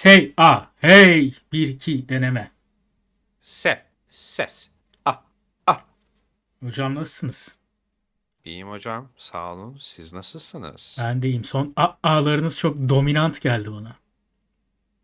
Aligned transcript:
Say 0.00 0.32
a. 0.36 0.62
Hey. 0.76 1.34
Bir 1.52 1.68
iki 1.68 2.08
deneme. 2.08 2.50
Se. 3.42 3.86
Ses. 4.08 4.70
Ah. 5.04 5.22
Ah. 5.66 5.80
Hocam 6.62 6.94
nasılsınız? 6.94 7.56
İyiyim 8.44 8.68
hocam. 8.70 9.08
Sağ 9.16 9.52
olun. 9.52 9.76
Siz 9.80 10.12
nasılsınız? 10.12 10.96
Ben 11.00 11.22
de 11.22 11.28
iyiyim. 11.28 11.44
Son 11.44 11.72
a 11.76 11.88
a'larınız 12.02 12.58
çok 12.58 12.88
dominant 12.88 13.40
geldi 13.40 13.72
bana. 13.72 13.96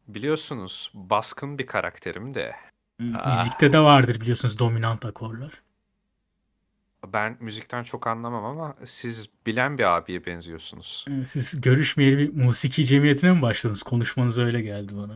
Biliyorsunuz 0.08 0.90
baskın 0.94 1.58
bir 1.58 1.66
karakterim 1.66 2.34
de. 2.34 2.56
Ah. 3.14 3.38
Müzikte 3.38 3.72
de 3.72 3.78
vardır 3.78 4.20
biliyorsunuz 4.20 4.58
dominant 4.58 5.04
akorlar. 5.04 5.62
Ben 7.12 7.36
müzikten 7.40 7.82
çok 7.82 8.06
anlamam 8.06 8.44
ama 8.44 8.76
siz 8.84 9.28
bilen 9.46 9.78
bir 9.78 9.96
abiye 9.96 10.26
benziyorsunuz. 10.26 11.04
Siz 11.26 11.60
görüşmeyeli 11.60 12.18
bir 12.18 12.44
musiki 12.44 12.86
cemiyetine 12.86 13.32
mi 13.32 13.42
başladınız? 13.42 13.82
Konuşmanız 13.82 14.38
öyle 14.38 14.60
geldi 14.60 14.96
bana. 14.96 15.14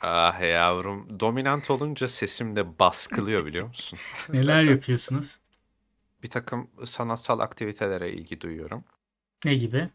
Ah 0.00 0.40
yavrum. 0.40 1.20
Dominant 1.20 1.70
olunca 1.70 2.08
sesim 2.08 2.56
de 2.56 2.78
baskılıyor 2.78 3.46
biliyor 3.46 3.66
musun? 3.66 3.98
Neler 4.32 4.62
yapıyorsunuz? 4.62 5.38
Bir 6.22 6.30
takım 6.30 6.70
sanatsal 6.84 7.38
aktivitelere 7.38 8.12
ilgi 8.12 8.40
duyuyorum. 8.40 8.84
Ne 9.44 9.54
gibi? 9.54 9.88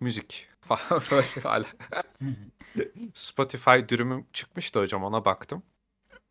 Müzik 0.00 0.48
falan 0.60 1.02
böyle. 1.44 1.66
Spotify 3.14 3.70
dürümüm 3.88 4.26
çıkmıştı 4.32 4.80
hocam 4.80 5.04
ona 5.04 5.24
baktım. 5.24 5.62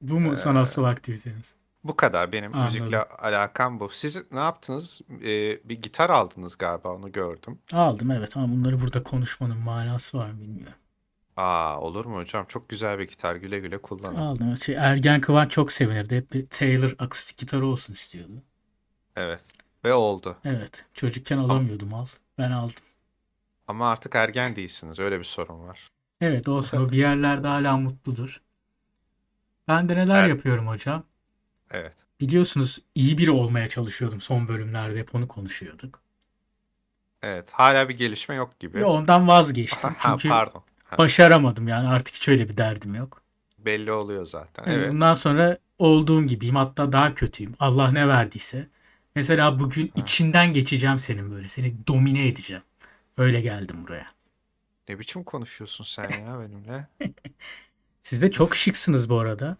Bu 0.01 0.19
mu 0.19 0.37
sanatsal 0.37 0.83
aktiviteniz? 0.83 1.53
Bu 1.83 1.95
kadar 1.95 2.31
benim 2.31 2.53
Anladım. 2.55 2.63
müzikle 2.63 3.03
alakam 3.03 3.79
bu. 3.79 3.89
Siz 3.89 4.31
ne 4.31 4.39
yaptınız? 4.39 5.01
Ee, 5.23 5.59
bir 5.69 5.81
gitar 5.81 6.09
aldınız 6.09 6.57
galiba 6.57 6.89
onu 6.89 7.11
gördüm. 7.11 7.59
Aldım 7.73 8.11
evet 8.11 8.37
ama 8.37 8.53
bunları 8.53 8.81
burada 8.81 9.03
konuşmanın 9.03 9.57
manası 9.57 10.17
var 10.17 10.29
mı 10.31 10.41
bilmiyorum. 10.41 10.73
Aa 11.37 11.79
olur 11.81 12.05
mu 12.05 12.15
hocam? 12.17 12.45
Çok 12.45 12.69
güzel 12.69 12.99
bir 12.99 13.07
gitar. 13.07 13.35
Güle 13.35 13.59
güle 13.59 13.77
kullanın. 13.77 14.15
Aldım. 14.15 14.57
Şey, 14.57 14.75
Ergen 14.75 15.21
Kıvanç 15.21 15.51
çok 15.51 15.71
sevinirdi. 15.71 16.15
Hep 16.17 16.33
bir 16.33 16.47
Taylor 16.47 16.95
akustik 16.99 17.37
gitarı 17.37 17.65
olsun 17.65 17.93
istiyordu. 17.93 18.43
Evet. 19.15 19.41
Ve 19.85 19.93
oldu. 19.93 20.37
Evet. 20.45 20.85
Çocukken 20.93 21.37
alamıyordum 21.37 21.93
al. 21.93 22.05
Ben 22.37 22.51
aldım. 22.51 22.75
Ama 23.67 23.89
artık 23.89 24.15
ergen 24.15 24.55
değilsiniz. 24.55 24.99
Öyle 24.99 25.19
bir 25.19 25.23
sorun 25.23 25.67
var. 25.67 25.89
Evet 26.21 26.47
olsun. 26.47 26.77
O 26.77 26.91
bir 26.91 26.97
yerlerde 26.97 27.47
hala 27.47 27.77
mutludur. 27.77 28.41
Ben 29.67 29.89
de 29.89 29.95
neler 29.95 30.23
Er- 30.23 30.27
yapıyorum 30.27 30.67
hocam? 30.67 31.03
Evet. 31.71 31.93
Biliyorsunuz 32.21 32.79
iyi 32.95 33.17
biri 33.17 33.31
olmaya 33.31 33.69
çalışıyordum. 33.69 34.21
Son 34.21 34.47
bölümlerde 34.47 34.99
hep 34.99 35.15
onu 35.15 35.27
konuşuyorduk. 35.27 36.01
Evet. 37.21 37.51
Hala 37.51 37.89
bir 37.89 37.97
gelişme 37.97 38.35
yok 38.35 38.59
gibi. 38.59 38.77
Ve 38.77 38.85
ondan 38.85 39.27
vazgeçtim. 39.27 39.89
Ha, 39.97 40.11
Çünkü 40.11 40.29
pardon. 40.29 40.63
Ha, 40.83 40.97
başaramadım 40.97 41.67
yani. 41.67 41.87
Artık 41.87 42.15
hiç 42.15 42.27
öyle 42.27 42.49
bir 42.49 42.57
derdim 42.57 42.95
yok. 42.95 43.21
belli 43.57 43.91
oluyor 43.91 44.25
zaten. 44.25 44.63
Yani 44.71 44.75
Evet. 44.79 44.91
Bundan 44.93 45.13
sonra 45.13 45.57
olduğum 45.79 46.23
gibiyim. 46.23 46.55
Hatta 46.55 46.91
daha 46.91 47.13
kötüyüm. 47.15 47.55
Allah 47.59 47.91
ne 47.91 48.07
verdiyse. 48.07 48.67
Mesela 49.15 49.59
bugün 49.59 49.91
içinden 49.95 50.53
geçeceğim 50.53 50.99
senin 50.99 51.31
böyle. 51.31 51.47
Seni 51.47 51.87
domine 51.87 52.27
edeceğim. 52.27 52.63
Öyle 53.17 53.41
geldim 53.41 53.77
buraya. 53.87 54.05
Ne 54.89 54.99
biçim 54.99 55.23
konuşuyorsun 55.23 55.83
sen 55.83 56.09
ya 56.09 56.39
benimle? 56.39 56.87
Siz 58.01 58.21
de 58.21 58.31
çok 58.31 58.55
şıksınız 58.55 59.09
bu 59.09 59.19
arada. 59.19 59.57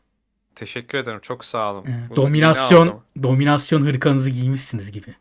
Teşekkür 0.56 0.98
ederim. 0.98 1.20
Çok 1.22 1.46
sağ 1.46 1.74
olun. 1.74 1.86
Ee, 1.86 2.16
dominasyon 2.16 3.02
dominasyon 3.24 3.82
hırkanızı 3.86 4.30
giymişsiniz 4.30 4.92
gibi. 4.92 5.16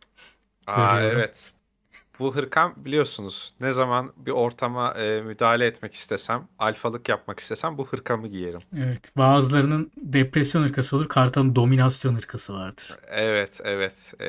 Aa, 0.66 0.94
görüyorum. 0.94 1.18
evet. 1.18 1.52
Bu 2.18 2.36
hırkam 2.36 2.74
biliyorsunuz 2.76 3.54
ne 3.60 3.72
zaman 3.72 4.12
bir 4.16 4.30
ortama 4.30 4.94
e, 4.94 5.20
müdahale 5.22 5.66
etmek 5.66 5.94
istesem, 5.94 6.48
alfalık 6.58 7.08
yapmak 7.08 7.40
istesem 7.40 7.78
bu 7.78 7.86
hırkamı 7.86 8.28
giyerim. 8.28 8.60
Evet. 8.76 9.12
Bazılarının 9.16 9.92
depresyon 9.96 10.62
hırkası 10.62 10.96
olur. 10.96 11.08
Kartal'ın 11.08 11.56
dominasyon 11.56 12.14
hırkası 12.16 12.54
vardır. 12.54 12.96
Evet, 13.08 13.60
evet. 13.64 14.14
E, 14.20 14.28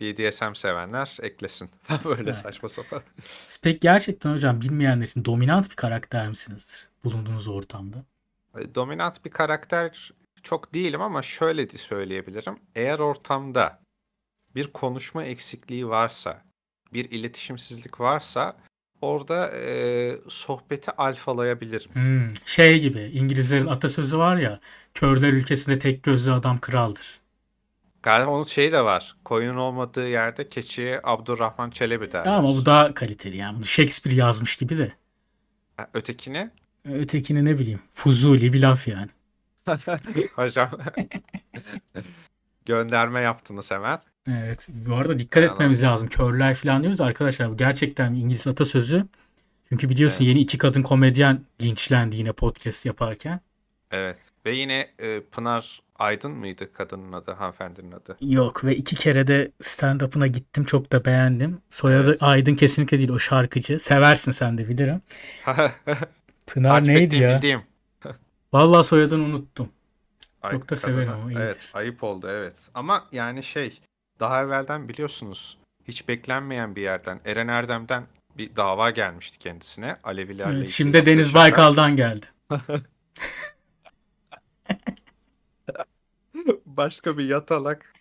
BDSM 0.00 0.54
sevenler 0.54 1.16
eklesin. 1.22 1.70
Böyle 2.04 2.22
Evet. 2.30 2.36
saçma 2.36 2.68
sapan. 2.68 3.02
Siz 3.46 3.60
pek 3.60 3.80
gerçekten 3.80 4.32
hocam 4.34 4.60
bilmeyenler 4.60 5.06
için 5.06 5.24
dominant 5.24 5.70
bir 5.70 5.76
karakter 5.76 6.28
misinizdir 6.28 6.88
bulunduğunuz 7.04 7.48
ortamda? 7.48 8.04
E, 8.58 8.74
Dominant 8.74 9.24
bir 9.24 9.30
karakter 9.30 10.12
çok 10.42 10.74
değilim 10.74 11.00
ama 11.00 11.22
şöyle 11.22 11.70
de 11.70 11.78
söyleyebilirim. 11.78 12.58
Eğer 12.74 12.98
ortamda 12.98 13.80
bir 14.54 14.66
konuşma 14.66 15.24
eksikliği 15.24 15.88
varsa, 15.88 16.42
bir 16.92 17.10
iletişimsizlik 17.10 18.00
varsa 18.00 18.56
orada 19.00 19.50
e, 19.50 20.18
sohbeti 20.28 20.90
alfalayabilirim. 20.90 21.94
Hmm, 21.94 22.34
şey 22.44 22.80
gibi 22.80 23.00
İngilizlerin 23.00 23.66
atasözü 23.66 24.18
var 24.18 24.36
ya 24.36 24.60
körler 24.94 25.32
ülkesinde 25.32 25.78
tek 25.78 26.02
gözlü 26.02 26.32
adam 26.32 26.58
kraldır. 26.60 27.20
Galiba 28.02 28.30
onun 28.30 28.44
şeyi 28.44 28.72
de 28.72 28.84
var. 28.84 29.16
Koyun 29.24 29.54
olmadığı 29.54 30.08
yerde 30.08 30.48
keçiye 30.48 31.00
Abdurrahman 31.04 31.70
Çelebi 31.70 32.12
derler. 32.12 32.32
Ama 32.32 32.48
bu 32.48 32.66
daha 32.66 32.94
kaliteli 32.94 33.36
yani. 33.36 33.56
Bunu 33.56 33.64
Shakespeare 33.64 34.16
yazmış 34.16 34.56
gibi 34.56 34.78
de. 34.78 34.92
Ötekini 35.94 36.50
Ötekini 36.92 37.44
ne 37.44 37.58
bileyim. 37.58 37.80
Fuzuli 37.92 38.52
bir 38.52 38.62
laf 38.62 38.88
yani. 38.88 39.08
hocam 40.36 40.70
gönderme 42.66 43.20
yaptınız 43.20 43.70
hemen. 43.70 43.98
Evet. 44.30 44.68
Bu 44.70 44.94
arada 44.94 45.18
dikkat 45.18 45.42
Tamam. 45.42 45.54
etmemiz 45.54 45.82
lazım. 45.82 46.08
Körler 46.08 46.54
falan 46.54 46.82
diyoruz 46.82 46.98
da 46.98 47.04
arkadaşlar. 47.04 47.50
Bu 47.50 47.56
gerçekten 47.56 48.14
İngiliz 48.14 48.46
atasözü. 48.46 49.06
Çünkü 49.68 49.88
biliyorsun 49.88 50.24
Evet. 50.24 50.28
yeni 50.28 50.40
iki 50.40 50.58
kadın 50.58 50.82
komedyen 50.82 51.40
linçlendi 51.62 52.16
yine 52.16 52.32
podcast 52.32 52.86
yaparken. 52.86 53.40
Evet. 53.90 54.18
Ve 54.46 54.50
yine 54.50 54.90
e, 54.98 55.20
Pınar 55.20 55.80
Aydın 55.98 56.32
mıydı 56.32 56.72
kadının 56.72 57.12
adı, 57.12 57.32
hanımefendinin 57.32 57.92
adı? 57.92 58.16
Yok 58.20 58.64
ve 58.64 58.76
iki 58.76 58.96
kere 58.96 59.26
de 59.26 59.52
stand-up'ına 59.62 60.26
gittim. 60.26 60.64
Çok 60.64 60.92
da 60.92 61.04
beğendim. 61.04 61.58
Soyadı 61.70 62.10
Evet. 62.10 62.22
Aydın 62.22 62.54
kesinlikle 62.54 62.98
değil 62.98 63.08
o 63.08 63.18
şarkıcı. 63.18 63.78
Seversin 63.78 64.32
sen 64.32 64.58
de 64.58 64.68
bilirim. 64.68 65.02
Pınar 66.46 66.70
Takip 66.70 66.88
neydi 66.88 67.04
ettiğim, 67.04 67.22
ya? 67.22 67.36
bildiğim. 67.36 67.62
Vallahi 68.52 68.84
soyadını 68.86 69.24
unuttum. 69.24 69.68
Ay, 70.42 70.52
Çok 70.52 70.70
da 70.70 70.76
severim 70.76 71.08
kadını. 71.08 71.14
ama 71.22 71.30
iyidir. 71.32 71.40
Evet, 71.42 71.70
ayıp 71.74 72.04
oldu 72.04 72.28
evet. 72.30 72.56
Ama 72.74 73.06
yani 73.12 73.42
şey, 73.42 73.80
daha 74.20 74.42
evvelden 74.42 74.88
biliyorsunuz 74.88 75.58
hiç 75.88 76.08
beklenmeyen 76.08 76.76
bir 76.76 76.82
yerden 76.82 77.20
Eren 77.24 77.48
Erdem'den 77.48 78.06
bir 78.38 78.56
dava 78.56 78.90
gelmişti 78.90 79.38
kendisine. 79.38 79.96
Alevilerle 80.04 80.50
Evet, 80.50 80.58
ilgili 80.58 80.72
şimdi 80.72 80.92
de 80.92 81.06
Deniz 81.06 81.34
yaklaşımlar. 81.34 81.44
Baykal'dan 81.44 81.96
geldi. 81.96 82.26
Başka 86.66 87.18
bir 87.18 87.24
yatalak. 87.24 87.92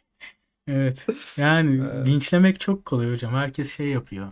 Evet. 0.67 1.07
Yani 1.37 1.81
Evet. 1.95 2.07
linçlemek 2.07 2.59
çok 2.59 2.85
kolay 2.85 3.11
hocam. 3.11 3.33
Herkes 3.33 3.77
şey 3.77 3.87
yapıyor. 3.87 4.27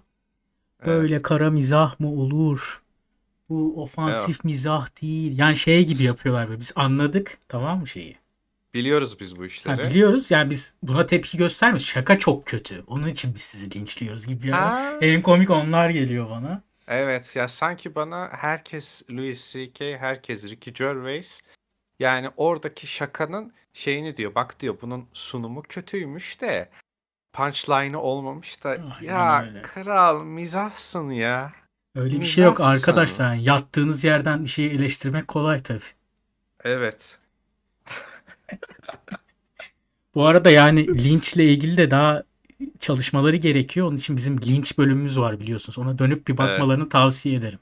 Böyle 0.86 1.14
Evet. 1.14 1.24
kara 1.24 1.50
mizah 1.50 2.00
mı 2.00 2.08
olur? 2.12 2.83
Bu 3.54 3.82
ofansif 3.82 4.44
mizah 4.44 5.02
değil. 5.02 5.38
Yani 5.38 5.58
şey 5.58 5.86
gibi 5.86 6.04
yapıyorlar 6.04 6.48
böyle. 6.48 6.60
Biz 6.60 6.72
anladık 6.76 7.38
tamam 7.50 7.80
mı 7.80 7.88
şeyi? 7.88 8.18
Biliyoruz 8.74 9.20
biz 9.20 9.36
bu 9.38 9.42
Ha, 9.42 9.46
işleri. 9.46 9.84
biliyoruz 9.90 10.32
yani 10.32 10.50
biz 10.50 10.74
buna 10.84 11.06
tepki 11.06 11.38
göstermiyoruz. 11.38 11.86
Şaka 11.88 12.20
çok 12.20 12.46
kötü. 12.46 12.84
Onun 12.88 13.08
için 13.08 13.36
biz 13.36 13.42
sizi 13.42 13.80
linçliyoruz 13.80 14.28
gibi 14.28 14.48
ya. 14.48 14.62
Ha, 14.62 14.94
En 15.02 15.22
komik 15.22 15.50
onlar 15.50 15.90
geliyor 15.90 16.30
bana. 16.36 16.62
evet 16.88 17.36
ya 17.36 17.48
sanki 17.48 17.96
bana 17.96 18.30
herkes 18.32 19.04
Louis 19.10 19.54
C.K., 19.54 19.98
herkes 19.98 20.44
Ricky 20.44 20.74
Gervais 20.74 21.42
yani 22.00 22.30
oradaki 22.38 22.88
şakanın 22.88 23.54
şeyini 23.74 24.18
diyor. 24.18 24.36
Bak 24.36 24.60
diyor 24.60 24.76
bunun 24.82 25.06
sunumu 25.14 25.62
kötüymüş 25.62 26.42
de 26.42 26.70
punchline'ı 27.34 28.00
olmamış 28.00 28.64
da 28.64 28.70
Aynen 28.70 29.02
ya 29.02 29.44
öyle. 29.44 29.62
kral 29.62 30.24
mizahsın 30.24 31.10
ya. 31.10 31.54
Öyle 31.96 32.22
bir 32.22 32.26
şey 32.26 32.44
yok 32.46 32.60
Mizahsın. 32.60 32.80
arkadaşlar. 32.80 33.34
Yani 33.34 33.44
yattığınız 33.44 34.04
yerden 34.04 34.44
bir 34.44 34.50
şeyi 34.50 34.70
eleştirmek 34.70 35.28
kolay 35.28 35.60
tabii. 35.60 35.80
Evet. 36.64 37.20
Bu 40.16 40.26
arada 40.26 40.50
yani 40.52 41.04
linçle 41.04 41.46
ilgili 41.46 41.78
de 41.78 41.92
daha 41.92 42.24
çalışmaları 42.80 43.36
gerekiyor. 43.38 43.88
Onun 43.88 43.98
için 43.98 44.18
bizim 44.18 44.42
linç 44.42 44.78
bölümümüz 44.78 45.20
var 45.20 45.40
biliyorsunuz. 45.40 45.78
Ona 45.78 46.00
dönüp 46.00 46.28
bir 46.28 46.38
bakmalarını 46.38 46.90
tavsiye 46.90 47.36
ederim 47.36 47.60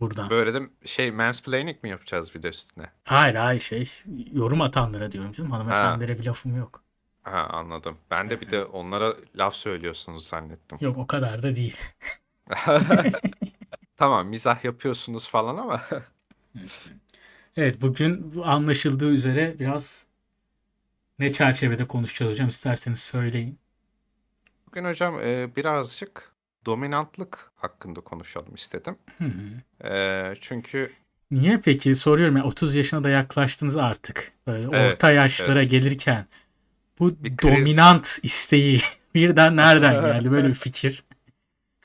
buradan. 0.00 0.30
Böyle 0.30 0.54
de 0.54 0.60
şey 0.84 1.10
mansplaining 1.10 1.82
mi 1.82 1.90
yapacağız 1.90 2.34
bir 2.34 2.42
de 2.42 2.48
üstüne? 2.48 2.86
Hayır 3.04 3.34
hayır 3.34 3.60
şey 3.60 3.88
yorum 4.32 4.60
atanlara 4.60 5.12
diyorum 5.12 5.32
canım. 5.32 5.50
Hanımefendilere 5.50 6.18
bir 6.18 6.24
lafım 6.24 6.56
yok. 6.56 6.82
Ha 7.22 7.46
anladım. 7.50 7.96
Ben 8.10 8.30
de 8.30 8.40
bir 8.40 8.50
de 8.50 8.64
onlara 8.64 9.14
laf 9.36 9.54
söylüyorsunuz 9.54 10.26
zannettim. 10.26 10.78
Yok 10.80 10.98
o 10.98 11.06
kadar 11.06 11.42
da 11.42 11.56
değil. 11.56 11.76
Tamam 13.98 14.28
mizah 14.28 14.64
yapıyorsunuz 14.64 15.28
falan 15.28 15.56
ama 15.56 15.86
Evet 17.56 17.80
bugün 17.80 18.40
anlaşıldığı 18.44 19.10
üzere 19.10 19.58
biraz 19.58 20.06
ne 21.18 21.32
çerçevede 21.32 21.88
konuşacağız 21.88 22.32
hocam 22.32 22.48
isterseniz 22.48 22.98
söyleyin. 23.00 23.58
bugün 24.66 24.84
hocam 24.84 25.18
e, 25.20 25.56
birazcık 25.56 26.32
dominantlık 26.66 27.52
hakkında 27.56 28.00
konuşalım 28.00 28.54
istedim. 28.54 28.98
Hı 29.18 29.24
hı. 29.24 29.88
E, 29.88 30.34
çünkü 30.40 30.92
Niye 31.30 31.58
peki? 31.64 31.94
Soruyorum 31.96 32.36
ya 32.36 32.44
30 32.44 32.74
yaşına 32.74 33.04
da 33.04 33.08
yaklaştınız 33.10 33.76
artık. 33.76 34.32
Böyle 34.46 34.68
Evet, 34.72 34.92
orta 34.94 35.12
yaşlara 35.12 35.60
evet. 35.60 35.70
gelirken 35.70 36.26
bu 36.98 37.10
Bir 37.24 37.36
kriz. 37.36 37.76
dominant 37.76 38.18
isteği 38.22 38.80
birden 39.14 39.56
nereden 39.56 40.00
geldi 40.00 40.30
böyle 40.32 40.48
bir 40.48 40.54
fikir? 40.54 41.04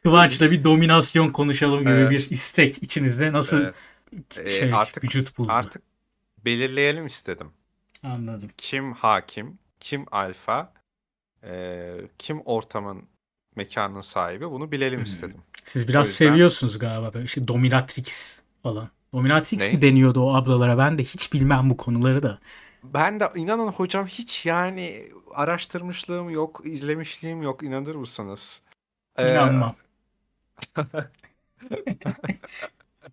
Kıvanç'la 0.04 0.52
bir 0.52 0.64
dominasyon 0.64 1.30
konuşalım 1.30 1.80
gibi 1.80 1.90
Evet. 1.90 2.12
bir 2.12 2.30
istek 2.30 2.84
içinizde 2.84 3.32
nasıl 3.32 3.62
Evet. 3.62 3.76
Ee, 4.44 4.50
şey 4.50 4.74
artık 4.74 5.04
vücut 5.04 5.38
buldu? 5.38 5.52
artık 5.52 5.82
belirleyelim 6.46 7.06
istedim. 7.06 7.48
Anladım. 8.04 8.50
Kim 8.58 8.94
hakim, 8.94 9.58
kim 9.80 10.06
alfa, 10.12 10.74
e, 11.44 11.92
kim 12.20 12.42
ortamın 12.42 13.04
mekanın 13.56 14.02
sahibi 14.02 14.50
bunu 14.52 14.72
bilelim 14.72 15.00
Hı. 15.00 15.04
istedim. 15.04 15.42
Siz 15.64 15.88
biraz 15.88 16.08
O 16.08 16.10
yüzden- 16.10 16.26
seviyorsunuz 16.30 16.80
galiba 16.80 17.14
böyle 17.14 17.26
işte 17.26 17.48
dominatrix 17.48 18.40
falan. 18.64 18.90
Dominatrix 19.14 19.62
Ne? 19.68 19.74
mi 19.74 19.82
deniyordu 19.82 20.22
o 20.22 20.34
ablalara? 20.36 20.78
Ben 20.78 20.98
de 20.98 21.04
hiç 21.04 21.34
bilmem 21.34 21.70
bu 21.70 21.78
konuları 21.78 22.24
da. 22.24 22.40
Ben 22.84 23.20
de 23.20 23.30
inanın 23.36 23.68
hocam 23.68 24.06
hiç 24.08 24.46
yani 24.46 25.10
araştırmışlığım 25.34 26.30
yok, 26.30 26.62
izlemişliğim 26.66 27.42
yok 27.42 27.64
inanır 27.64 27.96
mısınız? 27.96 28.62
Ee, 29.18 29.32
İnanmam. 29.32 29.76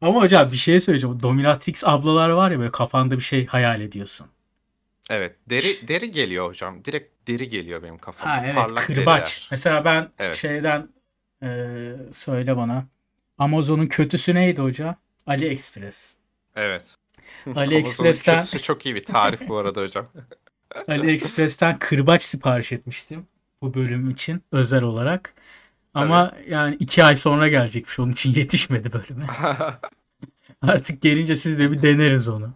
Ama 0.01 0.21
hocam 0.21 0.53
bir 0.53 0.57
şey 0.57 0.81
söyleyeceğim. 0.81 1.23
Dominatrix 1.23 1.85
ablalar 1.85 2.31
var 2.31 2.51
ya 2.51 2.59
böyle 2.59 2.71
kafanda 2.73 3.17
bir 3.17 3.23
şey 3.23 3.47
hayal 3.47 3.81
ediyorsun. 3.81 4.27
Evet, 5.11 5.37
deri 5.51 5.89
deri 5.89 6.11
geliyor 6.11 6.49
hocam. 6.49 6.85
Direkt 6.85 7.29
deri 7.29 7.49
geliyor 7.49 7.83
benim 7.83 7.99
kafama. 7.99 8.33
Ha 8.33 8.43
evet 8.45 8.55
Parlak 8.55 8.85
kırbaç. 8.87 8.97
deriler. 9.07 9.49
Mesela 9.51 9.85
ben 9.85 10.11
Evet. 10.19 10.35
şeyden 10.37 10.89
eee, 11.43 11.97
söyle 12.13 12.57
bana. 12.57 12.87
Amazon'un 13.39 13.87
kötüsü 13.87 14.35
neydi 14.35 14.61
hocam? 14.63 14.97
AliExpress. 15.27 16.17
Evet. 16.57 16.97
AliExpress'ten- 17.47 18.35
kötüsü 18.37 18.63
çok 18.63 18.87
iyi 18.87 18.95
bir 18.95 19.05
tarif 19.05 19.49
bu 19.49 19.57
arada 19.57 19.81
hocam. 19.83 20.07
AliExpress'ten 20.89 21.79
kırbaç 21.79 22.23
sipariş 22.23 22.73
etmiştim 22.73 23.27
bu 23.63 23.75
bölüm 23.75 24.11
için 24.11 24.43
özel 24.53 24.83
olarak. 24.83 25.35
Ama 25.95 26.33
yani 26.49 26.77
iki 26.79 27.05
ay 27.05 27.17
sonra 27.17 27.49
gelecekmiş. 27.49 27.99
Onun 27.99 28.13
için 28.13 28.35
yetişmedi 28.35 28.93
bölüme. 28.93 29.27
Artık 30.63 31.03
gelince 31.03 31.37
siz 31.37 31.59
de 31.59 31.71
bir 31.71 31.83
deneriz 31.83 32.29
onu. 32.29 32.53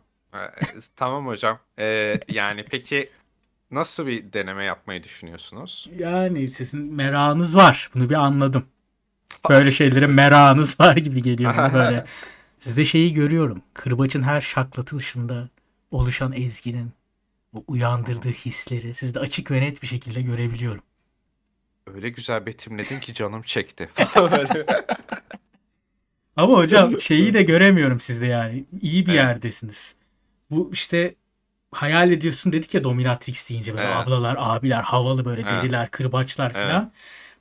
Tamam 0.96 1.26
hocam. 1.26 1.58
Ee, 1.78 2.20
yani 2.28 2.64
peki 2.70 3.10
nasıl 3.70 4.06
bir 4.06 4.32
deneme 4.32 4.64
yapmayı 4.64 5.02
düşünüyorsunuz? 5.02 5.90
Yani 5.98 6.48
sizin 6.48 6.94
merakınız 6.94 7.56
var. 7.56 7.90
Bunu 7.94 8.10
bir 8.10 8.14
anladım. 8.14 8.66
Böyle 9.48 9.70
şeylere 9.80 10.06
merakınız 10.06 10.80
var 10.80 10.96
gibi 10.96 11.22
geliyor 11.22 11.72
böyle. 11.74 12.04
Sizde 12.58 12.84
şeyi 12.84 13.14
görüyorum. 13.14 13.62
Kırbaçın 13.74 14.22
her 14.22 14.40
şaklatılışında 14.40 15.48
oluşan 15.90 16.32
ezginin 16.32 16.92
o 17.54 17.64
uyandırdığı 17.66 18.30
hisleri 18.30 18.94
sizde 18.94 19.20
açık 19.20 19.50
ve 19.50 19.60
net 19.60 19.82
bir 19.82 19.86
şekilde 19.86 20.22
görebiliyorum. 20.22 20.82
Öyle 21.86 22.08
güzel 22.08 22.46
betimledin 22.46 23.00
ki 23.00 23.14
canım 23.14 23.42
çekti. 23.42 23.88
Böyle. 24.16 24.66
Ama 26.36 26.54
hocam 26.58 27.00
şeyi 27.00 27.34
de 27.34 27.42
göremiyorum 27.42 28.00
sizde 28.00 28.26
yani. 28.26 28.64
İyi 28.80 29.06
bir 29.06 29.12
Evet. 29.12 29.22
yerdesiniz. 29.22 29.94
Bu 30.50 30.70
işte 30.72 31.14
hayal 31.72 32.12
ediyorsun 32.12 32.52
dedik 32.52 32.74
ya 32.74 32.84
Dominatrix 32.84 33.50
deyince 33.50 33.74
böyle 33.74 33.86
Evet. 33.86 33.96
ablalar, 33.96 34.36
abiler, 34.38 34.82
havalı 34.82 35.24
böyle 35.24 35.40
Evet. 35.40 35.50
deriler, 35.50 35.90
kırbaçlar 35.90 36.52
Evet. 36.54 36.68
falan. 36.68 36.92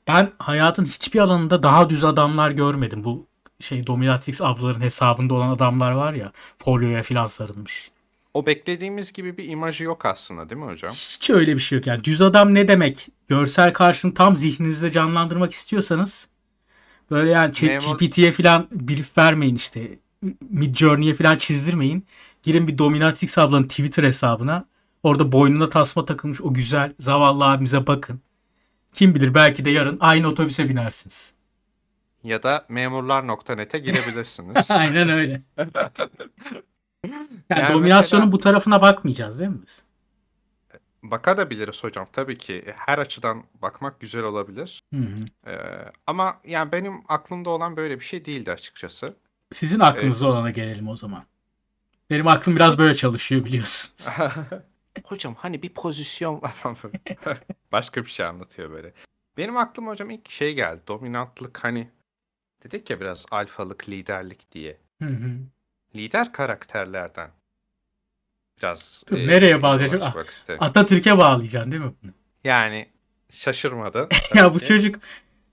Ben 0.08 0.32
hayatın 0.40 0.86
hiçbir 0.86 1.20
alanında 1.20 1.64
daha 1.64 1.90
düz 1.90 2.04
adamlar 2.04 2.52
görmedim. 2.52 3.04
Bu 3.04 3.28
şey 3.60 3.88
Dominatrix 3.88 4.42
ablaların 4.42 4.82
hesabında 4.82 5.34
olan 5.34 5.50
adamlar 5.50 5.92
var 5.92 6.14
ya 6.14 6.32
folyoya 6.58 7.04
falan 7.04 7.26
sarılmış. 7.26 7.92
O 8.34 8.46
beklediğimiz 8.46 9.14
gibi 9.14 9.38
bir 9.38 9.50
imajı 9.50 9.84
yok 9.84 10.06
aslında 10.06 10.50
değil 10.50 10.62
mi 10.62 10.68
hocam? 10.68 10.94
Hiç 10.94 11.30
öyle 11.30 11.56
bir 11.56 11.60
şey 11.60 11.78
yok 11.78 11.88
yani. 11.88 12.04
Düz 12.04 12.22
adam 12.22 12.54
ne 12.54 12.68
demek? 12.68 13.08
Görsel 13.28 13.74
karşını 13.74 14.14
tam 14.14 14.36
zihninizde 14.36 14.92
canlandırmak 14.92 15.52
istiyorsanız 15.54 16.28
böyle 17.12 17.30
yani 17.30 17.54
ChatGPT'ye 17.54 18.32
falan 18.32 18.68
brief 18.72 19.18
vermeyin 19.18 19.56
işte. 19.56 20.00
Midjourney'e 20.50 21.14
falan 21.14 21.38
çizdirmeyin. 21.38 22.06
Girin 22.44 22.68
bir 22.68 22.78
Dominatrix 22.78 23.38
ablanın 23.38 23.68
Twitter 23.68 24.04
hesabına. 24.04 24.66
Orada 25.04 25.32
boynuna 25.32 25.70
tasma 25.70 26.06
takılmış 26.06 26.42
o 26.42 26.54
güzel 26.54 26.94
zavallı 27.00 27.46
abimize 27.46 27.88
bakın. 27.88 28.22
Kim 28.94 29.16
bilir 29.16 29.34
belki 29.34 29.66
de 29.66 29.70
yarın 29.70 29.98
aynı 30.00 30.28
otobüse 30.28 30.70
binersiniz. 30.70 31.34
Ya 32.24 32.44
da 32.44 32.66
memurlar.net'e 32.70 33.80
girebilirsiniz. 33.80 34.72
Aynen 34.72 35.10
öyle. 35.10 35.42
Yani, 37.58 37.64
Yani 37.64 37.74
dominasyonun 37.74 38.26
mesela- 38.26 38.32
bu 38.32 38.40
tarafına 38.40 38.82
bakmayacağız 38.82 39.40
değil 39.40 39.52
mi 39.52 39.60
biz? 39.66 39.82
Bakabiliriz 41.04 41.84
hocam 41.84 42.08
tabii 42.12 42.38
ki. 42.38 42.64
Her 42.76 42.98
açıdan 42.98 43.44
bakmak 43.62 44.00
güzel 44.00 44.24
olabilir. 44.24 44.82
Hı 44.94 45.00
hı. 45.00 45.50
Ee, 45.52 45.58
ama 46.08 46.40
yani 46.48 46.72
benim 46.72 46.94
aklımda 47.08 47.50
olan 47.50 47.78
böyle 47.78 48.00
bir 48.00 48.06
şey 48.06 48.26
değildi 48.26 48.52
açıkçası. 48.52 49.18
Sizin 49.52 49.80
aklınızda 49.80 50.28
olana 50.28 50.50
gelelim 50.50 50.88
o 50.88 50.96
zaman. 50.96 51.24
Benim 52.10 52.28
aklım 52.28 52.56
biraz 52.56 52.78
böyle 52.78 52.96
çalışıyor 52.96 53.46
biliyorsunuz. 53.46 54.08
Hocam 55.04 55.36
hani 55.36 55.62
bir 55.62 55.70
pozisyon 55.70 56.42
var. 56.42 56.54
Başka 57.72 58.06
bir 58.06 58.10
şey 58.10 58.26
anlatıyor 58.26 58.72
böyle. 58.72 58.94
Benim 59.38 59.58
aklıma 59.58 59.92
hocam 59.92 60.10
ilk 60.10 60.30
şey 60.30 60.56
geldi. 60.56 60.82
Dominantlık 60.88 61.64
hani 61.64 61.90
dedik 62.64 62.90
ya 62.90 63.00
biraz 63.00 63.26
alfalık, 63.32 63.90
liderlik 63.90 64.52
diye. 64.52 64.78
Hı 65.02 65.10
hı. 65.10 65.32
Lider 65.96 66.34
karakterlerden 66.34 67.30
biraz 68.64 69.04
Dur, 69.10 69.18
e, 69.18 69.28
nereye 69.28 69.52
yoğunlaşmak 69.52 70.30
isterim. 70.30 70.64
Atatürk'e 70.64 71.18
bağlayacaksın 71.18 71.72
değil 71.72 71.84
mi 71.84 71.92
bunu? 72.04 72.12
Yani 72.44 72.88
şaşırmadı. 73.32 74.08
Ya 74.36 74.54
bu 74.54 74.60
çocuk 74.60 74.96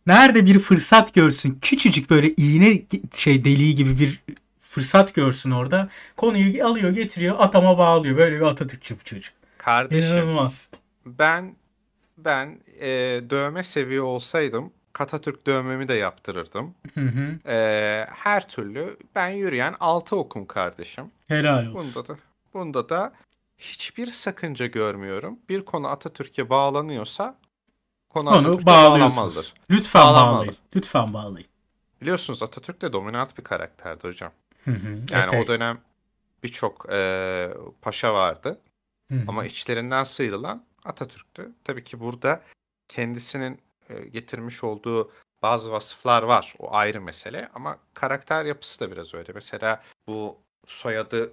nerede 0.06 0.46
bir 0.46 0.58
fırsat 0.58 1.14
görsün, 1.14 1.58
küçücük 1.62 2.11
böyle 2.11 2.34
iğne 2.37 2.82
şey 3.14 3.44
deliği 3.44 3.75
gibi 3.75 3.99
bir 3.99 4.23
fırsat 4.61 5.14
görsün 5.14 5.50
orada. 5.50 5.88
Konuyu 6.16 6.66
alıyor, 6.66 6.90
getiriyor, 6.90 7.37
atama 7.38 7.78
bağlıyor. 7.78 8.16
Böyle 8.16 8.37
bir 8.37 8.44
Atatürkçü 8.44 9.00
bu 9.00 9.04
çocuk. 9.04 9.34
Kardeşim 9.58 10.12
İnanılmaz. 10.12 10.68
ben 11.06 11.56
ben 12.18 12.61
e, 12.80 12.88
dövme 13.30 13.62
seviyor 13.62 14.04
olsaydım 14.04 14.73
Katatürk 14.92 15.46
dövmemi 15.46 15.88
de 15.88 15.94
yaptırırdım. 15.94 16.75
Hı 16.94 17.00
hı. 17.00 17.50
E, 17.50 18.06
her 18.11 18.49
türlü 18.49 18.96
ben 19.14 19.28
yürüyen 19.28 19.75
altı 19.80 20.16
okum 20.16 20.46
kardeşim. 20.46 21.04
Helal 21.28 21.66
olsun. 21.66 21.92
Bunda 21.96 22.08
da 22.08 22.18
bunda 22.54 22.88
da 22.88 23.12
hiçbir 23.59 24.07
sakınca 24.07 24.66
görmüyorum. 24.66 25.38
Bir 25.49 25.64
konu 25.64 25.88
Atatürk'e 25.88 26.50
bağlanıyorsa 26.50 27.38
konu 28.09 28.28
Onu 28.30 28.37
Atatürk'e 28.38 28.66
bağlanmalıdır. 28.66 29.54
Lütfen 29.71 30.02
Bağlanmalıdır. 30.02 30.37
bağlayın. 30.37 30.57
Lütfen 30.76 31.14
bağlayın. 31.14 31.49
Biliyorsunuz 32.00 32.42
Atatürk 32.42 32.83
de 32.83 32.92
dominant 32.92 33.38
bir 33.38 33.45
karakterdi 33.45 34.09
hocam. 34.09 34.33
Hı 34.64 34.71
hı. 34.71 35.00
Yani 35.11 35.26
Epey. 35.26 35.40
o 35.40 35.47
dönem 35.47 35.80
birçok 36.42 36.87
e, 36.92 37.50
paşa 37.83 38.14
vardı 38.14 38.61
Hı 39.11 39.14
hı. 39.14 39.25
ama 39.28 39.45
içlerinden 39.45 40.04
sıyrılan 40.04 40.64
Atatürk'tü. 40.85 41.52
Tabii 41.64 41.85
ki 41.85 42.00
burada 42.00 42.42
kendisinin 42.88 43.61
e, 43.88 44.00
getirmiş 44.00 44.64
olduğu 44.64 45.11
bazı 45.42 45.73
vasıflar 45.73 46.23
var. 46.23 46.54
O 46.59 46.75
ayrı 46.75 47.00
mesele 47.00 47.49
ama 47.54 47.78
karakter 47.95 48.45
yapısı 48.45 48.80
da 48.80 48.92
biraz 48.92 49.14
öyle. 49.14 49.33
Mesela 49.35 49.83
bu 50.07 50.38
soyadı 50.66 51.33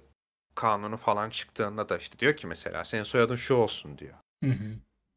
kanunu 0.58 0.96
falan 0.96 1.30
çıktığında 1.30 1.88
da 1.88 1.98
işte 1.98 2.18
diyor 2.18 2.36
ki 2.36 2.46
mesela 2.46 2.84
senin 2.84 3.02
soyadın 3.02 3.36
şu 3.36 3.54
olsun 3.54 3.98
diyor. 3.98 4.14
Hı 4.44 4.50
hı. 4.50 4.70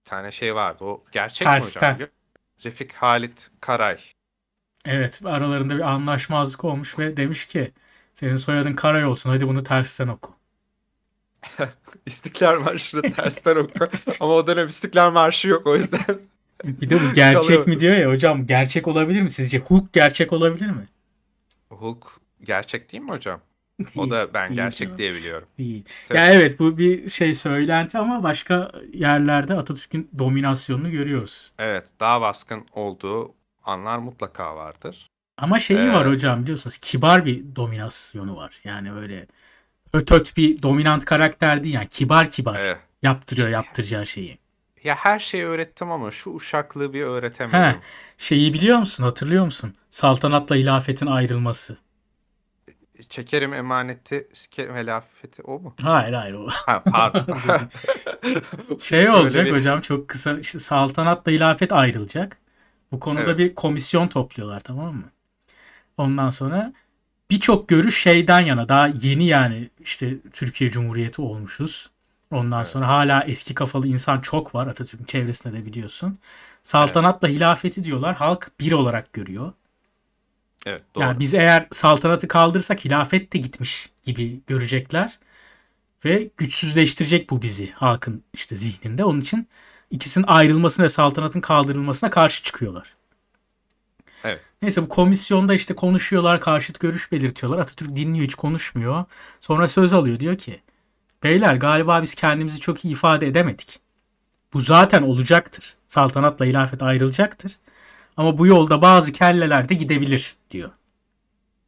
Bir 0.06 0.10
tane 0.10 0.32
şey 0.32 0.56
vardı. 0.56 0.84
O 0.84 1.04
gerçek 1.12 1.48
mi 1.48 1.54
Tersten. 1.54 1.82
hocam? 1.82 1.96
Biliyor- 1.96 2.10
Refik 2.66 2.94
Halit 2.94 3.52
Karay. 3.62 3.98
Evet 4.86 5.22
aralarında 5.26 5.76
bir 5.76 5.82
anlaşmazlık 5.82 6.64
olmuş 6.66 7.00
ve 7.00 7.18
demiş 7.18 7.46
ki 7.46 7.72
senin 8.14 8.38
soyadın 8.38 8.74
Karay 8.74 9.06
olsun 9.06 9.30
hadi 9.30 9.48
bunu 9.48 9.64
tersten 9.64 10.08
oku. 10.08 10.36
İstiklal 12.06 12.60
Marşı'nı 12.60 13.02
tersten 13.02 13.56
oku. 13.56 13.90
Ama 14.20 14.34
o 14.34 14.48
dönem 14.48 14.68
İstiklal 14.68 15.12
Marşı 15.12 15.48
yok 15.48 15.68
o 15.68 15.76
yüzden. 15.76 16.20
Bir 16.64 16.90
de 16.90 16.96
bu 16.96 17.14
gerçek 17.14 17.68
mi 17.68 17.80
diyor 17.80 17.96
ya 17.96 18.10
hocam 18.10 18.46
gerçek 18.46 18.88
olabilir 18.88 19.22
mi 19.22 19.30
sizce? 19.32 19.60
Hulk 19.60 19.94
gerçek 19.94 20.34
olabilir 20.34 20.68
mi? 20.70 20.86
Hulk 21.70 22.08
gerçek 22.44 22.92
değil 22.92 23.04
mi 23.04 23.10
hocam? 23.10 23.42
O 23.98 24.10
da 24.10 24.34
ben 24.34 24.50
Değil 24.50 24.62
gerçek 24.62 24.88
canım. 24.88 24.98
diye 24.98 25.14
biliyorum. 25.14 25.48
Değil. 25.58 25.86
Tabii. 26.08 26.18
Ya 26.20 26.34
evet 26.34 26.60
bu 26.60 26.78
bir 26.78 27.10
şey 27.10 27.36
söylenti 27.36 27.98
ama 27.98 28.24
başka 28.24 28.72
yerlerde 28.94 29.54
Atatürk'ün 29.54 30.10
dominasyonunu 30.20 30.92
görüyoruz. 30.92 31.52
Evet, 31.60 31.86
daha 32.00 32.22
baskın 32.22 32.66
olduğu 32.74 33.34
anlar 33.64 33.98
mutlaka 33.98 34.56
vardır. 34.56 35.08
Ama 35.38 35.60
şeyi 35.60 35.80
Ee, 35.80 35.94
var 35.94 36.08
hocam 36.08 36.44
biliyorsunuz 36.44 36.78
kibar 36.78 37.26
bir 37.26 37.56
dominasyonu 37.56 38.36
var. 38.36 38.60
Yani 38.64 38.94
öyle 38.94 39.28
ötöt 39.94 40.38
bir 40.38 40.62
dominant 40.64 41.06
karakter 41.06 41.64
değil 41.64 41.76
yani 41.76 41.88
kibar 41.88 42.30
kibar 42.30 42.60
Evet. 42.60 42.78
yaptırıyor 43.04 43.50
yaptıracağı 43.50 44.06
şeyi. 44.08 44.38
Ya 44.84 44.96
her 44.96 45.20
şeyi 45.20 45.46
öğrettim 45.46 45.92
ama 45.92 46.12
şu 46.12 46.30
uşaklığı 46.30 46.94
bir 46.94 47.02
öğretemedim. 47.02 47.80
Şeyi 48.18 48.54
biliyor 48.54 48.78
musun 48.80 49.04
hatırlıyor 49.04 49.46
musun? 49.46 49.76
Saltanatla 49.90 50.56
hilafetin 50.56 51.06
ayrılması. 51.06 51.78
Çekerim 53.10 53.54
emaneti, 53.54 54.30
sikerim 54.34 54.76
helafeti 54.76 55.44
o 55.44 55.60
mu? 55.60 55.76
Hayır 55.82 56.14
hayır 56.14 56.34
o. 56.34 56.48
Ha 56.50 56.84
pardon. 56.84 57.28
Şey 58.78 59.10
olacak 59.10 59.46
bir- 59.46 59.52
hocam 59.52 59.82
çok 59.82 60.08
kısa 60.08 60.40
işte 60.40 60.60
saltanatla 60.60 61.32
hilafet 61.32 61.72
ayrılacak. 61.74 62.38
Bu 62.92 63.00
konuda 63.00 63.22
Evet. 63.22 63.38
bir 63.38 63.56
komisyon 63.56 64.08
topluyorlar 64.08 64.60
tamam 64.60 64.96
mı? 64.96 65.04
Ondan 65.98 66.30
sonra 66.30 66.74
birçok 67.32 67.70
görüş 67.70 68.02
şeyden 68.04 68.42
yana 68.42 68.70
daha 68.70 68.88
yeni 68.88 69.26
yani 69.28 69.70
işte 69.82 70.18
Türkiye 70.34 70.70
Cumhuriyeti 70.70 71.22
olmuşuz. 71.22 71.92
Ondan 72.32 72.64
Evet. 72.64 72.68
sonra 72.74 72.88
hala 72.88 73.24
eski 73.24 73.56
kafalı 73.56 73.88
insan 73.88 74.22
çok 74.22 74.56
var 74.56 74.68
Atatürk'ün 74.68 75.06
çevresinde 75.06 75.54
de 75.58 75.66
biliyorsun. 75.66 76.20
Saltanatla 76.64 77.28
hilafeti 77.28 77.84
diyorlar 77.84 78.16
halk 78.16 78.52
bir 78.60 78.72
olarak 78.72 79.14
görüyor. 79.14 79.54
Evet 80.66 80.84
doğru. 80.96 81.04
Yani 81.04 81.20
biz 81.20 81.34
eğer 81.34 81.68
saltanatı 81.72 82.28
kaldırırsak 82.28 82.86
hilafet 82.86 83.34
de 83.34 83.38
gitmiş 83.38 83.90
gibi 84.04 84.42
görecekler. 84.48 85.20
Ve 86.06 86.30
güçsüzleştirecek 86.38 87.30
bu 87.30 87.42
bizi 87.42 87.72
halkın 87.72 88.24
işte 88.34 88.56
zihninde. 88.56 89.04
Onun 89.06 89.22
için 89.22 89.48
ikisinin 89.92 90.26
ayrılmasına 90.28 90.86
ve 90.86 90.90
saltanatın 90.90 91.42
kaldırılmasına 91.42 92.10
karşı 92.10 92.44
çıkıyorlar. 92.44 92.94
Evet. 94.24 94.40
Neyse 94.62 94.82
bu 94.82 94.90
komisyonda 94.90 95.54
işte 95.54 95.76
konuşuyorlar, 95.76 96.42
karşıt 96.42 96.80
görüş 96.80 97.12
belirtiyorlar. 97.12 97.60
Atatürk 97.60 97.96
dinliyor, 97.96 98.26
hiç 98.26 98.36
konuşmuyor. 98.36 99.06
Sonra 99.42 99.68
söz 99.68 99.94
alıyor. 99.94 100.20
Diyor 100.20 100.38
ki, 100.38 100.62
beyler 101.24 101.56
galiba 101.56 102.02
biz 102.02 102.16
kendimizi 102.16 102.60
çok 102.60 102.86
iyi 102.86 102.94
ifade 102.94 103.28
edemedik. 103.28 103.80
Bu 104.54 104.62
zaten 104.62 105.04
olacaktır. 105.04 105.76
Saltanatla 105.88 106.46
hilafet 106.46 106.84
ayrılacaktır. 106.84 107.52
Ama 108.18 108.38
bu 108.38 108.48
yolda 108.48 108.82
bazı 108.82 109.12
kelleler 109.12 109.70
de 109.70 109.74
gidebilir 109.74 110.36
diyor. 110.52 110.72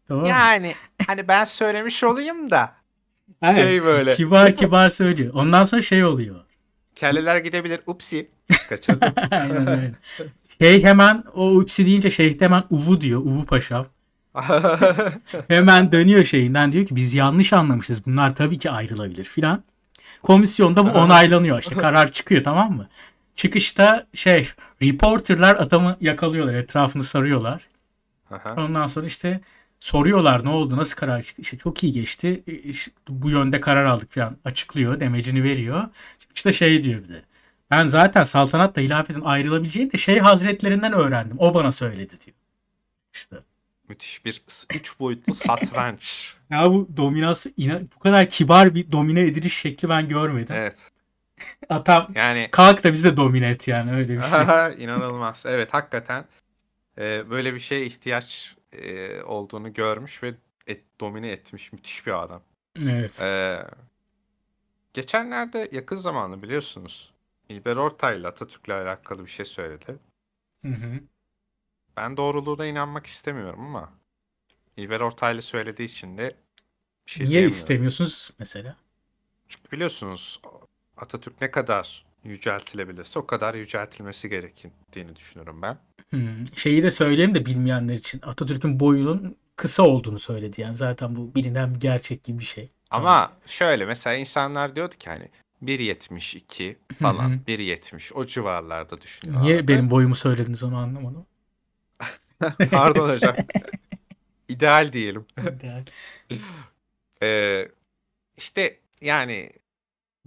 Tamam 0.08 0.24
mı? 0.24 0.30
Yani 0.30 0.74
hani 1.08 1.28
ben 1.28 1.44
söylemiş 1.46 2.04
olayım 2.04 2.52
da 2.52 2.74
Aynen. 3.42 3.56
şey 3.56 3.84
böyle. 3.84 4.14
Kibar 4.16 4.56
kibar 4.56 4.90
söylüyor. 4.90 5.34
Ondan 5.34 5.64
sonra 5.64 5.82
şey 5.82 6.06
oluyor. 6.06 6.36
kelleler 6.96 7.38
gidebilir. 7.38 7.80
Upsi. 7.88 8.30
Kaçırdım. 8.70 9.14
Aynen 9.32 9.68
öyle. 9.68 9.92
Şey 10.60 10.84
hemen 10.84 11.24
o 11.36 11.50
upsi 11.52 11.86
deyince 11.86 12.12
şey 12.12 12.40
hemen 12.40 12.64
uvu 12.70 13.02
diyor. 13.02 13.20
Uvu 13.20 13.46
paşam. 13.46 13.86
Hemen 15.48 15.92
dönüyor 15.92 16.24
şeyinden 16.24 16.72
diyor 16.72 16.86
ki 16.86 16.96
biz 16.96 17.14
yanlış 17.14 17.54
anlamışız. 17.54 18.06
Bunlar 18.06 18.36
tabii 18.36 18.58
ki 18.58 18.72
ayrılabilir 18.72 19.24
filan. 19.24 19.64
Komisyonda 20.24 20.86
bu 20.86 20.90
onaylanıyor. 21.00 21.60
İşte 21.60 21.76
karar 21.76 22.12
çıkıyor 22.12 22.44
tamam 22.44 22.72
mı? 22.72 22.88
Çıkışta 23.36 24.08
şey 24.14 24.50
reporterlar 24.82 25.56
adamı 25.56 25.98
yakalıyorlar. 26.02 26.54
Etrafını 26.54 27.04
sarıyorlar. 27.04 27.68
Aha. 28.32 28.56
Ondan 28.58 28.88
sonra 28.88 29.06
işte 29.06 29.42
soruyorlar 29.80 30.46
ne 30.46 30.50
oldu 30.50 30.78
nasıl 30.78 30.96
karar 30.96 31.22
çıktı. 31.22 31.42
İşte 31.42 31.58
çok 31.58 31.84
iyi 31.84 31.92
geçti. 31.94 32.44
E, 32.48 32.52
işte 32.54 32.92
bu 33.10 33.30
yönde 33.30 33.60
karar 33.60 33.86
aldık 33.86 34.12
falan 34.14 34.38
açıklıyor. 34.46 35.00
Demecini 35.00 35.44
veriyor. 35.44 35.84
İşte 36.36 36.54
şey 36.54 36.84
diyor 36.84 37.04
bir 37.04 37.10
de. 37.10 37.22
Ben 37.72 37.88
zaten 37.88 38.24
saltanatla 38.24 38.82
hilafetin 38.82 39.22
ayrılabileceğini 39.22 39.92
de 39.92 39.98
şey 39.98 40.20
hazretlerinden 40.20 40.94
öğrendim. 40.94 41.38
O 41.40 41.54
bana 41.54 41.72
söyledi 41.72 42.14
diyor. 42.26 42.38
İşte. 43.14 43.36
Müthiş 43.90 44.26
bir 44.26 44.42
üç 44.76 45.00
boyutlu 45.00 45.34
satranç. 45.34 46.36
Ya 46.50 46.72
bu 46.72 46.90
dominasyon 46.98 47.90
bu 47.96 48.00
kadar 48.00 48.30
kibar 48.30 48.76
bir 48.76 48.92
domine 48.92 49.22
ediliş 49.22 49.58
şekli 49.58 49.90
ben 49.90 50.08
görmedim. 50.08 50.56
Evet. 50.60 50.92
Atam 51.70 52.12
Yani 52.16 52.50
kalk 52.52 52.84
da 52.84 52.94
bizi 52.94 53.12
de 53.12 53.18
domine 53.18 53.50
et 53.50 53.68
yani 53.68 53.92
öyle 53.92 54.14
bir 54.14 54.22
şey. 54.76 54.84
inanılmaz. 54.84 55.46
Evet 55.48 55.74
hakikaten 55.74 56.26
e, 56.98 57.30
böyle 57.30 57.54
bir 57.54 57.60
şeye 57.60 57.86
ihtiyaç 57.86 58.56
e, 58.72 59.22
olduğunu 59.22 59.74
görmüş 59.74 60.24
ve 60.24 60.34
et, 60.68 60.82
domine 61.02 61.30
etmiş 61.32 61.74
müthiş 61.74 62.08
bir 62.08 62.24
adam. 62.24 62.42
Evet. 62.82 63.22
E, 63.22 63.60
geçenlerde 64.94 65.70
yakın 65.72 65.96
zamanda 65.96 66.44
biliyorsunuz 66.44 67.14
İlber 67.50 67.76
Ortaylı 67.76 68.28
Atatürk'le 68.28 68.70
alakalı 68.70 69.26
bir 69.26 69.32
şey 69.32 69.46
söyledi. 69.46 69.96
Hı 70.62 70.68
hı. 70.68 71.00
Ben 71.98 72.18
doğruluğuna 72.18 72.66
inanmak 72.66 73.06
istemiyorum 73.06 73.66
ama 73.66 73.94
İlber 74.78 75.00
Ortaylı 75.00 75.42
söylediği 75.42 75.90
için 75.90 76.18
de 76.18 76.36
bir 77.08 77.12
şey 77.12 77.28
Niye 77.28 77.46
istemiyorsunuz 77.46 78.32
mesela? 78.40 78.76
Çünkü 79.48 79.72
biliyorsunuz 79.72 80.42
Atatürk 81.04 81.42
ne 81.42 81.52
kadar 81.52 82.06
yüceltilebilirse 82.24 83.20
o 83.20 83.26
kadar 83.26 83.54
yüceltilmesi 83.54 84.30
gerektiğini 84.30 85.16
düşünüyorum 85.16 85.62
ben. 85.62 85.78
Hmm. 86.10 86.48
Şeyi 86.56 86.84
de 86.84 86.92
söyleyeyim 86.92 87.36
de 87.36 87.46
bilmeyenler 87.46 87.94
için. 87.94 88.22
Atatürk'ün 88.22 88.80
boyunun 88.80 89.36
kısa 89.56 89.84
olduğunu 89.84 90.20
söyledi. 90.20 90.62
Yani 90.62 90.76
zaten 90.76 91.16
bu 91.16 91.36
bilinen 91.36 91.76
bir 91.76 91.80
gerçek 91.80 92.24
gibi 92.24 92.40
bir 92.40 92.44
şey. 92.44 92.72
Ama 92.92 93.34
şöyle 93.46 93.86
mesela 93.86 94.16
insanlar 94.16 94.76
diyordu 94.76 94.96
ki 95.00 95.10
hani 95.10 95.30
1.72 95.64 96.76
falan 97.02 97.30
Hı 97.30 97.34
hı. 97.34 97.40
1.70 97.48 98.14
o 98.14 98.26
civarlarda 98.26 99.02
düşünüyorlardı. 99.02 99.48
Niye 99.48 99.68
benim 99.68 99.90
boyumu 99.90 100.16
söylediniz 100.16 100.64
onu 100.64 100.78
anlamadım. 100.78 101.26
Pardon 102.72 103.10
hocam. 103.10 103.36
İdeal 104.50 104.92
diyelim. 104.94 105.26
Değer. 105.38 105.84
Ee, 107.24 107.68
işte 108.38 108.78
yani 109.02 109.50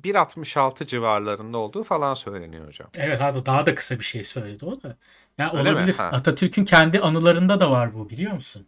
1.66 0.03 0.87
civarlarında 0.87 1.59
olduğu 1.59 1.83
falan 1.83 2.15
söyleniyor 2.15 2.67
hocam. 2.67 2.89
evet 2.99 3.21
hatta 3.21 3.47
daha 3.47 3.67
da 3.67 3.75
kısa 3.75 3.99
bir 3.99 4.05
şey 4.05 4.25
söyledi 4.25 4.65
o 4.65 4.83
da. 4.83 4.97
Ya 5.39 5.53
mi? 5.53 5.61
olabilir. 5.61 5.95
Ha. 5.95 6.05
Atatürk'ün 6.05 6.65
kendi 6.65 7.01
anılarında 7.01 7.61
da 7.61 7.71
var 7.71 7.95
bu 7.95 8.11
biliyor 8.11 8.33
musun? 8.33 8.67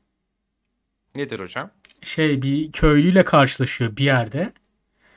Nedir 1.14 1.40
hocam? 1.40 1.70
Şey 2.02 2.42
bir 2.42 2.72
köylüyle 2.72 3.24
karşılaşıyor 3.24 3.96
bir 3.96 4.04
yerde. 4.04 4.52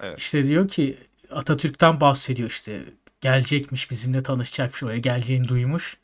Evet. 0.02 0.20
İşte 0.20 0.44
diyor 0.44 0.68
ki 0.68 0.98
Atatürk'ten 1.32 2.02
bahsediyor 2.02 2.50
işte 2.50 2.82
gelecekmiş 3.22 3.92
bizimle 3.92 4.24
tanışacakmış 4.24 4.84
oraya 4.84 4.98
geleceğini 4.98 5.48
duymuş. 5.48 5.98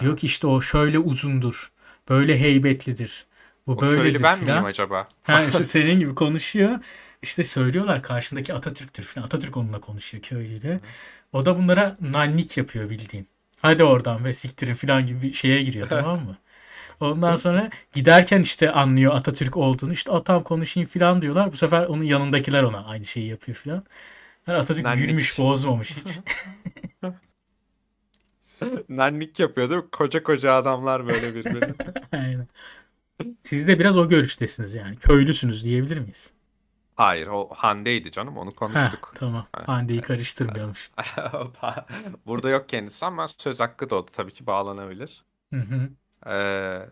Diyor 0.00 0.16
ki 0.16 0.26
işte 0.26 0.46
o 0.46 0.60
şöyle 0.60 0.98
uzundur. 0.98 1.72
Böyle 2.08 2.40
heybetlidir. 2.40 3.26
Bu 3.66 3.76
köylü 3.76 4.22
ben 4.22 4.38
filan. 4.38 4.56
miyim 4.56 4.64
acaba? 4.64 5.08
Ha, 5.22 5.44
işte 5.44 5.64
senin 5.64 6.00
gibi 6.00 6.14
konuşuyor. 6.14 6.78
İşte 7.22 7.44
söylüyorlar 7.44 8.02
karşındaki 8.02 8.54
Atatürk'tür 8.54 9.02
falan. 9.02 9.26
Atatürk 9.26 9.56
onunla 9.56 9.80
konuşuyor 9.80 10.22
köylüyle. 10.22 10.80
O 11.32 11.46
da 11.46 11.56
bunlara 11.56 11.96
nannik 12.00 12.56
yapıyor 12.56 12.90
bildiğin. 12.90 13.28
Hadi 13.60 13.84
oradan 13.84 14.24
ve 14.24 14.34
siktirin 14.34 14.74
falan 14.74 15.06
gibi 15.06 15.22
bir 15.22 15.32
şeye 15.32 15.62
giriyor 15.62 15.88
tamam 15.88 16.24
mı? 16.24 16.36
Ondan 17.00 17.36
sonra 17.36 17.70
giderken 17.92 18.40
işte 18.40 18.70
anlıyor 18.70 19.14
Atatürk 19.14 19.56
olduğunu. 19.56 19.92
İşte 19.92 20.12
atam 20.12 20.42
konuşayım 20.42 20.88
falan 20.88 21.22
diyorlar. 21.22 21.52
Bu 21.52 21.56
sefer 21.56 21.86
onun 21.86 22.04
yanındakiler 22.04 22.62
ona 22.62 22.84
aynı 22.84 23.06
şeyi 23.06 23.28
yapıyor 23.28 23.56
falan. 23.56 23.84
Yani 24.46 24.58
Atatürk 24.58 24.84
Nannik. 24.84 25.06
gülmüş 25.06 25.38
bozmamış 25.38 25.96
hiç. 25.96 26.18
Nannik 28.88 29.40
yapıyor 29.40 29.70
değil 29.70 29.82
mi? 29.82 29.88
Koca 29.92 30.22
koca 30.22 30.52
adamlar 30.52 31.06
böyle 31.06 31.34
birbirini. 31.34 31.74
Aynen. 32.12 32.48
Siz 33.42 33.68
de 33.68 33.78
biraz 33.78 33.96
o 33.96 34.08
görüştesiniz 34.08 34.74
yani. 34.74 34.96
Köylüsünüz 34.96 35.64
diyebilir 35.64 35.98
miyiz? 35.98 36.32
Hayır 37.02 37.26
o 37.26 37.48
Hande'ydi 37.54 38.10
canım 38.10 38.36
onu 38.36 38.50
Heh, 38.50 38.56
konuştuk. 38.56 39.12
tamam. 39.14 39.46
Hande'yi 39.66 40.00
karıştırmıyormuş. 40.00 40.90
Burada 42.26 42.48
yok 42.48 42.68
kendisi 42.68 43.06
ama 43.06 43.28
söz 43.28 43.60
hakkı 43.60 43.90
da 43.90 43.96
o 43.96 44.06
da 44.06 44.12
tabii 44.12 44.32
ki 44.32 44.46
bağlanabilir. 44.46 45.24
Hı 45.52 45.60
hı. 45.60 45.90
Ee, 46.26 46.88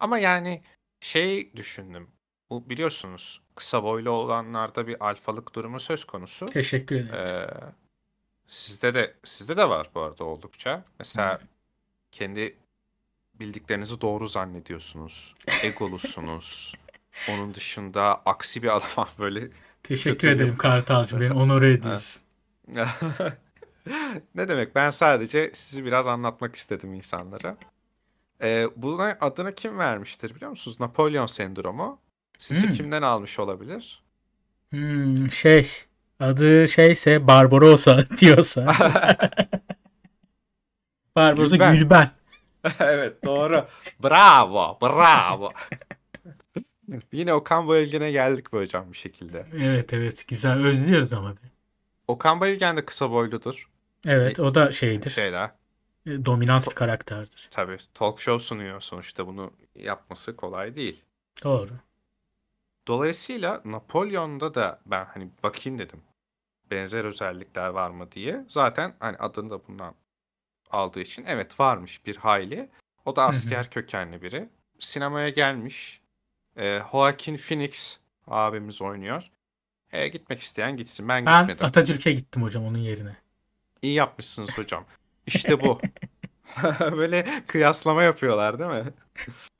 ama 0.00 0.18
yani 0.18 0.62
şey 1.00 1.52
düşündüm. 1.56 2.08
Bu 2.50 2.70
biliyorsunuz 2.70 3.40
kısa 3.54 3.82
boylu 3.82 4.10
olanlarda 4.10 4.86
bir 4.86 5.06
alfalık 5.08 5.54
durumu 5.54 5.80
söz 5.80 6.04
konusu. 6.04 6.46
Teşekkür 6.46 6.96
ederim. 6.96 7.14
Ee, 7.14 7.46
sizde 8.46 8.94
de 8.94 9.14
sizde 9.24 9.56
de 9.56 9.68
var 9.68 9.90
bu 9.94 10.00
arada 10.00 10.24
oldukça. 10.24 10.84
Mesela 10.98 11.34
Hı. 11.34 11.44
kendi 12.10 12.56
bildiklerinizi 13.34 14.00
doğru 14.00 14.28
zannediyorsunuz. 14.28 15.34
Egolusunuz. 15.64 16.74
Onun 17.30 17.54
dışında 17.54 18.22
aksi 18.26 18.62
bir 18.62 18.76
adam 18.76 19.08
böyle 19.18 19.48
Teşekkür 19.82 20.18
kötü 20.18 20.28
ederim 20.28 20.56
Kartalcığım. 20.58 21.20
Beni 21.20 21.32
onore 21.32 21.72
ediyorsun. 21.72 22.22
Ne 24.34 24.48
demek? 24.48 24.74
Ben 24.74 24.90
sadece 24.90 25.50
sizi 25.54 25.84
biraz 25.84 26.08
anlatmak 26.08 26.54
istedim 26.56 26.94
insanlara. 26.94 27.56
Ee, 28.42 28.68
buna 28.76 29.18
adını 29.20 29.54
kim 29.54 29.78
vermiştir 29.78 30.34
biliyor 30.34 30.50
musunuz? 30.50 30.80
Napolyon 30.80 31.26
sendromu. 31.26 32.00
Sizce 32.38 32.68
Hmm. 32.68 32.74
kimden 32.74 33.02
almış 33.02 33.38
olabilir? 33.38 34.02
Hmm, 34.70 35.30
şey 35.32 35.68
adı 36.20 36.68
şeyse 36.68 37.26
Barbarossa 37.26 38.04
diyorsa. 38.20 38.76
Barbarossa 41.16 41.56
Gülben. 41.56 41.74
Gülben. 41.74 42.10
evet 42.80 43.24
doğru. 43.24 43.66
Bravo, 44.02 44.78
bravo. 44.82 45.50
Yine 47.12 47.34
Okan 47.34 47.68
Bayülgen'e 47.68 48.10
geldik 48.10 48.52
bu 48.52 48.58
hocam 48.58 48.92
bir 48.92 48.96
şekilde. 48.96 49.46
Evet 49.54 49.92
evet 49.92 50.24
güzel 50.28 50.66
özlüyoruz 50.66 51.12
ama. 51.12 51.34
Okan 52.08 52.40
Bayülgen 52.40 52.76
de 52.76 52.84
kısa 52.84 53.10
boyludur. 53.10 53.70
Evet 54.06 54.40
o 54.40 54.54
da 54.54 54.72
şeydir. 54.72 55.10
Şeyler. 55.10 55.50
e, 56.06 56.24
Dominant 56.24 56.70
bir 56.70 56.74
karakterdir. 56.74 57.48
Tabii 57.50 57.76
talk 57.94 58.20
show 58.20 58.44
sunuyor 58.46 58.80
sonuçta 58.80 59.26
bunu 59.26 59.52
yapması 59.74 60.36
kolay 60.36 60.76
değil. 60.76 61.02
Doğru. 61.44 61.72
Dolayısıyla 62.88 63.62
Napolyon'da 63.64 64.54
da 64.54 64.80
ben 64.86 65.04
hani 65.04 65.28
bakayım 65.42 65.78
dedim. 65.78 66.00
Benzer 66.70 67.04
özellikler 67.04 67.68
var 67.68 67.90
mı 67.90 68.12
diye. 68.12 68.44
Zaten 68.48 68.94
hani 69.00 69.16
adını 69.16 69.50
da 69.50 69.66
bundan 69.68 69.94
aldığı 70.70 71.00
için 71.00 71.24
evet 71.26 71.60
varmış 71.60 72.06
bir 72.06 72.16
hayli. 72.16 72.68
O 73.04 73.16
da 73.16 73.26
asker 73.26 73.70
kökenli 73.70 74.22
biri. 74.22 74.48
Sinemaya 74.78 75.28
gelmiş. 75.28 75.99
Ee, 76.60 76.82
Joaquin 76.92 77.36
Phoenix 77.36 77.98
abimiz 78.26 78.82
oynuyor. 78.82 79.30
Ee, 79.92 80.08
gitmek 80.08 80.40
isteyen 80.40 80.76
gitsin. 80.76 81.08
Ben, 81.08 81.26
Ben 81.26 81.40
gitmedim. 81.40 81.66
Atatürk'e 81.66 82.12
gittim 82.12 82.42
hocam 82.42 82.64
onun 82.64 82.78
yerine. 82.78 83.16
İyi 83.82 83.94
yapmışsınız 83.94 84.58
hocam. 84.58 84.84
İşte 85.26 85.60
bu. 85.60 85.80
Böyle 86.80 87.42
kıyaslama 87.46 88.02
yapıyorlar 88.02 88.58
değil 88.58 88.70
mi? 88.70 88.92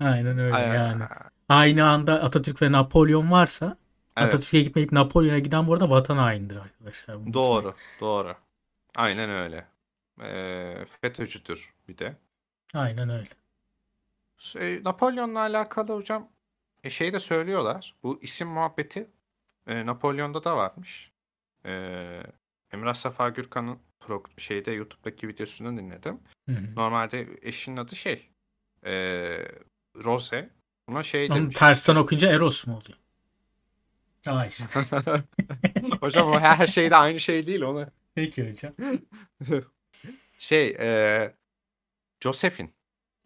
Aynen 0.01 0.39
öyle 0.39 0.55
Ay- 0.55 0.77
yani. 0.77 1.03
Aynı 1.49 1.89
anda 1.89 2.23
Atatürk 2.23 2.63
ve 2.63 2.73
Napolyon 2.73 3.31
varsa 3.31 3.77
Evet. 4.17 4.35
Atatürk'e 4.35 4.61
gitmeyip 4.61 4.93
Napolyon'a 4.93 5.39
giden 5.39 5.67
bu 5.67 5.73
arada 5.75 5.91
vatan 5.91 6.17
hainidir 6.17 6.57
arkadaşlar. 6.57 7.33
Doğru, 7.33 7.75
doğru. 8.01 8.35
Aynen 8.97 9.31
öyle. 9.31 9.67
Ee, 10.23 10.87
FETÖ'cüdür 11.01 11.75
bir 11.89 11.99
de. 11.99 12.17
Aynen 12.75 13.11
öyle. 13.11 13.29
Şey, 14.39 14.85
Napolyon'la 14.85 15.41
alakalı 15.41 15.95
hocam 15.95 16.29
e, 16.85 16.91
şey 16.91 17.13
de 17.13 17.21
söylüyorlar. 17.21 17.97
Bu 18.03 18.19
isim 18.23 18.49
muhabbeti 18.49 19.11
e, 19.67 19.87
Napolyon'da 19.87 20.45
da 20.45 20.57
varmış. 20.57 21.13
E, 21.67 21.73
Emrah 22.73 22.95
Safa 22.95 23.29
Gürkan'ın 23.29 23.79
prog- 24.01 24.41
şeyde 24.41 24.71
YouTube'daki 24.73 25.29
videosunu 25.29 25.77
dinledim. 25.79 26.21
Hı 26.49 26.53
hı. 26.57 26.75
Normalde 26.77 27.29
eşinin 27.43 27.77
adı 27.77 27.97
şey 27.97 28.31
e, 28.87 28.93
Rose. 30.05 30.51
Buna 30.89 31.03
şey 31.03 31.27
Onu 31.27 31.37
demiş. 31.37 31.57
tersten 31.57 31.97
okuyunca 31.97 32.33
Eros 32.33 32.67
mu 32.67 32.77
oluyor? 32.77 32.99
Hayır. 34.27 34.59
hocam 36.01 36.29
o 36.33 36.41
her 36.41 36.67
şeyde 36.67 36.97
aynı 36.97 37.21
şey 37.21 37.47
değil 37.47 37.61
onu. 37.63 37.87
Peki 38.15 38.51
hocam. 38.51 38.73
Şey 40.39 40.77
e, 40.81 41.35
Josephine. 42.21 42.69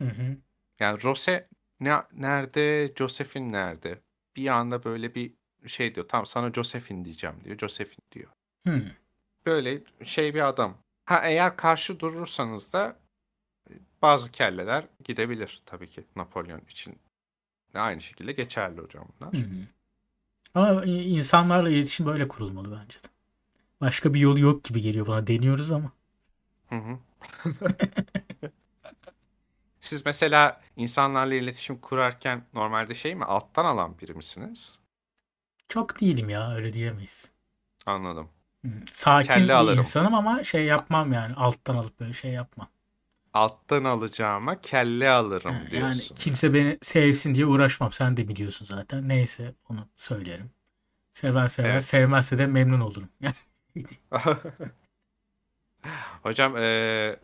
Hı 0.02 0.08
hı. 0.08 0.37
Yani 0.80 1.02
Rose 1.02 1.49
ne, 1.81 2.02
nerede, 2.12 2.93
Josephine 2.97 3.52
nerede? 3.52 4.00
Bir 4.37 4.49
anda 4.49 4.85
böyle 4.85 5.14
bir 5.14 5.33
şey 5.66 5.95
diyor. 5.95 6.09
Tamam 6.09 6.26
sana 6.26 6.52
Josephine 6.52 7.04
diyeceğim 7.04 7.37
diyor. 7.45 7.59
Josephine 7.59 8.04
diyor. 8.12 8.31
Hı. 8.66 8.83
Böyle 9.47 9.83
şey 10.04 10.35
bir 10.35 10.49
adam. 10.49 10.78
Ha 11.04 11.21
eğer 11.25 11.57
karşı 11.57 12.00
durursanız 12.00 12.73
da 12.73 12.97
e, 13.71 13.73
bazı 14.02 14.33
kelleler 14.33 14.87
gidebilir 15.04 15.62
tabii 15.66 15.87
ki 15.87 16.04
Napolyon 16.16 16.61
için. 16.61 16.99
Aynı 17.75 18.00
şekilde 18.00 18.33
geçerli 18.33 18.81
hocam 18.81 19.09
bunlar. 19.21 19.35
Hı 19.35 19.38
hı. 19.38 19.66
Ama 20.54 20.85
insanlarla 20.85 21.71
iletişim 21.71 22.07
böyle 22.07 22.28
kurulmalı 22.28 22.81
bence 22.83 22.99
de. 22.99 23.09
Başka 23.81 24.14
bir 24.14 24.21
yolu 24.21 24.40
yok 24.40 24.64
gibi 24.64 24.83
geliyor 24.83 25.07
bana. 25.07 25.26
Deniyoruz 25.26 25.73
ama. 25.73 25.93
Hı 26.69 26.76
hı. 26.76 26.99
Siz 29.85 30.07
mesela 30.07 30.61
insanlarla 30.76 31.35
iletişim 31.35 31.81
kurarken 31.81 32.44
normalde 32.55 32.94
şey 32.94 33.14
mi 33.14 33.25
alttan 33.25 33.64
alan 33.64 33.99
biri 33.99 34.14
misiniz? 34.14 34.79
Çok 35.68 36.01
değilim 36.01 36.29
ya 36.29 36.55
öyle 36.55 36.73
diyemeyiz. 36.73 37.31
Anladım. 37.87 38.29
Hı. 38.64 38.68
Sakin 38.92 39.29
Kelle 39.29 39.44
bir 39.47 39.53
alırım. 39.53 39.79
insanım 39.79 40.14
ama 40.14 40.44
şey 40.44 40.64
yapmam 40.64 41.12
yani. 41.12 41.35
Alttan 41.35 41.77
alıp 41.77 42.01
böyle 42.01 42.12
şey 42.12 42.31
yapmam. 42.31 42.68
Alttan 43.35 43.85
alacağıma 43.85 44.61
kelle 44.61 45.11
alırım 45.11 45.55
Ha, 45.55 45.59
Yani 45.61 45.70
diyorsun. 45.70 46.16
kimse 46.16 46.55
beni 46.55 46.79
sevsin 46.83 47.35
diye 47.35 47.47
uğraşmam. 47.47 47.92
Sen 47.92 48.16
de 48.16 48.29
biliyorsun 48.29 48.66
zaten. 48.66 49.09
Neyse 49.09 49.55
onu 49.68 49.88
söylerim. 49.97 50.51
Seven 51.12 51.47
sever, 51.47 51.70
Evet. 51.73 51.85
sevmezse 51.85 52.38
de 52.38 52.47
memnun 52.47 52.81
olurum. 52.81 53.09
Hocam 56.23 56.57
eee, 56.57 57.14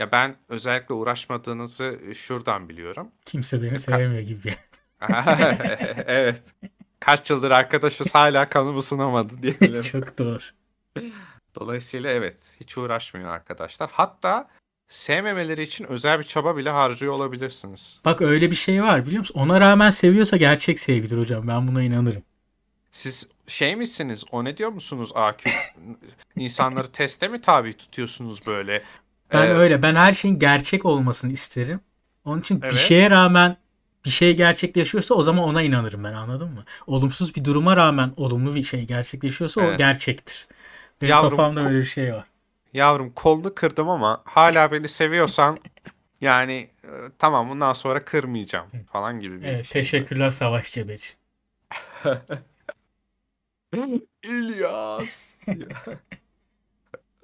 ya 0.00 0.12
ben 0.12 0.36
özellikle 0.48 0.94
uğraşmadığınızı 0.94 2.00
şuradan 2.14 2.68
biliyorum. 2.68 3.08
Kimse 3.26 3.62
beni 3.62 3.72
Ka- 3.72 3.78
sevmiyor 3.78 4.20
gibi. 4.22 4.54
Evet. 6.06 6.42
Kaç 7.00 7.30
yıldır 7.30 7.50
arkadaşız 7.50 8.14
hala 8.14 8.48
kanımı 8.48 8.78
ısınamadı 8.78 9.42
diyelim. 9.42 9.82
Çok 9.92 10.18
doğru. 10.18 10.38
Dolayısıyla 11.54 12.10
evet 12.10 12.56
hiç 12.60 12.78
uğraşmıyor 12.78 13.30
arkadaşlar. 13.30 13.90
Hatta 13.92 14.48
sevmemeleri 14.88 15.62
için 15.62 15.84
özel 15.84 16.18
bir 16.18 16.24
çaba 16.24 16.56
bile 16.56 16.70
harcıyor 16.70 17.12
olabilirsiniz. 17.12 18.00
Bak 18.04 18.22
öyle 18.22 18.50
bir 18.50 18.56
şey 18.56 18.82
var 18.82 19.06
biliyor 19.06 19.20
musun? 19.20 19.40
Ona 19.40 19.60
rağmen 19.60 19.90
seviyorsa 19.90 20.36
gerçek 20.36 20.80
sevgidir 20.80 21.18
hocam. 21.18 21.48
Ben 21.48 21.68
buna 21.68 21.82
inanırım. 21.82 22.22
Siz 22.92 23.30
şey 23.46 23.76
misiniz? 23.76 24.24
O 24.32 24.44
ne 24.44 24.56
diyor 24.56 24.70
musunuz 24.70 25.12
AQ? 25.14 25.50
İnsanları 26.36 26.92
teste 26.92 27.28
mi 27.28 27.40
tabi 27.40 27.76
tutuyorsunuz 27.76 28.46
böyle? 28.46 28.82
Ben 29.32 29.48
Ee, 29.48 29.50
öyle. 29.50 29.82
Ben 29.82 29.94
her 29.94 30.12
şeyin 30.12 30.38
gerçek 30.38 30.84
olmasını 30.86 31.32
isterim. 31.32 31.80
Onun 32.24 32.40
için 32.40 32.62
bir 32.70 32.74
Evet. 32.74 32.76
şeye 32.76 33.10
rağmen 33.10 33.56
bir 34.04 34.10
şey 34.10 34.36
gerçekleşiyorsa 34.36 35.14
o 35.14 35.22
zaman 35.22 35.44
ona 35.44 35.62
inanırım 35.62 36.04
ben 36.04 36.12
anladın 36.12 36.52
mı? 36.52 36.64
Olumsuz 36.86 37.34
bir 37.36 37.44
duruma 37.44 37.76
rağmen 37.76 38.12
olumlu 38.16 38.54
bir 38.54 38.62
şey 38.62 38.84
gerçekleşiyorsa 38.86 39.60
o 39.60 39.64
Evet. 39.64 39.76
gerçektir. 39.76 40.48
Benim 41.02 41.10
Yavrum, 41.10 41.18
kafamda 41.18 41.60
öyle 41.60 41.78
bir 41.78 41.84
şey 41.84 42.14
var. 42.14 42.26
Yavrum 42.74 43.12
kolunu 43.14 43.54
kırdım 43.54 43.88
ama 43.88 44.22
hala 44.24 44.72
beni 44.72 44.88
seviyorsan 44.88 45.58
yani 46.20 46.70
e, 46.84 46.88
tamam 47.18 47.50
bundan 47.50 47.72
sonra 47.72 48.04
kırmayacağım 48.04 48.68
falan 48.92 49.20
gibi 49.20 49.42
bir 49.42 49.48
Evet, 49.48 49.64
şey. 49.64 49.82
teşekkürler 49.82 50.30
Savaş 50.30 50.72
Cebeci. 50.72 51.08
İlyas. 54.22 55.34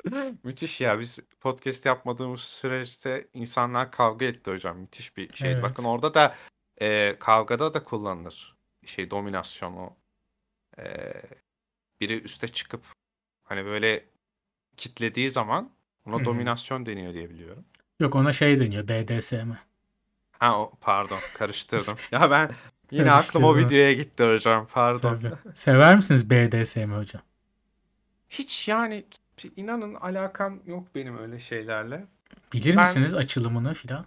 Müthiş 0.45 0.81
ya 0.81 1.01
biz 1.01 1.19
podcast 1.41 1.87
yapmadığımız 1.87 2.41
süreçte 2.41 3.29
insanlar 3.35 3.91
kavga 3.91 4.27
etti 4.27 4.51
hocam. 4.51 4.79
Müthiş 4.79 5.17
bir 5.17 5.33
şey. 5.33 5.53
Evet. 5.53 5.63
Bakın 5.63 5.85
orada 5.85 6.15
da 6.15 6.35
e, 6.81 7.17
kavgada 7.19 7.75
da 7.75 7.85
kullanılır. 7.85 8.57
Şey 8.87 9.11
dominasyon 9.11 9.73
o. 9.73 9.97
E, 10.79 11.13
biri 12.01 12.23
üste 12.23 12.49
çıkıp 12.49 12.85
hani 13.45 13.65
böyle 13.65 14.05
kitlediği 14.77 15.31
zaman 15.31 15.71
ona 16.07 16.21
hı. 16.21 16.25
dominasyon 16.25 16.87
deniyor 16.87 17.15
diye 17.15 17.31
biliyorum. 17.31 17.65
Yok 18.01 18.15
ona 18.15 18.33
şey 18.33 18.61
deniyor 18.61 18.89
BDSM. 18.89 19.53
Ha 20.33 20.61
o, 20.61 20.73
pardon 20.81 21.19
karıştırdım. 21.35 21.95
ya 22.11 22.31
ben 22.31 22.51
yine 22.91 23.13
aklım 23.13 23.45
o 23.45 23.57
videoya 23.57 23.93
gitti 23.93 24.25
hocam. 24.25 24.67
Pardon. 24.73 25.21
Tabii. 25.21 25.33
Sever 25.55 25.97
misiniz 25.97 26.31
BDSM 26.31 26.93
hocam? 26.93 27.23
Hiç 28.31 28.69
yani 28.69 29.05
inanın 29.57 29.95
alakam 29.95 30.59
yok 30.67 30.89
benim 30.95 31.19
öyle 31.19 31.39
şeylerle. 31.39 32.05
Bilir 32.53 32.77
Ben- 32.77 32.87
misiniz 32.87 33.15
açılımını 33.15 33.75
filan? 33.75 34.07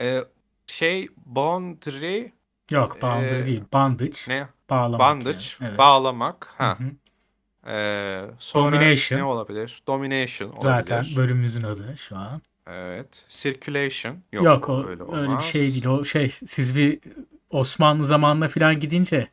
Ee, 0.00 0.24
şey 0.66 1.08
boundary 1.26 2.26
Yok 2.70 3.02
boundary 3.02 3.40
Ee, 3.42 3.46
değil. 3.46 3.62
Bandage. 3.72 4.12
ne? 4.28 4.46
Bağlamak 4.70 5.00
Bandage, 5.00 5.38
yani. 5.60 5.68
Evet. 5.68 5.78
bağlamak. 5.78 6.54
Ha. 6.58 6.78
hı. 6.78 6.84
Ee, 7.70 8.24
sonra 8.38 8.76
Domination. 8.76 9.18
ne 9.18 9.24
olabilir? 9.24 9.82
Domination 9.86 10.48
olabilir. 10.48 10.62
Zaten 10.62 11.04
bölümümüzün 11.16 11.62
adı 11.62 11.94
şu 11.98 12.16
an. 12.16 12.42
Evet. 12.66 13.24
Circulation. 13.28 14.16
Yok, 14.32 14.44
Yok, 14.44 14.68
o 14.68 14.78
öyle 14.78 14.88
öyle 14.90 15.00
bir 15.00 15.06
olmaz. 15.28 15.44
şey 15.44 15.60
değil. 15.60 15.86
O 15.86 16.04
şey 16.04 16.28
siz 16.30 16.76
bir 16.76 17.00
Osmanlı 17.50 18.04
zamanına 18.04 18.48
falan 18.48 18.80
gidince 18.80 19.28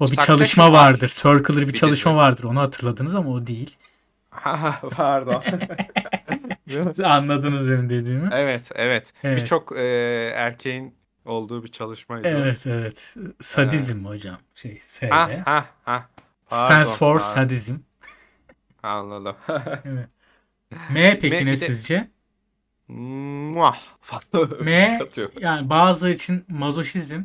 o 0.00 0.04
bir 0.04 0.08
Succession 0.08 0.36
çalışma 0.36 0.72
var. 0.72 0.78
vardır. 0.92 1.08
Circular 1.22 1.62
bir 1.62 1.72
Bir 1.72 1.78
çalışma 1.78 2.10
dizi. 2.12 2.18
vardır. 2.18 2.44
Onu 2.44 2.60
hatırladınız 2.60 3.14
ama 3.14 3.30
o 3.30 3.46
değil. 3.46 3.76
Ha, 4.42 4.80
Pardon. 4.96 5.44
Siz 6.68 7.00
anladınız 7.04 7.66
benim 7.68 7.90
dediğimi. 7.90 8.28
evet, 8.32 8.70
evet. 8.74 9.12
Evet. 9.24 9.40
Birçok 9.40 9.72
e, 9.78 9.82
erkeğin 10.36 10.94
olduğu 11.24 11.64
bir 11.64 11.68
çalışmaydı. 11.68 12.28
Evet 12.28 12.66
evet. 12.66 13.14
Sadizm 13.40 14.04
hocam. 14.04 14.38
Şey 14.54 14.80
S 14.86 15.08
Ha, 15.08 15.30
ha, 15.44 15.64
ha. 15.84 16.08
Stands 16.46 16.68
Pardon, 16.68 16.92
for 16.92 17.18
pardon. 17.18 17.34
sadizm. 17.34 17.74
Anladım. 18.82 19.36
Evet. 19.84 20.08
M 20.90 21.18
peki 21.18 21.36
M- 21.36 21.46
ne 21.46 21.52
de- 21.52 21.56
sizce? 21.56 22.08
Muah. 22.88 23.76
M 24.60 25.00
yani 25.40 25.70
bazıları 25.70 26.12
için 26.14 26.44
mazoşizm 26.48 27.22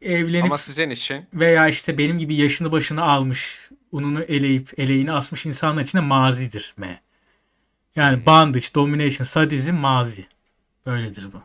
evlenip 0.00 0.44
Ama 0.44 0.58
sizin 0.58 0.90
için 0.90 1.26
veya 1.34 1.68
işte 1.68 1.98
benim 1.98 2.18
gibi 2.18 2.34
yaşını 2.34 2.72
başını 2.72 3.02
almış, 3.02 3.70
ununu 3.92 4.22
eleyip 4.22 4.78
eleğini 4.78 5.12
asmış 5.12 5.46
insanlar 5.46 5.82
için 5.82 5.98
de 5.98 6.02
mazidir 6.02 6.74
M. 6.76 7.00
Yani 7.96 8.26
bondage, 8.26 8.66
domination, 8.74 9.24
sadizm 9.24 9.74
mazi. 9.74 10.26
Böyledir 10.86 11.28
bu. 11.32 11.42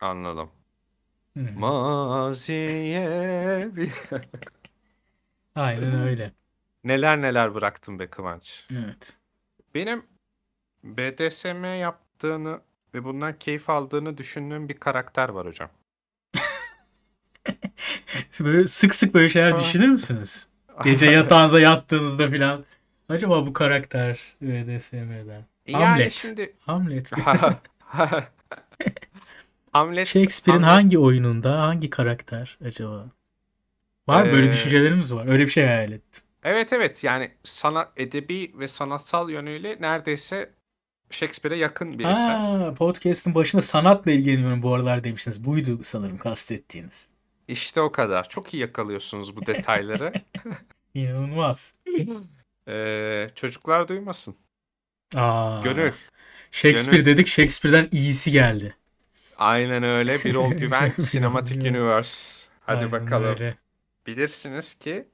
anladım. 0.00 0.50
Hı. 1.36 1.40
Maziye 1.56 3.06
bir... 3.76 3.92
Aynen 5.54 6.00
öyle. 6.00 6.32
Neler 6.84 7.22
neler 7.22 7.54
bıraktım 7.54 7.98
be 7.98 8.06
Kıvanç. 8.06 8.66
Evet. 8.72 9.16
Benim 9.74 10.02
BDSM 10.84 11.64
yaptığını 11.64 12.60
ve 12.94 13.04
bundan 13.04 13.38
keyif 13.38 13.70
aldığını 13.70 14.18
düşündüğüm 14.18 14.68
bir 14.68 14.78
karakter 14.80 15.28
var 15.28 15.46
hocam. 15.46 15.70
Böyle 18.40 18.68
sık 18.68 18.94
sık 18.94 19.14
böyle 19.14 19.28
şeyler 19.28 19.56
düşünür 19.56 19.88
müsünüz? 19.88 20.46
Gece 20.84 21.06
yatağınıza 21.06 21.60
yattığınızda 21.60 22.28
filan. 22.28 22.64
Acaba 23.08 23.46
bu 23.46 23.52
karakter 23.52 24.20
BDSM'den. 24.42 25.44
Yani 25.66 25.84
Hamlet. 25.84 26.12
şimdi 26.12 26.54
Hamlet. 26.66 27.10
Hamlet 29.72 30.06
Shakespeare'in 30.08 30.62
Hamlet- 30.62 30.70
hangi 30.74 30.98
oyununda 30.98 31.60
hangi 31.60 31.90
karakter 31.90 32.58
acaba? 32.64 33.06
Var 34.08 34.24
mı? 34.24 34.32
böyle 34.32 34.46
Ee, 34.46 34.50
düşüncelerimiz 34.50 35.12
var. 35.14 35.26
Öyle 35.28 35.44
bir 35.44 35.50
şey 35.50 35.66
hayal 35.66 35.92
ettim. 35.92 36.22
Evet 36.44 36.72
evet 36.72 37.04
yani 37.04 37.30
sana 37.44 37.88
edebi 37.96 38.52
ve 38.58 38.68
sanatsal 38.68 39.30
yönüyle 39.30 39.76
neredeyse 39.80 40.50
Shakespeare'e 41.10 41.58
yakın 41.58 41.98
bir 41.98 42.04
eser. 42.04 42.74
Podcast'ın 42.74 43.34
başında 43.34 43.62
sanatla 43.62 44.10
ilgileniyorum 44.10 44.62
bu 44.62 44.74
aralar 44.74 45.04
demiştiniz. 45.04 45.44
Buydu 45.44 45.80
sanırım 45.84 46.18
kastettiğiniz. 46.18 47.10
İşte 47.50 47.80
o 47.80 47.92
kadar. 47.92 48.28
Çok 48.28 48.54
iyi 48.54 48.60
yakalıyorsunuz 48.60 49.36
bu 49.36 49.46
detayları. 49.46 50.12
İnanılmaz. 50.94 51.74
Ee, 52.68 53.30
çocuklar 53.34 53.88
duymasın. 53.88 54.36
Aa, 55.14 55.60
Gönül. 55.64 55.92
Shakespeare 56.50 56.96
Gönül. 56.96 57.06
dedik. 57.12 57.26
Shakespeare'den 57.26 57.88
iyisi 57.92 58.32
geldi. 58.32 58.76
Aynen 59.36 59.82
öyle. 59.82 60.24
Birol 60.24 60.52
Güven 60.52 60.92
Cinematic 61.10 61.70
Universe. 61.70 62.46
Hadi 62.60 62.78
Aynen 62.78 62.92
bakalım. 62.92 63.28
öyle. 63.28 63.56
Bilirsiniz 64.06 64.74
ki 64.74 65.08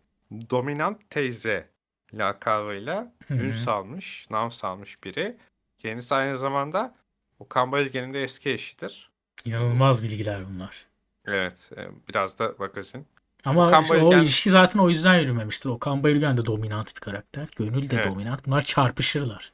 Dominant 0.51 1.11
Teyze 1.11 1.69
lakabıyla 2.15 3.13
ün 3.31 3.51
salmış, 3.51 4.31
nam 4.31 4.51
salmış 4.53 5.05
biri. 5.05 5.37
Kendisi 5.79 6.15
aynı 6.15 6.37
zamanda 6.37 6.95
Okan 7.39 7.73
Bayülgen'in 7.73 8.15
de 8.15 8.23
eski 8.23 8.51
eşidir. 8.51 9.11
İnanılmaz 9.45 10.03
bilgiler 10.03 10.49
bunlar. 10.49 10.87
Evet, 11.27 11.71
e, 11.77 11.89
biraz 12.09 12.39
da 12.39 12.55
magazin. 12.59 13.07
Ama 13.45 13.67
Okan 13.69 13.83
işte 13.83 13.95
o 13.95 13.99
Bayülgen- 14.13 14.23
ilişki 14.23 14.51
zaten 14.51 14.79
o 14.79 14.91
yüzden 14.91 15.19
yürümemiştir. 15.19 15.69
Okan 15.69 16.03
Bayülgen 16.03 16.37
de 16.37 16.47
dominant 16.47 16.97
bir 16.97 17.01
karakter. 17.01 17.49
Gönül 17.57 17.91
de 17.91 17.97
Evet. 17.97 18.07
dominant. 18.07 18.47
Bunlar 18.47 18.63
çarpışırlar. 18.63 19.53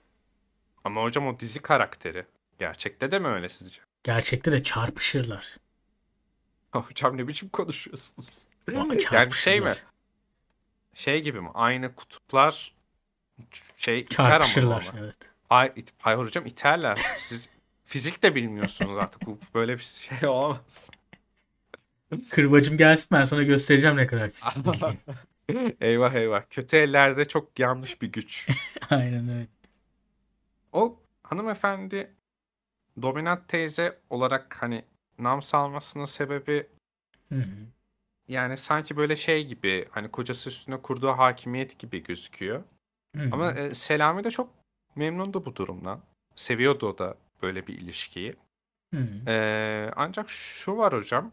Ama 0.85 1.03
hocam 1.03 1.27
o 1.27 1.39
dizi 1.41 1.63
karakteri. 1.63 2.27
Gerçekte 2.59 3.11
de 3.11 3.19
mi 3.19 3.29
öyle 3.29 3.49
sizce? 3.49 3.81
Gerçekte 4.05 4.53
de 4.53 4.63
çarpışırlar. 4.63 5.57
Hocam 6.73 7.17
ne 7.17 7.29
biçim 7.29 7.49
konuşuyorsunuz? 7.49 8.45
Ama 8.77 8.95
yani 9.13 9.33
şey 9.33 9.61
mi? 9.61 9.75
Şey 10.95 11.23
gibi 11.23 11.41
mi? 11.41 11.49
Aynı 11.55 11.95
kutuplar 11.95 12.75
şey 13.77 13.99
iter 14.01 14.41
ama. 14.41 14.83
Evet. 15.01 15.17
Hayır, 15.49 15.73
hayır 15.99 16.19
hocam 16.19 16.47
iterler. 16.47 17.01
Siz 17.19 17.49
fizik 17.85 18.23
de 18.23 18.35
bilmiyorsunuz 18.35 18.97
artık. 18.99 19.27
Bu 19.27 19.39
böyle 19.55 19.79
bir 19.79 19.83
şey 19.83 20.29
olamaz. 20.29 20.91
Kırbacım 22.31 22.77
gelsin 22.77 23.09
ben 23.13 23.25
sana 23.25 23.43
göstereceğim 23.43 23.97
ne 23.97 24.07
kadar 24.07 24.31
bilgiyim. 24.57 25.77
eyvah 25.81 26.15
eyvah. 26.15 26.43
Kötü 26.51 26.77
ellerde 26.77 27.25
çok 27.25 27.59
yanlış 27.59 28.03
bir 28.03 28.13
güç. 28.13 28.49
Aynen 28.91 29.29
öyle. 29.29 29.47
O 30.73 31.01
hanımefendi 31.23 32.11
dominant 33.03 33.49
teyze 33.49 33.99
olarak 34.11 34.63
hani 34.63 34.85
nam 35.19 35.43
salmasının 35.43 36.05
sebebi 36.05 36.67
yani 38.29 38.57
sanki 38.57 38.97
böyle 38.97 39.17
şey 39.17 39.47
gibi 39.47 39.87
hani 39.91 40.11
kocası 40.11 40.51
üstüne 40.51 40.77
kurduğu 40.83 41.09
hakimiyet 41.11 41.79
gibi 41.79 42.03
gözüküyor. 42.03 42.63
Ama 43.33 43.53
e, 43.53 43.75
Selami 43.75 44.25
de 44.25 44.31
çok 44.31 44.51
memnundu 44.97 45.45
bu 45.47 45.57
durumdan. 45.57 46.01
Seviyordu 46.37 46.87
o 46.87 46.99
da 46.99 47.17
böyle 47.43 47.67
bir 47.67 47.75
ilişkiyi. 47.79 48.35
Hı 48.95 49.01
hı. 49.01 49.31
E, 49.31 49.93
ancak 49.97 50.29
şu 50.29 50.77
var 50.77 50.93
hocam. 50.93 51.33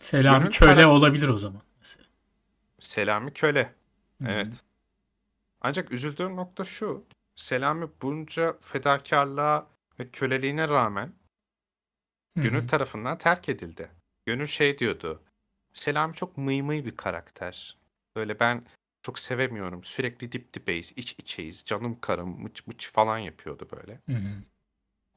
Selami 0.00 0.38
Gönül 0.38 0.52
köle 0.52 0.74
karak- 0.74 0.86
olabilir 0.86 1.28
o 1.28 1.36
zaman. 1.36 1.62
Mesela. 1.78 2.04
Selami 2.78 3.32
köle. 3.32 3.74
Evet. 4.26 4.64
Ancak 5.60 5.92
üzüldüğüm 5.92 6.36
nokta 6.36 6.64
şu. 6.64 7.04
Selami 7.36 7.88
bunca 8.02 8.56
fedakarlığa 8.60 9.66
ve 10.00 10.10
köleliğine 10.10 10.68
rağmen. 10.68 11.12
Gönül 12.36 12.68
tarafından 12.68 13.18
terk 13.18 13.48
edildi. 13.48 13.90
Gönül 14.26 14.46
şey 14.46 14.78
diyordu. 14.78 15.22
Selami 15.74 16.14
çok 16.14 16.36
mıy 16.36 16.62
mıy 16.62 16.84
bir 16.84 16.96
karakter. 16.96 17.76
Böyle 18.16 18.40
ben 18.40 18.66
çok 19.02 19.18
sevemiyorum. 19.18 19.84
Sürekli 19.84 20.32
dip 20.32 20.54
dibeyiz, 20.54 20.92
iç 20.96 21.14
içeyiz. 21.18 21.64
Canım 21.66 22.00
karım, 22.00 22.42
mıç 22.42 22.66
mıç 22.66 22.92
falan 22.92 23.18
yapıyordu 23.18 23.68
böyle. 23.76 24.00
Hı 24.06 24.12
hı. 24.12 24.42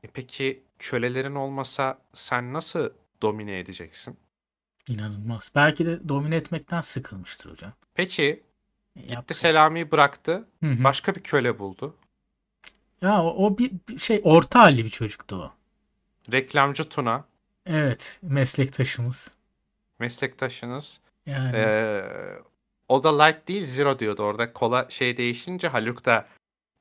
E 0.04 0.08
peki 0.14 0.64
kölelerin 0.80 1.36
olmasa 1.36 2.02
sen 2.14 2.54
nasıl 2.54 2.90
domine 3.22 3.60
edeceksin? 3.60 4.18
İnanılmaz. 4.88 5.52
Belki 5.56 5.86
de 5.86 6.10
domine 6.10 6.36
etmekten 6.36 6.82
sıkılmıştır 6.82 7.52
hocam. 7.52 7.74
Peki 7.94 8.44
Yap- 8.96 9.08
gitti 9.22 9.34
Selami'yi 9.34 9.92
bıraktı. 9.92 10.46
Hı 10.64 10.70
hı. 10.72 10.84
Başka 10.84 11.16
bir 11.16 11.22
köle 11.24 11.60
buldu. 11.60 11.96
Ya 13.02 13.24
o, 13.24 13.46
o 13.46 13.58
bir 13.58 13.72
bir 13.90 13.98
şey 13.98 14.22
orta 14.24 14.60
halli 14.60 14.86
bir 14.86 14.90
çocuktu 14.90 15.36
o. 15.36 15.54
Reklamcı 16.32 16.90
Tuna, 16.90 17.26
Evet, 17.66 18.20
meslektaşımız. 18.22 19.32
meslektaşınız. 20.00 21.02
Yani 21.26 21.52
Ee, 21.56 22.02
o 22.88 23.04
da 23.04 23.24
light 23.24 23.48
değil 23.48 23.64
zero 23.66 24.00
diyordu. 24.00 24.24
Orada 24.24 24.54
kola 24.54 24.86
şey 24.90 25.18
değişince 25.18 25.68
Haluk 25.68 26.06
da 26.06 26.28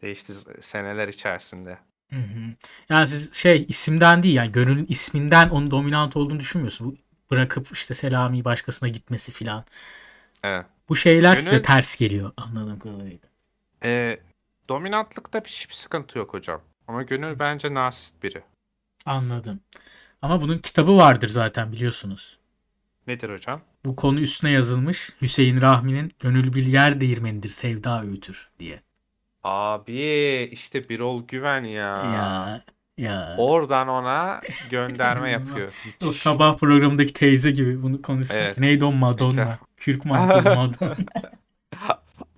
değişti 0.02 0.32
seneler 0.60 1.08
içerisinde. 1.08 1.78
Hı 2.10 2.16
hı. 2.16 2.54
Yani 2.88 3.06
siz 3.08 3.34
şey 3.34 3.64
isimden 3.68 4.22
değil 4.22 4.34
yani 4.34 4.52
gönülün 4.52 4.86
isminden 4.88 5.48
onun 5.48 5.70
dominant 5.70 6.16
olduğunu 6.16 6.40
düşünmüyorsun. 6.40 6.90
Bu 6.90 6.96
bırakıp 7.32 7.72
işte 7.72 7.94
Selami'yi 7.94 8.44
başkasına 8.44 8.88
gitmesi 8.88 9.32
filan. 9.32 9.64
Evet. 10.42 10.66
Bu 10.88 10.96
şeyler 10.96 11.36
size 11.36 11.50
Gönül- 11.50 11.62
ters 11.62 11.96
geliyor 11.96 12.32
anladığım 12.36 12.78
kadarıyla. 12.78 13.28
Ee, 13.84 14.18
dominantlıkta 14.68 15.42
hiçbir 15.46 15.74
sıkıntı 15.74 16.18
yok 16.18 16.34
hocam. 16.34 16.60
Ama 16.88 17.02
Gönül 17.02 17.38
bence 17.38 17.74
narsist 17.74 18.22
biri. 18.22 18.42
Anladım. 19.06 19.60
Ama 20.22 20.40
bunun 20.40 20.58
kitabı 20.58 20.96
vardır 20.96 21.28
zaten 21.28 21.72
biliyorsunuz. 21.72 22.38
Nedir 23.06 23.30
hocam? 23.30 23.60
Bu 23.84 23.96
konu 23.96 24.20
üstüne 24.20 24.50
yazılmış. 24.50 25.10
Hüseyin 25.22 25.60
Rahmi'nin 25.60 26.12
Gönül 26.18 26.52
bir 26.52 26.66
yer 26.66 27.00
değirmenidir, 27.00 27.48
sevda 27.50 28.02
öğütür 28.02 28.50
diye. 28.58 28.76
Abi 29.42 30.48
işte 30.52 30.88
Birol 30.88 31.26
Güven 31.26 31.64
ya. 31.64 31.96
Ya 32.14 32.64
ya. 32.98 33.34
Oradan 33.38 33.88
ona 33.88 34.40
gönderme 34.70 35.30
yapıyor. 35.38 35.72
O 36.06 36.12
sabah 36.12 36.56
programındaki 36.56 37.12
teyze 37.12 37.50
gibi 37.50 37.82
bunu 37.82 38.02
konuşsak. 38.02 38.36
Evet. 38.36 38.58
Neydi 38.58 38.84
o 38.84 38.92
Madonna? 38.92 39.58
Kürk 39.76 40.04
mantolu 40.04 40.42
Madonna. 40.56 40.96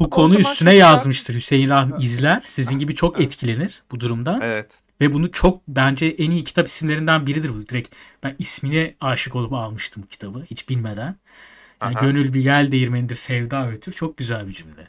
Bu 0.00 0.10
konu 0.10 0.38
üstüne 0.38 0.70
çocuklar- 0.70 0.72
yazmıştır. 0.72 1.34
Hüseyin 1.34 1.68
Rahmi 1.68 2.04
izler. 2.04 2.42
Sizin 2.44 2.78
gibi 2.78 2.94
çok 2.94 3.20
etkilenir 3.20 3.82
bu 3.90 4.00
durumda. 4.00 4.40
Evet. 4.42 4.70
Ve 5.00 5.12
bunu 5.14 5.32
çok 5.32 5.68
bence 5.68 6.06
en 6.06 6.30
iyi 6.30 6.44
kitap 6.44 6.66
isimlerinden 6.66 7.26
biridir 7.26 7.54
bu. 7.54 7.68
Direkt 7.68 7.94
ben 8.22 8.36
ismine 8.38 8.94
aşık 9.00 9.36
olup 9.36 9.52
almıştım 9.52 10.02
bu 10.02 10.06
kitabı 10.08 10.44
hiç 10.50 10.68
bilmeden. 10.68 11.16
Yani 11.82 11.96
Aha. 11.96 12.06
gönül 12.06 12.32
bir 12.32 12.40
yel 12.44 12.70
değirmenidir 12.70 13.14
sevda 13.14 13.68
ötür. 13.70 13.92
Çok 13.92 14.16
güzel 14.16 14.48
bir 14.48 14.52
cümle. 14.52 14.88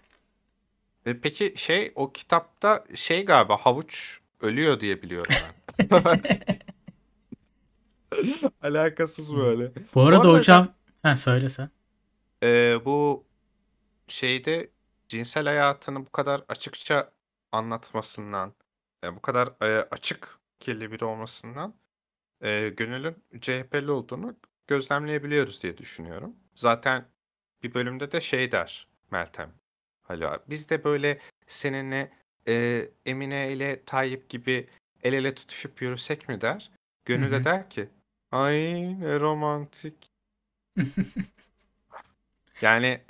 E, 1.06 1.17
peki 1.19 1.54
şey 1.58 1.91
o 1.95 2.12
kitapta 2.12 2.84
şey 2.95 3.25
galiba 3.25 3.58
havuç 3.58 4.19
ölüyor 4.41 4.80
diye 4.80 5.01
biliyorum 5.01 5.32
ben. 5.32 5.55
Alakasız 8.62 9.36
böyle. 9.36 9.72
Bu 9.96 10.02
arada 10.02 10.20
arada 10.20 10.32
hocam 10.32 10.74
ha 11.04 11.18
söyle 11.18 11.50
sen. 11.50 11.70
Ee, 12.44 12.78
bu 12.86 13.26
şeyde 14.08 14.70
cinsel 15.08 15.46
hayatını 15.46 16.06
bu 16.06 16.12
kadar 16.12 16.44
açıkça 16.48 17.12
anlatmasından, 17.52 18.54
e, 19.04 19.16
bu 19.16 19.22
kadar 19.22 19.48
e, 19.62 19.88
açık 19.92 20.40
kirli 20.60 20.92
biri 20.92 21.06
olmasından 21.06 21.76
e, 22.42 22.70
Gönül'ün 22.70 23.24
CHP'li 23.42 23.92
olduğunu 23.92 24.36
gözlemleyebiliyoruz 24.68 25.64
diye 25.64 25.78
düşünüyorum. 25.78 26.36
Zaten 26.56 27.06
bir 27.64 27.74
bölümde 27.74 28.12
de 28.12 28.22
şey 28.22 28.52
der 28.52 28.88
Meltem. 29.12 29.54
Hala 30.04 30.40
biz 30.50 30.70
de 30.70 30.84
böyle 30.84 31.20
seninle 31.48 32.12
e, 32.48 32.86
Emine 33.06 33.52
ile 33.52 33.84
Tayyip 33.86 34.30
gibi 34.30 34.70
el 35.06 35.13
ele 35.13 35.36
tutuşup 35.36 35.82
yürüsek 35.82 36.30
mi 36.30 36.41
der. 36.41 36.72
Gönül 37.06 37.32
de 37.32 37.44
der 37.44 37.70
ki 37.70 37.89
ay 38.32 38.56
ne 39.00 39.20
romantik. 39.20 39.96
Yani 42.62 43.02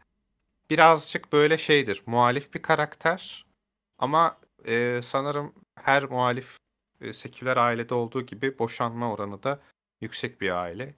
birazcık 0.70 1.34
böyle 1.34 1.58
şeydir. 1.58 2.04
Muhalif 2.06 2.54
bir 2.54 2.62
karakter. 2.62 3.46
Ama 3.98 4.38
e, 4.68 5.00
sanırım 5.04 5.54
her 5.76 6.04
muhalif 6.04 6.58
e, 7.02 7.14
seküler 7.14 7.58
ailede 7.58 7.94
olduğu 7.94 8.22
gibi 8.22 8.60
boşanma 8.60 9.12
oranı 9.14 9.44
da 9.44 9.60
yüksek 10.02 10.42
bir 10.42 10.50
aile. 10.50 10.94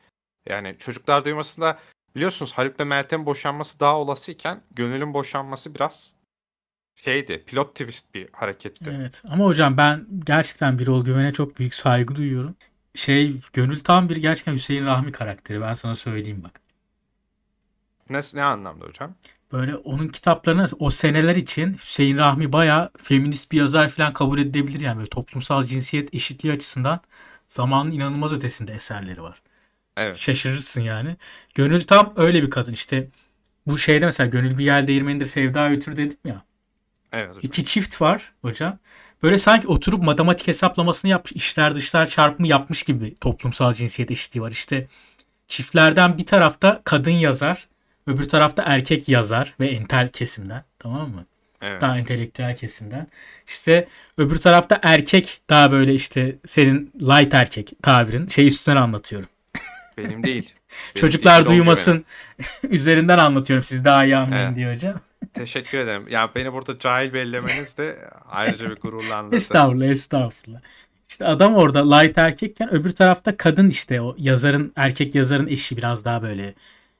Yani 0.45 0.75
çocuklar 0.79 1.25
duymasında 1.25 1.79
biliyorsunuz 2.15 2.53
Haluk'la 2.53 2.85
Meltem'in 2.85 3.25
boşanması 3.25 3.79
daha 3.79 3.99
olasıyken 3.99 4.61
Gönül'ün 4.71 5.13
boşanması 5.13 5.75
biraz 5.75 6.15
şeydi. 7.03 7.43
Pilot 7.47 7.75
twist 7.75 8.13
bir 8.13 8.29
hareketti. 8.31 8.91
Evet 8.97 9.23
ama 9.27 9.45
hocam 9.45 9.77
ben 9.77 10.07
gerçekten 10.25 10.79
Birol 10.79 11.05
Güven'e 11.05 11.33
çok 11.33 11.59
büyük 11.59 11.73
saygı 11.73 12.15
duyuyorum. 12.15 12.55
Şey 12.95 13.37
Gönül 13.53 13.79
tam 13.79 14.09
bir 14.09 14.15
gerçekten 14.15 14.53
Hüseyin 14.53 14.85
Rahmi 14.85 15.11
karakteri 15.11 15.61
ben 15.61 15.73
sana 15.73 15.95
söyleyeyim 15.95 16.43
bak. 16.43 16.61
Ne, 18.09 18.19
ne 18.33 18.43
anlamda 18.43 18.85
hocam? 18.85 19.15
Böyle 19.51 19.75
onun 19.75 20.07
kitaplarını 20.07 20.67
o 20.79 20.89
seneler 20.89 21.35
için 21.35 21.73
Hüseyin 21.73 22.17
Rahmi 22.17 22.53
bayağı 22.53 22.89
feminist 22.97 23.51
bir 23.51 23.57
yazar 23.57 23.89
falan 23.89 24.13
kabul 24.13 24.39
edilebilir 24.39 24.79
yani 24.79 24.97
böyle 24.97 25.09
toplumsal 25.09 25.63
cinsiyet 25.63 26.13
eşitliği 26.13 26.53
açısından 26.53 27.01
zamanın 27.47 27.91
inanılmaz 27.91 28.33
ötesinde 28.33 28.73
eserleri 28.73 29.21
var. 29.21 29.41
Evet. 29.97 30.17
Şaşırırsın 30.17 30.81
yani. 30.81 31.17
Gönül 31.55 31.81
tam 31.81 32.13
öyle 32.15 32.43
bir 32.43 32.49
kadın 32.49 32.73
işte 32.73 33.07
bu 33.67 33.77
şeyde 33.77 34.05
mesela 34.05 34.29
Gönül 34.29 34.57
bir 34.57 34.65
yel 34.65 34.87
değirmenidir 34.87 35.25
sevda 35.25 35.69
ötür 35.69 35.97
dedim 35.97 36.17
ya. 36.25 36.46
Evet 37.17 37.29
hocam. 37.29 37.41
İki 37.43 37.65
çift 37.65 38.01
var 38.01 38.31
hocam. 38.41 38.79
Böyle 39.23 39.37
sanki 39.37 39.67
oturup 39.67 40.03
matematik 40.03 40.47
hesaplamasını 40.47 41.11
yapmış, 41.11 41.31
içler 41.31 41.75
dışlar 41.75 42.07
çarpımı 42.07 42.47
yapmış 42.47 42.83
gibi 42.83 43.15
toplumsal 43.15 43.73
cinsiyet 43.73 44.11
eşitliği 44.11 44.41
var. 44.41 44.51
İşte 44.51 44.87
çiftlerden 45.47 46.17
bir 46.17 46.25
tarafta 46.25 46.81
kadın 46.83 47.11
yazar, 47.11 47.67
öbür 48.07 48.29
tarafta 48.29 48.63
erkek 48.65 49.09
yazar 49.09 49.53
ve 49.59 49.67
entel 49.67 50.09
kesimden, 50.09 50.63
tamam 50.79 51.09
mı? 51.09 51.25
Evet. 51.61 51.81
Daha 51.81 51.97
entelektüel 51.97 52.55
kesimden. 52.57 53.07
İşte 53.47 53.87
öbür 54.17 54.37
tarafta 54.37 54.79
erkek 54.83 55.41
daha 55.49 55.71
böyle 55.71 55.93
işte 55.93 56.35
senin 56.45 56.91
light 57.01 57.33
erkek 57.33 57.71
tabirin 57.81 58.27
şey 58.27 58.47
üstünden 58.47 58.77
anlatıyorum. 58.77 59.29
Benim 59.97 60.23
değil. 60.23 60.43
Benim 60.95 61.01
Çocuklar 61.01 61.37
değil, 61.37 61.47
duymasın 61.47 62.05
üzerinden 62.63 63.17
anlatıyorum 63.17 63.63
siz 63.63 63.85
daha 63.85 64.05
iyi 64.05 64.17
anlayın 64.17 64.45
Evet. 64.45 64.55
diye 64.55 64.73
hocam. 64.73 64.99
Teşekkür 65.33 65.77
ederim. 65.79 66.07
Ya 66.09 66.31
beni 66.35 66.53
burada 66.53 66.79
cahil 66.79 67.13
bellemeniz 67.13 67.77
de 67.77 68.09
ayrıca 68.25 68.69
bir 68.69 68.75
gururlandırdı. 68.75 69.35
Estağfurullah 69.35 69.85
estağfurullah. 69.85 70.59
İşte 71.09 71.25
adam 71.25 71.55
orada 71.55 71.95
light 71.95 72.17
erkekken 72.17 72.73
öbür 72.73 72.91
tarafta 72.91 73.37
kadın 73.37 73.69
işte 73.69 74.01
o 74.01 74.15
yazarın 74.17 74.73
erkek 74.75 75.15
yazarın 75.15 75.47
eşi 75.47 75.77
biraz 75.77 76.05
daha 76.05 76.21
böyle 76.21 76.53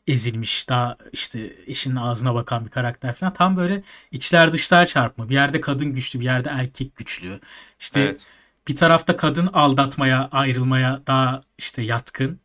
ezilmiş 0.08 0.70
daha 0.70 0.98
işte 1.14 1.54
eşinin 1.68 1.96
ağzına 1.96 2.36
bakan 2.36 2.66
bir 2.66 2.70
karakter 2.70 3.14
falan. 3.14 3.34
Tam 3.34 3.58
böyle 3.58 3.84
içler 4.12 4.52
dışlar 4.52 4.86
çarpma. 4.86 5.30
Bir 5.30 5.34
yerde 5.34 5.62
kadın 5.62 5.92
güçlü 5.94 6.20
bir 6.20 6.26
yerde 6.26 6.50
erkek 6.50 6.96
güçlü. 6.96 7.40
İşte 7.80 8.00
Evet. 8.00 8.28
bir 8.68 8.76
tarafta 8.76 9.16
kadın 9.16 9.48
aldatmaya 9.48 10.30
ayrılmaya 10.32 11.02
daha 11.08 11.42
işte 11.58 11.82
yatkın 11.82 12.40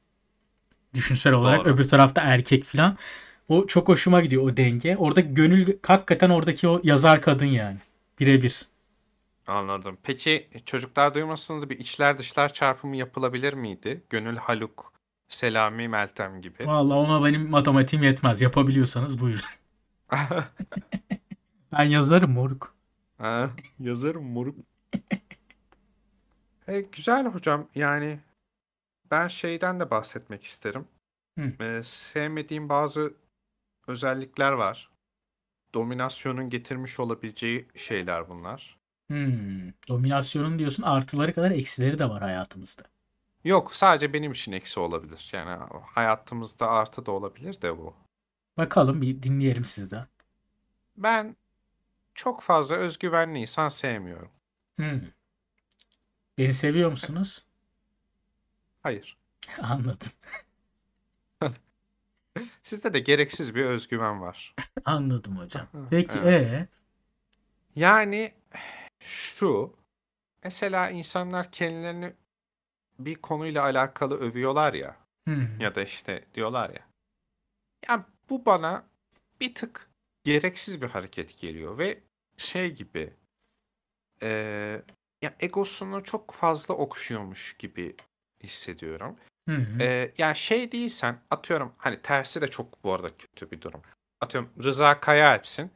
düşünsel 0.94 1.32
olarak 1.32 1.60
Doğru. 1.60 1.68
öbür 1.74 1.88
tarafta 1.88 2.22
erkek 2.22 2.64
falan. 2.64 2.96
O 3.52 3.66
çok 3.66 3.88
hoşuma 3.88 4.20
gidiyor 4.20 4.42
o 4.42 4.56
denge. 4.56 4.96
Orada 4.96 5.20
gönül 5.20 5.78
hakikaten 5.82 6.30
oradaki 6.30 6.68
o 6.68 6.80
yazar 6.84 7.22
kadın 7.22 7.46
yani. 7.46 7.78
Birebir. 8.20 8.66
Anladım. 9.46 9.98
Peki 10.02 10.48
çocuklar 10.66 11.14
duymasında 11.14 11.70
bir 11.70 11.78
içler 11.78 12.18
dışlar 12.18 12.52
çarpımı 12.52 12.96
yapılabilir 12.96 13.52
miydi? 13.52 14.02
Gönül 14.10 14.36
Haluk, 14.36 14.92
Selami, 15.28 15.88
Meltem 15.88 16.40
gibi. 16.40 16.66
Vallahi 16.66 16.98
ona 16.98 17.24
benim 17.24 17.50
matematiğim 17.50 18.04
yetmez. 18.04 18.40
Yapabiliyorsanız 18.40 19.20
buyurun. 19.20 19.44
Ben 21.72 21.84
yazarım 21.84 22.32
moruk. 22.32 22.74
Ha, 23.18 23.50
yazarım 23.80 24.24
moruk. 24.24 24.56
E, 26.68 26.80
güzel 26.80 27.26
hocam. 27.26 27.68
Yani 27.74 28.18
ben 29.10 29.28
şeyden 29.28 29.80
de 29.80 29.90
bahsetmek 29.90 30.44
isterim. 30.44 30.84
Hı. 31.38 31.64
E, 31.64 31.82
sevmediğim 31.82 32.68
bazı 32.68 33.14
özellikler 33.86 34.52
var. 34.52 34.90
Dominasyonun 35.74 36.50
getirmiş 36.50 37.00
olabileceği 37.00 37.68
şeyler 37.74 38.28
bunlar. 38.28 38.78
Hmm. 39.06 39.72
Dominasyonun 39.88 40.58
diyorsun 40.58 40.82
artıları 40.82 41.34
kadar 41.34 41.50
eksileri 41.50 41.98
de 41.98 42.08
var 42.08 42.22
hayatımızda. 42.22 42.82
Yok, 43.44 43.74
sadece 43.74 44.12
benim 44.12 44.32
için 44.32 44.52
eksi 44.52 44.80
olabilir. 44.80 45.30
Yani 45.32 45.64
hayatımızda 45.86 46.70
artı 46.70 47.06
da 47.06 47.10
olabilir 47.10 47.62
de 47.62 47.78
bu. 47.78 47.94
Bakalım 48.56 49.02
bir 49.02 49.22
dinleyelim 49.22 49.64
sizden. 49.64 50.06
Ben 50.96 51.36
çok 52.14 52.42
fazla 52.42 52.76
özgüvenli 52.76 53.38
insan 53.38 53.68
sevmiyorum. 53.68 54.30
Hmm. 54.76 55.00
Beni 56.38 56.54
seviyor 56.54 56.90
musunuz? 56.90 57.44
Hayır. 58.82 59.16
Anladım. 59.62 60.12
Sizde 62.62 62.94
de 62.94 62.98
gereksiz 62.98 63.54
bir 63.54 63.64
özgüven 63.64 64.20
var. 64.20 64.54
Anladım 64.84 65.38
hocam. 65.38 65.68
Peki 65.90 66.18
Evet. 66.18 66.46
ee? 66.52 66.68
Yani 67.76 68.32
şu, 69.00 69.76
mesela 70.44 70.90
insanlar 70.90 71.52
kendilerini 71.52 72.12
bir 72.98 73.14
konuyla 73.14 73.62
alakalı 73.62 74.16
övüyorlar 74.18 74.74
ya 74.74 74.96
Hmm. 75.26 75.60
ya 75.60 75.74
da 75.74 75.82
işte 75.82 76.24
diyorlar 76.34 76.70
ya. 76.70 76.86
Ya 77.88 78.06
bu 78.30 78.46
bana 78.46 78.84
bir 79.40 79.54
tık 79.54 79.90
gereksiz 80.24 80.82
bir 80.82 80.88
hareket 80.88 81.38
geliyor 81.38 81.78
ve 81.78 82.00
şey 82.36 82.74
gibi 82.74 83.12
eee, 84.22 84.82
ya 85.22 85.34
egosunu 85.40 86.04
çok 86.04 86.30
fazla 86.34 86.74
okşuyormuş 86.74 87.56
gibi 87.58 87.96
hissediyorum. 88.42 89.16
Hı 89.48 89.56
hı. 89.56 89.78
Ee, 89.82 90.12
yani 90.18 90.36
şey 90.36 90.72
değilsen 90.72 91.18
atıyorum 91.30 91.72
hani 91.78 92.02
tersi 92.02 92.40
de 92.40 92.48
çok 92.48 92.84
bu 92.84 92.92
arada 92.92 93.08
kötü 93.16 93.50
bir 93.50 93.60
durum. 93.60 93.82
Atıyorum 94.20 94.50
Rıza 94.64 95.00
Kayaalp'sin. 95.00 95.70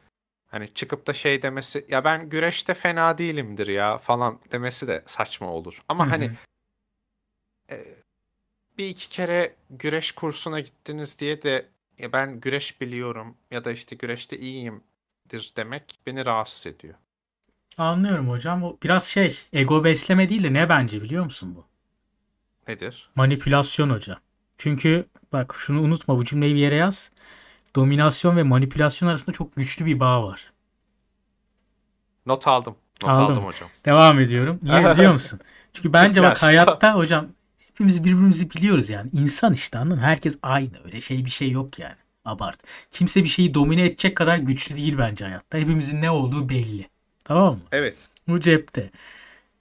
Hani 0.46 0.74
çıkıp 0.74 1.06
da 1.06 1.12
şey 1.12 1.42
demesi 1.42 1.86
ya 1.88 2.04
ben 2.04 2.28
güreşte 2.28 2.74
fena 2.74 3.18
değilimdir 3.18 3.66
ya 3.66 3.98
falan 3.98 4.40
demesi 4.52 4.88
de 4.88 5.02
saçma 5.06 5.52
olur. 5.52 5.82
Ama 5.88 6.06
Hı 6.06 6.10
hani 6.10 6.36
e, 7.70 7.84
bir 8.78 8.88
iki 8.88 9.08
kere 9.08 9.56
güreş 9.70 10.12
kursuna 10.12 10.60
gittiniz 10.60 11.18
diye 11.18 11.42
de 11.42 11.66
"Ya 11.98 12.12
ben 12.12 12.40
güreş 12.40 12.80
biliyorum 12.80 13.36
ya 13.50 13.64
da 13.64 13.72
işte 13.72 13.96
güreşte 13.96 14.38
iyiyimdir 14.38 15.52
demek 15.56 15.94
beni 16.06 16.26
rahatsız 16.26 16.66
ediyor. 16.66 16.94
Anlıyorum 17.78 18.30
hocam. 18.30 18.62
O 18.64 18.76
biraz 18.82 19.04
şey 19.04 19.38
ego 19.52 19.84
besleme 19.84 20.28
değil 20.28 20.44
de 20.44 20.52
ne 20.52 20.68
bence 20.68 21.02
biliyor 21.02 21.24
musun 21.24 21.54
bu? 21.54 21.66
Nedir? 22.68 23.10
Manipülasyon 23.14 23.90
hocam. 23.90 24.18
Çünkü 24.58 25.06
bak 25.32 25.54
şunu 25.58 25.80
unutma 25.80 26.16
bu 26.18 26.24
cümleyi 26.24 26.54
bir 26.54 26.60
yere 26.60 26.74
yaz. 26.74 27.10
Dominasyon 27.76 28.36
ve 28.36 28.42
manipülasyon 28.42 29.08
arasında 29.08 29.32
çok 29.32 29.56
güçlü 29.56 29.86
bir 29.86 30.00
bağ 30.00 30.22
var. 30.22 30.52
Not 32.26 32.48
aldım. 32.48 32.76
Not 33.02 33.10
aldım 33.10 33.42
mı? 33.42 33.48
hocam. 33.48 33.68
Devam 33.84 34.20
ediyorum. 34.20 34.60
Niye 34.62 34.92
biliyor 34.94 35.12
musun? 35.12 35.40
Çünkü 35.72 35.92
bence 35.92 36.22
bak 36.22 36.42
hayatta 36.42 36.94
hocam 36.94 37.28
hepimiz 37.68 38.04
birbirimizi 38.04 38.50
biliyoruz 38.50 38.90
yani. 38.90 39.10
İnsan 39.12 39.52
işte 39.52 39.78
anladın 39.78 39.98
mı? 39.98 40.04
Herkes 40.04 40.38
aynı. 40.42 40.72
Öyle 40.84 41.00
şey 41.00 41.24
bir 41.24 41.30
şey 41.30 41.50
yok 41.50 41.78
yani. 41.78 41.96
Abart. 42.24 42.58
Kimse 42.90 43.24
bir 43.24 43.28
şeyi 43.28 43.54
domine 43.54 43.84
edecek 43.84 44.16
kadar 44.16 44.38
güçlü 44.38 44.76
değil 44.76 44.98
bence 44.98 45.24
hayatta. 45.24 45.58
Hepimizin 45.58 46.02
ne 46.02 46.10
olduğu 46.10 46.48
belli. 46.48 46.88
Tamam 47.24 47.54
mı? 47.54 47.60
Evet. 47.72 47.96
Bu 48.28 48.40
cepte. 48.40 48.90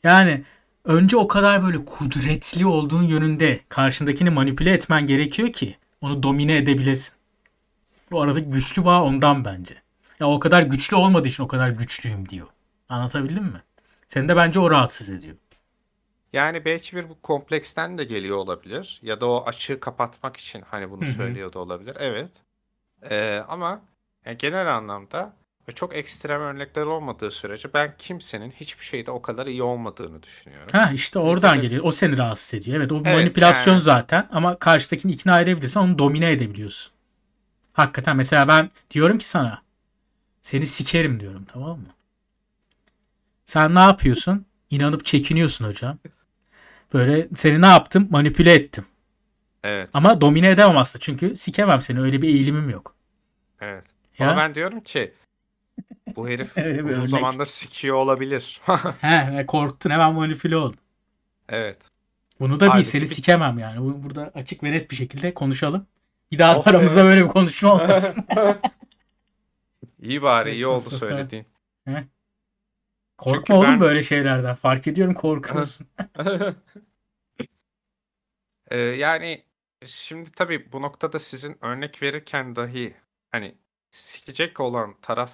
Yani 0.04 0.44
önce 0.86 1.17
o 1.17 1.28
kadar 1.28 1.63
böyle 1.63 1.86
kudretli 1.86 2.65
olduğun 2.65 3.04
yönünde 3.04 3.60
karşındakini 3.69 4.30
manipüle 4.30 4.71
etmen 4.71 5.06
gerekiyor 5.06 5.52
ki 5.54 5.78
onu 6.02 6.24
domine 6.24 6.58
edebilesin. 6.58 7.15
Bu 8.12 8.21
arada 8.21 8.39
güçlü 8.39 8.86
bağ 8.86 9.04
ondan 9.04 9.45
bence. 9.45 9.82
Ya 10.19 10.28
o 10.28 10.39
kadar 10.39 10.63
güçlü 10.63 10.95
olmadığı 10.95 11.28
için 11.28 11.43
o 11.43 11.48
kadar 11.48 11.69
güçlüyüm 11.69 12.30
diyor. 12.30 12.48
Anlatabildim 12.89 13.43
mi? 13.43 13.62
Seni 14.08 14.30
de 14.30 14.36
bence 14.36 14.60
o 14.60 14.71
rahatsız 14.71 15.10
ediyor. 15.10 15.36
Yani 16.34 16.65
belki 16.65 16.95
bir 16.95 17.10
bu 17.10 17.21
kompleksten 17.21 17.98
de 17.98 18.04
geliyor 18.04 18.38
olabilir. 18.38 19.00
Ya 19.02 19.21
da 19.21 19.30
o 19.30 19.43
açığı 19.45 19.80
kapatmak 19.80 20.38
için 20.38 20.63
hani 20.67 20.91
bunu 20.91 21.06
söylüyor 21.06 21.54
da 21.54 21.60
olabilir. 21.60 21.98
Evet. 22.00 22.32
Ee, 23.10 23.43
ama 23.48 23.82
yani 24.26 24.38
genel 24.38 24.76
anlamda 24.76 25.34
ve 25.69 25.71
çok 25.71 25.95
ekstrem 25.95 26.41
örnekler 26.41 26.84
olmadığı 26.86 27.32
sürece 27.32 27.73
ben 27.73 27.93
kimsenin 27.97 28.51
hiçbir 28.51 28.84
şeyde 28.86 29.12
o 29.12 29.21
kadar 29.21 29.47
iyi 29.47 29.63
olmadığını 29.63 30.23
düşünüyorum. 30.23 30.67
Ha 30.71 30.91
işte 30.93 31.19
oradan 31.19 31.58
de- 31.58 31.62
geliyor. 31.62 31.84
O 31.86 31.91
seni 31.91 32.17
rahatsız 32.17 32.54
ediyor. 32.54 32.78
Evet 32.78 32.91
o 32.91 32.95
Evet, 33.06 33.15
manipülasyon 33.17 33.73
yani- 33.73 33.82
zaten 33.84 34.28
ama 34.32 34.60
karşıdakini 34.60 35.12
ikna 35.12 35.41
edebilirsen 35.41 35.82
onu 35.82 35.99
domine 35.99 36.32
edebiliyorsun. 36.32 36.93
Hakikaten 37.73 38.15
mesela 38.17 38.47
ben 38.47 38.69
diyorum 38.91 39.17
ki 39.17 39.28
sana 39.30 39.62
seni 40.41 40.67
sikerim 40.67 41.19
diyorum 41.19 41.45
tamam 41.54 41.80
mı? 41.80 41.88
Sen 43.45 43.75
ne 43.75 43.80
yapıyorsun? 43.80 44.45
İnanıp 44.69 45.06
çekiniyorsun 45.06 45.65
hocam. 45.65 45.97
Böyle 46.93 47.28
seni 47.36 47.62
ne 47.62 47.65
yaptım? 47.67 48.08
Manipüle 48.12 48.54
ettim. 48.54 48.86
Evet, 49.63 49.89
Ama 49.93 50.21
domine 50.21 50.49
edemem 50.49 50.78
aslında 50.78 51.04
çünkü 51.04 51.36
sikemem 51.36 51.82
seni. 51.82 52.01
Öyle 52.01 52.21
bir 52.21 52.28
eğilimim 52.28 52.69
yok. 52.69 52.95
evet. 53.62 53.84
Ya? 54.19 54.28
Ama 54.32 54.38
ben 54.41 54.56
diyorum 54.56 54.80
ki 54.80 55.13
bu 56.15 56.30
herif 56.30 56.58
Öyle 56.58 56.80
bir 56.86 56.89
uzun 56.89 57.00
örnek. 57.00 57.10
zamandır 57.10 57.46
sikiyor 57.46 57.96
olabilir. 57.96 58.62
He, 59.02 59.46
korktun 59.46 59.89
hemen 59.89 60.13
manipüle 60.13 60.58
oldun. 60.58 60.80
Evet. 61.50 61.91
Bunu 62.39 62.60
da 62.60 62.65
bil 62.65 62.70
Halbuki 62.72 62.88
seni 62.89 63.02
bir- 63.02 63.08
sikemem 63.08 63.60
yani. 63.60 63.82
Bu- 63.82 64.04
Burada 64.04 64.32
açık 64.36 64.63
ve 64.63 64.72
net 64.72 64.91
bir 64.91 64.96
şekilde 64.96 65.34
konuşalım. 65.34 65.88
Bir 66.32 66.38
daha 66.38 66.56
da 66.56 66.60
Oh, 66.60 66.68
aramızda 66.68 67.00
evet. 67.02 67.10
böyle 67.12 67.24
bir 67.24 67.30
konuşma 67.30 67.74
olmasın. 67.74 68.26
İyi 70.02 70.22
bari 70.22 70.52
iyi 70.52 70.62
Saçma 70.62 70.72
oldu 70.76 70.82
sapan. 70.84 70.98
söylediğin. 70.98 71.46
Korkma 73.18 73.38
Çünkü 73.38 73.54
oğlum 73.54 73.68
ben- 73.68 73.80
böyle 73.80 74.04
şeylerden. 74.04 74.56
Fark 74.56 74.88
ediyorum 74.88 75.13
korkuyorsun. 75.13 75.88
Ee, 78.72 78.78
yani 78.80 79.44
şimdi 79.86 80.32
tabii 80.32 80.72
bu 80.72 80.82
noktada 80.82 81.20
sizin 81.20 81.58
örnek 81.65 82.02
verirken 82.02 82.56
dahi 82.56 82.94
hani 83.32 83.56
sikecek 83.91 84.60
olan 84.60 84.96
taraf 85.02 85.32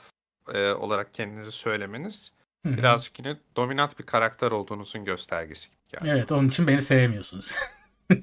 e, 0.54 0.72
olarak 0.72 1.14
kendinizi 1.14 1.52
söylemeniz 1.52 2.32
Hı 2.64 2.70
hı. 2.70 2.78
birazcık 2.78 3.20
yine 3.20 3.38
dominant 3.56 4.00
bir 4.00 4.06
karakter 4.06 4.52
olduğunuzun 4.52 5.06
göstergesi 5.06 5.70
gibi 5.70 5.80
geldi. 5.92 6.08
Evet 6.10 6.32
onun 6.32 6.48
için 6.48 6.68
beni 6.68 6.82
sevmiyorsunuz. 6.82 7.56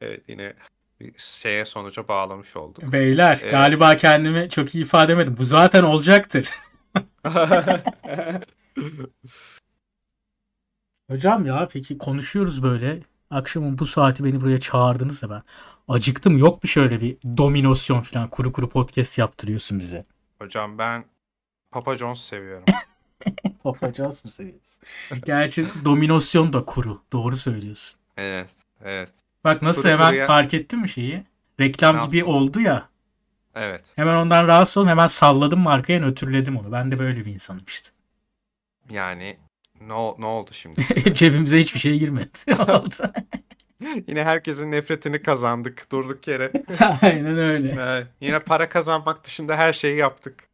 evet 0.00 0.28
yine 0.28 0.54
bir 1.00 1.12
şeye 1.16 1.64
sonuca 1.64 2.08
bağlamış 2.08 2.56
olduk. 2.56 2.92
Beyler 2.92 3.38
Evet. 3.42 3.52
galiba 3.52 3.96
kendimi 3.96 4.50
çok 4.50 4.74
iyi 4.74 4.84
ifade 4.84 5.12
edemedim. 5.12 5.36
Bu 5.38 5.44
zaten 5.44 5.82
olacaktır. 5.82 6.50
Hocam 11.10 11.46
ya 11.46 11.68
peki 11.72 11.98
konuşuyoruz 11.98 12.62
böyle. 12.62 13.00
Akşamın 13.30 13.78
bu 13.78 13.86
saati 13.86 14.24
beni 14.24 14.40
buraya 14.40 14.60
çağırdınız 14.60 15.22
da 15.22 15.30
ben 15.30 15.42
acıktım. 15.88 16.38
Yok 16.38 16.62
bir 16.62 16.68
şöyle 16.68 17.00
bir 17.00 17.16
dominasyon 17.36 18.00
falan 18.00 18.30
kuru 18.30 18.52
kuru 18.52 18.68
podcast 18.68 19.18
yaptırıyorsun 19.18 19.78
bize. 19.80 20.04
Hocam 20.38 20.78
ben 20.78 21.04
Papa 21.70 21.96
John's 21.96 22.20
seviyorum. 22.20 22.64
Papacağız 23.62 24.24
mı 24.24 24.30
seviyorsun? 24.30 24.82
Gerçi 25.24 25.66
dominasyon 25.84 26.52
da 26.52 26.64
kuru. 26.64 27.02
Doğru 27.12 27.36
söylüyorsun. 27.36 28.00
Evet, 28.16 28.50
evet, 28.84 29.10
Bak 29.44 29.62
nasıl 29.62 29.82
Kuru 29.82 29.92
hemen 29.92 30.12
kuruya- 30.12 30.26
fark 30.26 30.54
ettin 30.54 30.78
mi 30.80 30.88
şeyi? 30.88 31.24
Reklam 31.60 31.96
Ne 31.96 32.04
gibi 32.06 32.24
oldu 32.24 32.60
ya. 32.60 32.88
evet. 33.54 33.84
Hemen 33.96 34.14
ondan 34.14 34.46
rahatsız 34.46 34.76
oldum. 34.76 34.88
Hemen 34.88 35.06
salladım 35.06 35.60
markaya 35.60 36.00
nötrledim 36.00 36.56
onu. 36.56 36.72
Ben 36.72 36.90
de 36.90 36.98
böyle 36.98 37.26
bir 37.26 37.32
insanım 37.34 37.62
işte. 37.66 37.88
Yani 38.90 39.36
ne, 39.80 39.94
ne 40.18 40.26
oldu 40.26 40.50
şimdi? 40.52 40.80
Cebimize 41.14 41.60
hiçbir 41.60 41.80
şey 41.80 41.98
girmedi. 41.98 42.38
Yine 44.06 44.24
herkesin 44.24 44.72
nefretini 44.72 45.22
kazandık 45.22 45.92
durduk 45.92 46.28
yere. 46.28 46.52
Aynen 47.02 47.38
öyle. 47.38 47.76
Evet, 47.80 48.06
Yine 48.20 48.38
para 48.38 48.68
kazanmak 48.68 49.24
dışında 49.24 49.56
her 49.56 49.72
şeyi 49.72 49.96
yaptık. 49.96 50.48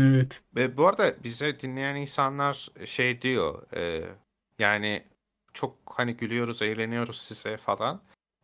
Evet. 0.00 0.40
Ve 0.56 0.76
bu 0.76 0.86
arada 0.88 1.14
bize 1.24 1.60
dinleyen 1.60 1.94
insanlar 1.96 2.68
şey 2.84 3.22
diyor. 3.22 3.62
e, 3.76 4.04
yani 4.58 5.02
çok 5.54 5.76
hani 5.86 6.16
gülüyoruz, 6.16 6.62
eğleniyoruz 6.62 7.18
size 7.18 7.56
falan. 7.56 8.00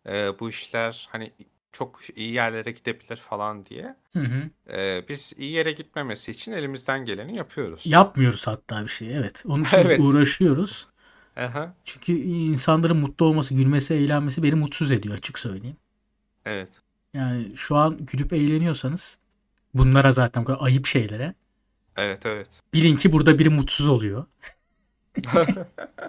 E, 0.08 0.38
bu 0.40 0.48
işler 0.48 1.08
hani 1.12 1.30
çok 1.72 2.18
iyi 2.18 2.32
yerlere 2.32 2.70
gidebilir 2.70 3.16
falan 3.16 3.66
diye. 3.66 3.96
Hı 4.12 4.20
hı. 4.20 4.72
E, 4.76 5.04
biz 5.08 5.34
iyi 5.38 5.52
yere 5.52 5.72
gitmemesi 5.72 6.30
için 6.30 6.52
elimizden 6.52 7.04
geleni 7.04 7.36
yapıyoruz. 7.36 7.86
Yapmıyoruz 7.86 8.46
hatta 8.46 8.82
bir 8.82 8.88
şey. 8.88 9.16
Evet. 9.16 9.42
Onun 9.46 9.64
için 9.64 9.76
Evet. 9.86 10.00
uğraşıyoruz. 10.00 10.88
Aha, 11.36 11.74
Çünkü 11.84 12.12
insanların 12.12 12.96
mutlu 12.96 13.26
olması, 13.26 13.54
gülmesi, 13.54 13.94
eğlenmesi 13.94 14.42
beni 14.42 14.54
mutsuz 14.54 14.92
ediyor 14.92 15.14
açık 15.14 15.38
söyleyeyim. 15.38 15.76
evet. 16.46 16.68
Yani 17.14 17.56
şu 17.56 17.76
an 17.76 17.98
gülüp 18.00 18.32
eğleniyorsanız 18.32 19.18
bunlara 19.74 20.12
zaten 20.12 20.44
ayıp 20.58 20.86
şeylere 20.86 21.34
Evet, 21.96 22.26
evet. 22.26 22.48
bilin 22.74 22.96
ki 22.96 23.12
burada 23.12 23.38
biri 23.38 23.48
mutsuz 23.48 23.88
oluyor. 23.88 24.24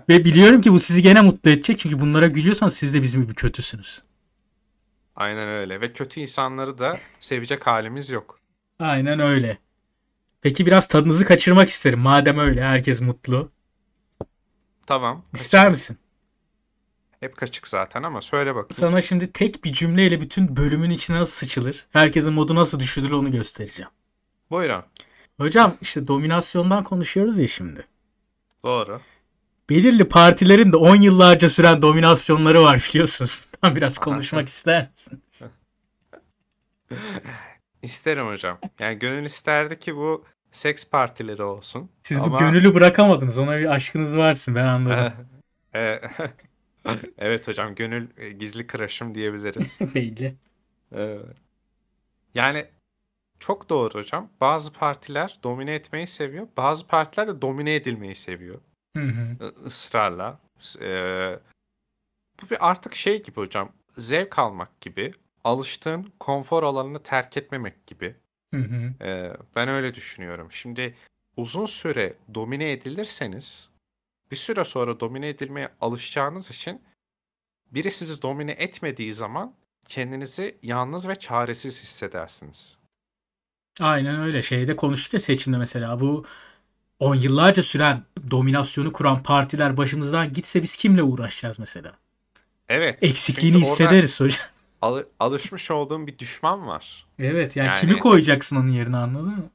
Ve 0.10 0.26
biliyorum 0.26 0.62
ki 0.62 0.72
bu 0.72 0.80
sizi 0.80 1.02
gene 1.02 1.22
mutlu 1.22 1.50
edecek. 1.52 1.80
Çünkü 1.80 2.00
bunlara 2.02 2.28
gülüyorsanız 2.28 2.74
siz 2.74 2.94
de 2.94 3.02
bizim 3.02 3.22
gibi 3.24 3.34
kötüsünüz. 3.36 4.02
Aynen 5.16 5.48
öyle. 5.48 5.82
Ve 5.82 5.94
kötü 5.94 6.20
insanları 6.20 6.78
da 6.78 6.98
sevecek 7.20 7.68
halimiz 7.68 8.10
yok. 8.10 8.40
Aynen 8.80 9.20
öyle. 9.20 9.58
Peki 10.42 10.66
biraz 10.66 10.88
tadınızı 10.88 11.26
kaçırmak 11.26 11.70
isterim. 11.70 12.00
Madem 12.00 12.38
öyle 12.40 12.64
herkes 12.64 13.02
mutlu. 13.02 13.52
Tamam. 14.86 15.24
İster 15.34 15.70
misin? 15.70 15.98
Hep 17.20 17.38
kaçık 17.38 17.68
zaten 17.68 18.04
ama 18.04 18.22
söyle 18.22 18.56
bakayım. 18.56 18.74
Sana 18.74 19.02
şimdi 19.02 19.32
tek 19.32 19.64
bir 19.64 19.74
cümleyle 19.74 20.22
bütün 20.22 20.56
bölümün 20.56 20.90
içine 20.90 21.20
nasıl 21.20 21.34
sıçılır, 21.34 21.86
herkesin 21.92 22.34
modu 22.34 22.56
nasıl 22.56 22.80
düşürülür 22.80 23.12
onu 23.12 23.32
göstereceğim. 23.32 23.92
Buyurun. 24.52 24.84
Hocam 25.38 25.78
işte 25.82 26.08
dominasyondan 26.08 26.84
konuşuyoruz 26.84 27.40
ya 27.40 27.48
şimdi. 27.48 27.88
Doğru. 28.64 29.02
Belirli 29.70 30.08
partilerin 30.10 30.72
de 30.72 30.78
10 30.78 30.96
yıllarca 30.96 31.50
süren 31.50 31.82
dominasyonları 31.82 32.64
var 32.64 32.86
biliyorsunuz. 32.90 33.48
Bundan 33.64 33.76
biraz 33.76 33.98
konuşmak 33.98 34.48
ister 34.48 34.90
misin? 34.90 35.24
İsterim 37.82 38.28
hocam. 38.28 38.60
Yani 38.80 39.00
gönül 39.00 39.26
isterdi 39.26 39.80
ki 39.80 39.96
bu 39.96 40.26
seks 40.54 40.90
partileri 40.90 41.44
olsun. 41.44 41.90
Siz 42.02 42.20
bu 42.20 42.24
Ama- 42.24 42.40
gönüllü 42.40 42.74
bırakamadınız. 42.76 43.38
Ona 43.38 43.58
bir 43.58 43.66
aşkınız 43.66 44.16
varsın 44.18 44.56
ben 44.56 44.64
anladım. 44.68 45.14
Evet 47.18 47.48
hocam 47.48 47.76
gönül 47.76 48.08
e, 48.18 48.30
gizli 48.30 48.68
crush'ım 48.68 49.16
diyebiliriz. 49.16 49.80
Belli. 49.96 50.36
Yani 52.36 52.66
çok 53.40 53.70
doğru 53.70 53.94
hocam. 53.94 54.30
Bazı 54.42 54.74
partiler 54.74 55.40
domine 55.44 55.74
etmeyi 55.74 56.08
seviyor. 56.08 56.48
Bazı 56.58 56.88
partiler 56.88 57.28
de 57.28 57.42
domine 57.42 57.76
edilmeyi 57.76 58.16
seviyor. 58.16 58.62
Hı 58.98 59.04
hı. 59.04 59.38
I- 59.46 59.66
ısrarla. 59.66 60.40
Ee, 60.82 61.40
bu 62.42 62.50
bir 62.50 62.70
artık 62.70 62.96
şey 62.96 63.24
gibi 63.24 63.38
hocam. 63.38 63.72
Zevk 63.98 64.40
almak 64.40 64.82
gibi. 64.82 65.14
Alıştığın 65.44 66.14
konfor 66.20 66.64
alanını 66.64 67.04
terk 67.04 67.38
etmemek 67.38 67.88
gibi. 67.88 68.16
Hı 68.54 68.58
hı. 68.58 68.94
Ee, 69.02 69.38
ben 69.56 69.68
öyle 69.68 69.96
düşünüyorum. 69.96 70.52
Şimdi 70.52 70.96
uzun 71.38 71.66
süre 71.66 72.14
domine 72.34 72.72
edilirseniz 72.72 73.70
bir 74.32 74.36
süre 74.36 74.64
sonra 74.64 75.00
domine 75.00 75.30
edilmeye 75.30 75.70
alışacağınız 75.82 76.52
için 76.52 76.82
biri 77.72 77.92
sizi 77.92 78.22
domine 78.22 78.52
etmediği 78.52 79.14
zaman 79.14 79.54
kendinizi 79.88 80.58
yalnız 80.64 81.08
ve 81.08 81.16
çaresiz 81.16 81.82
hissedersiniz. 81.82 82.78
Aynen 83.80 84.20
öyle. 84.22 84.42
Şeyde 84.42 84.76
konuştuk 84.76 85.14
ya 85.14 85.20
seçimde 85.20 85.58
mesela 85.58 86.00
bu 86.00 86.26
10 87.00 87.16
yıllarca 87.16 87.64
süren 87.64 88.04
dominasyonu 88.32 88.94
kuran 88.94 89.24
partiler 89.24 89.78
başımızdan 89.78 90.34
gitse 90.34 90.62
biz 90.62 90.76
kimle 90.76 91.04
uğraşacağız 91.04 91.60
mesela? 91.60 91.94
Evet. 92.70 93.04
Eksikliğini 93.04 93.58
orada 93.58 93.70
hissederiz 93.70 94.20
hocam. 94.20 94.46
Alı- 94.84 95.10
alışmış 95.20 95.72
olduğum 95.72 96.08
bir 96.08 96.20
düşman 96.20 96.68
var. 96.68 97.06
Evet 97.20 97.56
yani, 97.56 97.68
Yani- 97.68 97.80
kimi 97.80 98.00
koyacaksın 98.00 98.56
onun 98.56 98.70
yerine 98.70 98.98
anladın 98.98 99.26
mı? 99.28 99.50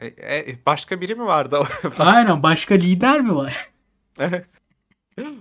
E, 0.00 0.06
e, 0.06 0.58
başka 0.66 1.00
biri 1.00 1.14
mi 1.14 1.24
vardı? 1.26 1.68
Aynen 1.98 2.42
başka 2.42 2.74
lider 2.74 3.20
mi 3.20 3.34
var? 3.34 3.70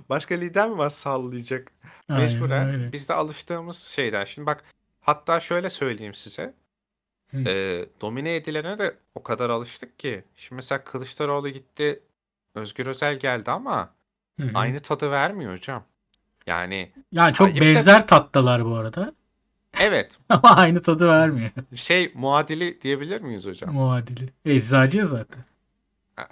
başka 0.10 0.36
lider 0.36 0.70
mi 0.70 0.78
var 0.78 0.90
sallayacak? 0.90 1.72
Aynen 2.10 2.24
Mecburen 2.24 2.70
öyle. 2.70 2.92
biz 2.94 3.10
de 3.10 3.14
alıştığımız 3.14 3.78
şeyden. 3.84 4.26
Şimdi 4.26 4.46
bak 4.46 4.64
hatta 5.02 5.40
şöyle 5.40 5.70
söyleyeyim 5.70 6.14
size. 6.16 6.54
Hı. 7.32 7.38
Ee, 7.48 7.86
domine 8.02 8.36
edilene 8.36 8.80
de 8.80 8.96
o 9.16 9.24
kadar 9.24 9.50
alıştık 9.50 10.00
ki. 10.00 10.24
Şimdi 10.36 10.56
mesela 10.56 10.84
Kılıçdaroğlu 10.84 11.50
gitti. 11.50 12.00
Özgür 12.56 12.86
Özel 12.86 13.20
geldi 13.20 13.52
ama 13.52 13.94
Hı 14.40 14.44
hı. 14.48 14.52
aynı 14.54 14.80
tadı 14.80 15.12
vermiyor 15.12 15.54
hocam. 15.54 15.84
Yani 16.48 16.92
Yani 17.12 17.34
çok 17.34 17.56
de- 17.56 17.62
benzer 17.62 18.08
tatlılar 18.08 18.66
bu 18.66 18.76
arada. 18.76 19.14
evet 19.80 20.18
Ama 20.30 20.56
aynı 20.56 20.82
tadı 20.82 21.08
vermiyor. 21.08 21.50
şey 21.76 22.12
muadili 22.16 22.82
diyebilir 22.82 23.22
miyiz 23.22 23.46
hocam? 23.46 23.74
Muadili. 23.74 24.30
Eczacı 24.46 24.98
ya 24.98 25.06
zaten. 25.06 25.44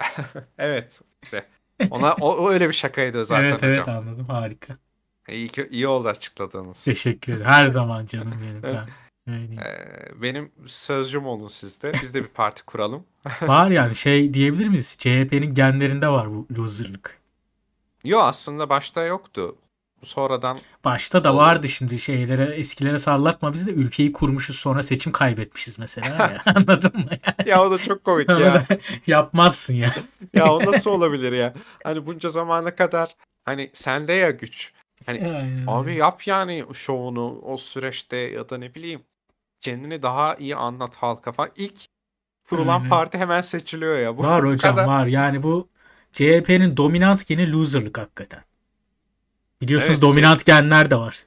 evet. 0.58 1.00
işte. 1.22 1.46
Ona 1.90 2.12
o, 2.12 2.36
o 2.36 2.50
öyle 2.50 2.68
bir 2.68 2.72
şakaydı 2.74 3.24
zaten 3.24 3.44
evet 3.44 3.62
evet 3.62 3.80
hocam. 3.80 3.96
anladım 3.98 4.26
harika. 4.28 4.74
İyi, 5.28 5.48
ki- 5.48 5.68
iyi 5.70 5.86
oldu 5.88 6.08
açıkladığınız. 6.08 6.84
Teşekkür 6.84 7.32
ederim. 7.32 7.46
Her 7.50 7.66
zaman 7.66 8.06
canım 8.06 8.34
benim. 8.42 8.62
Ben. 9.26 9.32
Ee, 9.32 10.22
benim 10.22 10.52
sözcüm 10.66 11.26
olun 11.26 11.48
sizde. 11.48 11.92
Biz 12.02 12.14
de 12.14 12.22
bir 12.22 12.28
parti 12.28 12.64
kuralım. 12.64 13.04
Var 13.42 13.70
yani 13.70 13.94
şey 13.94 14.34
diyebilir 14.34 14.68
miyiz? 14.68 14.96
CHP'nin 14.98 15.54
genlerinde 15.54 16.08
var 16.08 16.30
bu 16.30 16.46
loserlık. 16.58 17.18
Yo 18.04 18.18
aslında 18.20 18.68
başta 18.68 19.02
yoktu. 19.04 19.56
Sonradan 20.06 20.58
Başta 20.84 21.24
da 21.24 21.36
vardı 21.36 21.68
şimdi 21.68 21.98
şeylere 21.98 22.44
eskilere 22.54 22.98
sallatma 22.98 23.52
biz 23.52 23.66
de 23.66 23.70
ülkeyi 23.70 24.12
kurmuşuz 24.12 24.56
sonra 24.56 24.82
seçim 24.82 25.12
kaybetmişiz 25.12 25.78
mesela 25.78 26.06
ya. 26.16 26.42
Anladın 26.54 26.92
mı? 27.00 27.10
ya 27.46 27.64
o 27.64 27.70
da 27.70 27.78
çok 27.78 28.04
komik 28.04 28.28
ya. 28.28 28.66
yapmazsın 29.06 29.74
ya. 29.74 29.92
Ya 30.34 30.52
o 30.52 30.66
nasıl 30.66 30.90
olabilir 30.90 31.32
ya? 31.32 31.54
Hani 31.84 32.06
bunca 32.06 32.28
zamana 32.28 32.74
kadar 32.74 33.14
hani 33.44 33.70
sende 33.72 34.12
ya 34.12 34.30
güç. 34.30 34.72
Hani 35.06 35.18
Aynen 35.18 35.64
abi 35.66 35.94
yap 35.94 36.26
yani 36.26 36.64
şovunu 36.74 37.38
o 37.42 37.56
süreçte 37.56 38.16
ya 38.16 38.48
da 38.48 38.58
ne 38.58 38.74
bileyim 38.74 39.00
kendini 39.60 40.02
daha 40.02 40.34
iyi 40.34 40.56
anlat 40.56 40.96
halka 40.96 41.32
falan. 41.32 41.50
İlk 41.56 41.74
kurulan 42.48 42.78
Aynen. 42.78 42.88
parti 42.90 43.18
hemen 43.18 43.40
seçiliyor 43.40 43.98
ya. 43.98 44.18
Bu 44.18 44.22
Var 44.22 44.44
hocam 44.46 44.74
kadar- 44.76 44.86
var. 44.86 45.06
Yani 45.06 45.42
bu 45.42 45.68
CHP'nin 46.12 46.76
dominant 46.76 47.26
geni 47.26 47.52
loserlık 47.52 47.98
hakikaten. 47.98 48.42
Biliyorsunuz 49.60 49.92
Evet, 49.92 50.02
dominant 50.02 50.46
genler 50.46 50.90
de 50.90 50.96
var. 50.96 51.26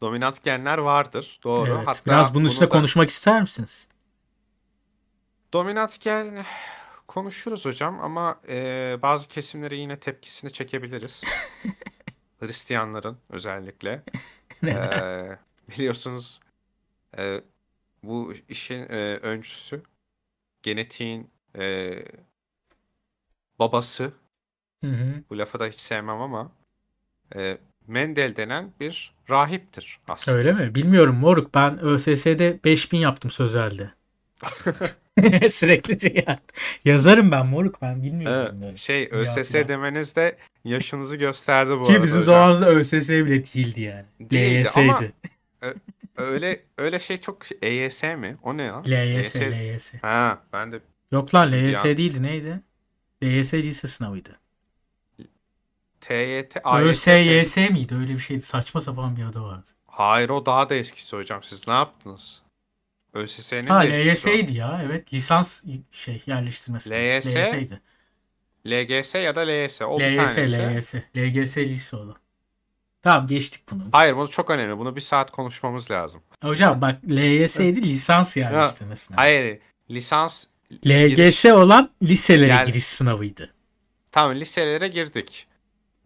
Dominant 0.00 0.44
genler 0.44 0.78
vardır. 0.78 1.40
Doğru. 1.44 1.74
Evet. 1.76 1.86
Hatta 1.86 2.10
Biraz 2.10 2.34
bunun 2.34 2.44
bunu 2.44 2.50
üstüne 2.50 2.66
da- 2.66 2.72
konuşmak 2.72 3.08
ister 3.08 3.40
misiniz? 3.40 3.86
Dominant 5.52 6.00
gen 6.00 6.44
konuşuruz 7.06 7.64
hocam 7.64 8.00
ama 8.00 8.40
e, 8.48 8.96
bazı 9.02 9.28
kesimlere 9.28 9.76
yine 9.76 10.00
tepkisini 10.00 10.52
çekebiliriz. 10.52 11.24
Hristiyanların 12.40 13.18
özellikle. 13.30 14.02
Ee, 14.66 15.38
biliyorsunuz 15.68 16.40
e, 17.18 17.40
bu 18.02 18.34
işin 18.48 18.82
e, 18.82 19.16
öncüsü, 19.22 19.82
genetiğin 20.62 21.30
e, 21.58 21.90
babası, 23.58 24.12
Hı 24.84 24.90
hı. 24.90 25.22
bu 25.30 25.38
lafı 25.38 25.60
da 25.60 25.66
hiç 25.66 25.80
sevmem 25.80 26.20
ama 26.20 26.52
e, 27.36 27.58
Mendel 27.86 28.36
denen 28.36 28.72
bir 28.80 29.12
rahiptir 29.30 29.98
aslında. 30.08 30.38
Öyle 30.38 30.52
mi? 30.52 30.74
Bilmiyorum 30.74 31.16
moruk. 31.16 31.54
Ben 31.54 31.78
ÖSS'de 31.80 32.58
5000 32.64 32.98
yaptım 32.98 33.30
sözelde. 33.30 33.90
Sürekli 35.50 36.00
şey 36.00 36.14
yaptım. 36.26 36.56
Yazarım 36.84 37.30
ben 37.30 37.46
moruk 37.46 37.82
ben 37.82 38.02
bilmiyorum 38.02 38.38
Evet, 38.42 38.52
bunları. 38.54 38.78
şey 38.78 39.08
ÖSS 39.12 39.52
filan. 39.52 39.68
demeniz 39.68 40.16
de 40.16 40.36
yaşınızı 40.64 41.16
gösterdi 41.16 41.70
bu 41.80 41.84
Ki 41.84 41.92
arada 41.92 42.02
bizim 42.04 42.18
hocam. 42.18 42.34
zamanımızda 42.34 42.68
ÖSS 42.68 43.08
bile 43.10 43.44
değildi 43.44 43.80
yani. 43.80 44.04
Değildi 44.20 44.68
ama 44.76 44.98
LYS'ydi. 45.00 45.12
öyle 46.16 46.60
öyle 46.78 46.98
şey 46.98 47.16
çok 47.16 47.38
EYS 47.62 48.02
mi? 48.02 48.36
O 48.42 48.56
ne 48.56 48.62
ya? 48.62 48.82
LYS, 48.82 49.36
EYS. 49.36 49.40
LYS. 49.40 49.92
Ha 50.02 50.42
ben 50.52 50.72
de 50.72 50.80
Yok 51.12 51.34
lan 51.34 51.52
LYS 51.52 51.84
Ya. 51.84 51.96
değildi 51.96 52.22
neydi? 52.22 52.60
LYS 53.22 53.54
lise 53.54 53.88
sınavıydı. 53.88 54.30
TYT, 56.08 56.56
AYT. 56.64 56.86
ÖSYS 56.86 57.56
miydi? 57.56 57.94
Öyle 57.94 58.14
bir 58.14 58.18
şeydi. 58.18 58.40
Saçma 58.40 58.80
sapan 58.80 59.16
bir 59.16 59.24
adı 59.24 59.40
vardı. 59.42 59.68
Hayır 59.86 60.28
o 60.28 60.46
daha 60.46 60.70
da 60.70 60.74
eskisi 60.74 61.16
hocam. 61.16 61.42
Siz 61.42 61.68
ne 61.68 61.74
yaptınız? 61.74 62.42
ÖSS'nin 63.14 63.66
Ha 63.66 63.82
de 63.82 63.88
eskisi 63.88 64.28
o. 64.28 64.32
LYS'ydi 64.32 64.56
ya. 64.56 64.82
Evet 64.84 65.14
lisans 65.14 65.62
şey 65.90 66.22
yerleştirmesi. 66.26 66.90
LYS, 66.90 67.36
LYS'ydi. 67.36 67.80
LGS 68.66 69.14
ya 69.14 69.36
da 69.36 69.40
LYS. 69.40 69.82
O 69.82 69.98
bir 69.98 70.04
LYS, 70.04 70.34
tanesi. 70.34 70.58
LYS. 70.60 70.94
LGS 71.16 71.56
lise 71.58 71.96
oldu. 71.96 72.16
Tamam 73.02 73.26
geçtik 73.26 73.62
bunu. 73.70 73.82
Hayır 73.92 74.16
bu 74.16 74.30
çok 74.30 74.50
önemli. 74.50 74.78
Bunu 74.78 74.96
bir 74.96 75.00
saat 75.00 75.30
konuşmamız 75.30 75.90
lazım. 75.90 76.22
Hocam 76.42 76.80
bak 76.80 76.98
LYS'ydi 77.08 77.82
lisans 77.82 78.36
yerleştirme 78.36 78.96
sınavı. 78.96 79.20
Hayır 79.20 79.58
lisans 79.90 80.46
LGS 80.86 81.44
giriş- 81.44 81.52
olan 81.52 81.90
liselere 82.02 82.46
Gel- 82.46 82.66
giriş 82.66 82.84
sınavıydı. 82.84 83.54
Tamam 84.12 84.36
liselere 84.36 84.88
girdik. 84.88 85.46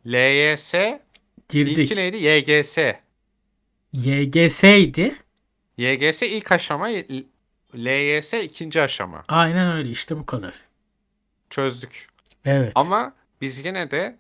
LYS 0.06 0.74
Girdik. 1.48 1.78
ilki 1.78 1.96
neydi? 1.96 2.16
YGS. 2.16 2.78
YGS'ydi. 3.92 5.14
YGS 5.76 6.22
ilk 6.22 6.52
aşama, 6.52 6.88
LYS 7.74 8.34
ikinci 8.34 8.82
aşama. 8.82 9.24
Aynen 9.28 9.72
öyle 9.76 9.90
işte 9.90 10.16
bu 10.18 10.26
kadar. 10.26 10.54
Çözdük. 11.50 12.06
Evet. 12.44 12.72
Ama 12.74 13.12
biz 13.40 13.64
yine 13.64 13.90
de 13.90 14.16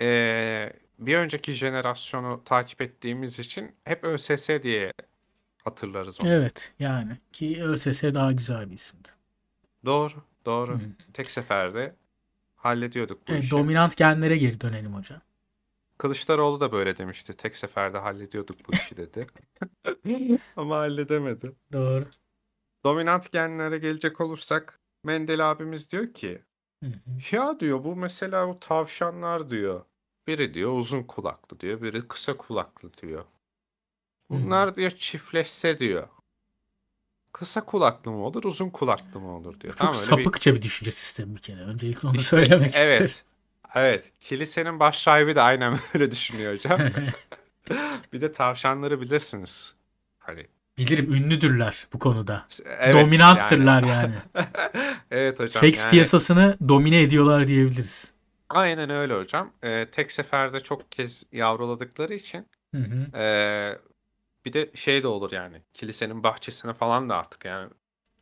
eee, 0.00 0.72
bir 0.98 1.14
önceki 1.14 1.52
jenerasyonu 1.52 2.42
takip 2.44 2.82
ettiğimiz 2.82 3.38
için 3.38 3.72
hep 3.84 4.04
ÖSS 4.04 4.48
diye 4.62 4.92
hatırlarız 5.64 6.20
onu. 6.20 6.28
Evet 6.28 6.72
yani 6.78 7.18
ki 7.32 7.62
ÖSS 7.64 8.02
daha 8.02 8.32
güzel 8.32 8.70
bir 8.70 8.74
isimdi. 8.74 9.08
Doğru, 9.84 10.14
doğru. 10.46 10.74
Hı. 10.74 10.80
Tek 11.12 11.30
seferde 11.30 11.94
hallediyorduk 12.64 13.28
bu 13.28 13.32
Evet, 13.32 13.42
işi. 13.44 13.50
dominant 13.50 13.96
genlere 13.96 14.36
geri 14.36 14.60
dönelim 14.60 14.94
hocam. 14.94 15.20
Kılıçdaroğlu 15.98 16.60
da 16.60 16.72
böyle 16.72 16.96
demişti. 16.98 17.36
Tek 17.36 17.56
seferde 17.56 17.98
hallediyorduk 17.98 18.56
bu 18.68 18.72
işi 18.72 18.96
dedi. 18.96 19.26
Ama 20.56 20.76
halledemedi. 20.76 21.52
Doğru. 21.72 22.06
Dominant 22.84 23.32
genlere 23.32 23.78
gelecek 23.78 24.20
olursak 24.20 24.80
Mendel 25.04 25.50
abimiz 25.50 25.90
diyor 25.92 26.12
ki 26.12 26.42
Hı 26.84 26.90
hı. 26.90 27.36
ya 27.36 27.60
diyor 27.60 27.84
bu 27.84 27.96
mesela 27.96 28.48
bu 28.48 28.60
tavşanlar 28.60 29.50
diyor. 29.50 29.84
Biri 30.26 30.54
diyor 30.54 30.72
uzun 30.72 31.02
kulaklı 31.02 31.60
diyor. 31.60 31.82
Biri 31.82 32.08
kısa 32.08 32.36
kulaklı 32.36 32.90
diyor. 33.02 33.24
Bunlar 34.30 34.74
diyor 34.74 34.90
çiftleşse 34.90 35.78
diyor. 35.78 36.08
Kısa 37.34 37.64
kulaklı 37.64 38.10
mı 38.10 38.24
olur, 38.24 38.44
uzun 38.44 38.70
kulaklı 38.70 39.20
mı 39.20 39.36
olur 39.36 39.60
diyor. 39.60 39.76
Çok 39.76 39.78
Tamam 39.78 39.94
öyle 40.02 40.16
bir 40.16 40.24
sapıkça 40.24 40.54
bir 40.54 40.62
düşünce 40.62 40.90
sistemi 40.90 41.36
bir 41.36 41.40
kere. 41.40 41.60
Öncelikle 41.60 42.08
onu 42.08 42.16
İşte, 42.16 42.28
söylemek 42.36 42.74
isterim. 42.74 43.00
evet. 43.00 43.24
Evet. 43.74 44.12
Kilisenin 44.20 44.80
baş 44.80 45.08
rahibi 45.08 45.34
de 45.36 45.40
aynen 45.40 45.78
böyle 45.94 46.10
düşünüyor 46.10 46.54
hocam. 46.54 46.80
bir 48.12 48.20
de 48.20 48.32
tavşanları 48.32 49.00
bilirsiniz. 49.00 49.74
Hani 50.18 50.46
Bilirim 50.78 51.12
ünlüdürler 51.14 51.86
bu 51.92 51.98
konuda. 51.98 52.46
evet, 52.66 52.94
Dominanttırlar 52.94 53.82
yani. 53.82 54.14
evet 55.10 55.40
hocam. 55.40 55.60
Seks 55.60 55.84
yani 55.84 55.90
piyasasını 55.90 56.56
domine 56.68 57.02
ediyorlar 57.02 57.48
diyebiliriz. 57.48 58.12
aynen 58.48 58.90
öyle 58.90 59.14
hocam. 59.14 59.52
Ee, 59.64 59.86
tek 59.92 60.12
seferde 60.12 60.60
çok 60.60 60.92
kez 60.92 61.26
yavruladıkları 61.32 62.14
için 62.14 62.46
Hı 62.74 62.80
hı. 62.80 63.18
ee, 63.18 63.78
bir 64.44 64.52
de 64.52 64.70
şey 64.74 65.02
de 65.02 65.06
olur 65.08 65.32
yani. 65.32 65.62
Kilisenin 65.72 66.22
bahçesine 66.22 66.72
falan 66.72 67.08
da 67.08 67.16
artık 67.16 67.44
yani 67.44 67.70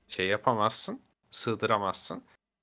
şey 0.08 0.26
yapamazsın. 0.26 1.00
Sığdıramazsın. 1.30 2.22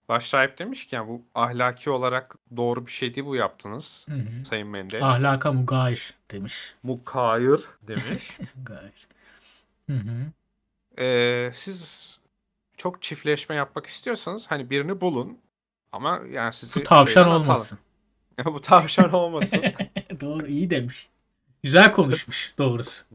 Başrahip 0.10 0.58
demiş 0.58 0.88
ki 0.88 0.96
yani 0.96 1.08
bu 1.08 1.22
ahlaki 1.36 1.90
olarak 1.90 2.36
doğru 2.58 2.86
bir 2.86 2.92
şey 2.92 3.16
değil 3.16 3.28
bu 3.28 3.36
yaptınız. 3.36 4.06
Hı 4.10 4.16
hı. 4.16 4.46
Sayın 4.46 4.68
Mendel. 4.68 5.04
Ahlaka 5.04 5.54
mugayir 5.54 6.14
demiş. 6.32 6.76
Mukayır 6.84 7.64
demiş. 7.82 8.38
Gayr. 8.64 9.08
Hı 9.88 9.94
hı. 9.94 10.32
Ee, 11.00 11.52
siz 11.54 12.20
çok 12.78 13.02
çiftleşme 13.02 13.56
yapmak 13.56 13.86
istiyorsanız 13.86 14.52
hani 14.52 14.70
birini 14.70 15.02
bulun. 15.02 15.38
Ama 15.92 16.22
yani 16.32 16.54
sizi 16.54 16.80
Bu 16.80 16.84
tavşan 16.84 17.28
olmasın. 17.28 17.80
bu 18.46 18.62
tavşan 18.62 19.14
olmasın. 19.14 19.62
Doğru 20.22 20.48
iyi 20.48 20.70
demiş. 20.70 21.10
Güzel 21.64 21.92
konuşmuş 21.92 22.54
doğrusu. 22.58 23.06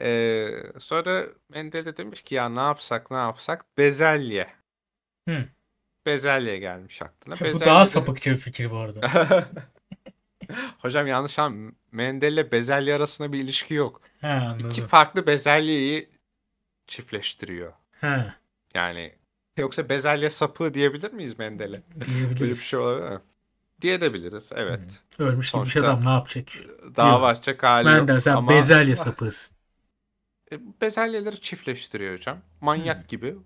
Ee, 0.00 0.50
sonra 0.78 1.26
Mendel 1.48 1.84
de 1.84 1.96
demiş 1.96 2.22
ki 2.22 2.34
ya 2.34 2.48
ne 2.48 2.60
yapsak 2.60 3.10
ne 3.10 3.16
yapsak 3.16 3.78
bezelye. 3.78 4.46
Hı. 5.28 5.44
Bezelye 6.06 6.58
gelmiş 6.58 7.02
aklına. 7.02 7.34
Bu 7.40 7.44
Bezelye 7.44 7.66
daha 7.70 7.82
de- 7.82 7.86
sapıkça 7.86 8.30
bir 8.30 8.36
fikir 8.36 8.70
bu 8.70 8.76
arada. 8.76 9.00
Hocam 10.78 11.06
yanlış 11.06 11.38
an 11.38 11.72
Mendel 11.92 12.32
ile 12.32 12.52
bezelye 12.52 12.94
arasında 12.94 13.32
bir 13.32 13.40
ilişki 13.40 13.74
yok. 13.74 14.00
He 14.20 14.40
İki 14.60 14.86
farklı 14.86 15.26
bezelyeyi 15.26 16.08
çiftleştiriyor. 16.86 17.72
He 18.00 18.24
Yani 18.74 19.14
yoksa 19.56 19.88
bezelye 19.88 20.30
sapığı 20.30 20.74
diyebilir 20.74 21.12
miyiz 21.12 21.38
Mendel'e? 21.38 21.82
Böyle 21.94 22.00
bir 22.00 22.04
diyebiliriz. 22.06 22.62
şey 22.62 22.78
olabilir 22.80 23.10
mi? 23.10 23.20
Diyebiliriz 23.80 24.50
evet. 24.54 25.02
Ölmüş 25.18 25.52
gitmiş 25.52 25.76
adam 25.76 26.04
ne 26.04 26.10
yapacak? 26.10 26.48
Dava 26.96 27.26
açacak 27.26 27.62
hali 27.62 27.86
Ben 27.86 27.96
yok. 27.98 28.08
de 28.08 28.20
sen 28.20 28.36
Ama 28.36 28.50
bezelye 28.50 28.96
sapığısın. 28.96 29.56
E, 30.52 30.80
bezelyeleri 30.80 31.40
çiftleştiriyor 31.40 32.12
hocam. 32.16 32.38
Manyak 32.60 32.96
Hmm. 32.98 33.06
gibi. 33.06 33.36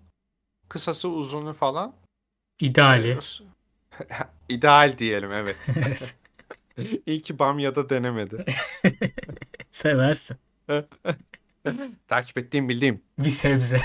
Kısası 0.69 1.09
uzunu 1.09 1.53
falan. 1.53 1.95
İdeali. 2.59 3.09
E, 3.11 3.17
İdeal 4.49 4.97
diyelim 4.97 5.31
evet. 5.31 5.57
Evet. 5.75 6.15
İyi 7.05 7.21
ki 7.21 7.39
Bamya'da 7.39 7.89
denemedi. 7.89 8.45
Seversin. 9.71 10.37
Takip 12.07 12.37
ettiğim 12.37 12.69
bildiğim. 12.69 13.01
Bir 13.19 13.29
sebze. 13.29 13.81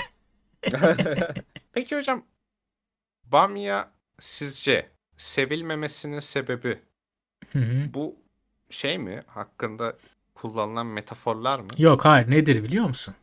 Peki 1.73 1.97
hocam 1.97 2.25
Bamya 3.25 3.91
sizce 4.19 4.89
sevilmemesinin 5.17 6.19
sebebi 6.19 6.79
Hı 7.53 7.59
hı. 7.59 7.93
bu 7.93 8.15
şey 8.69 8.97
mi? 8.97 9.23
Hakkında 9.27 9.97
kullanılan 10.41 10.87
metaforlar 10.87 11.59
mı? 11.59 11.67
Yok 11.77 12.05
hayır 12.05 12.31
nedir 12.31 12.63
biliyor 12.63 12.85
musun? 12.85 13.15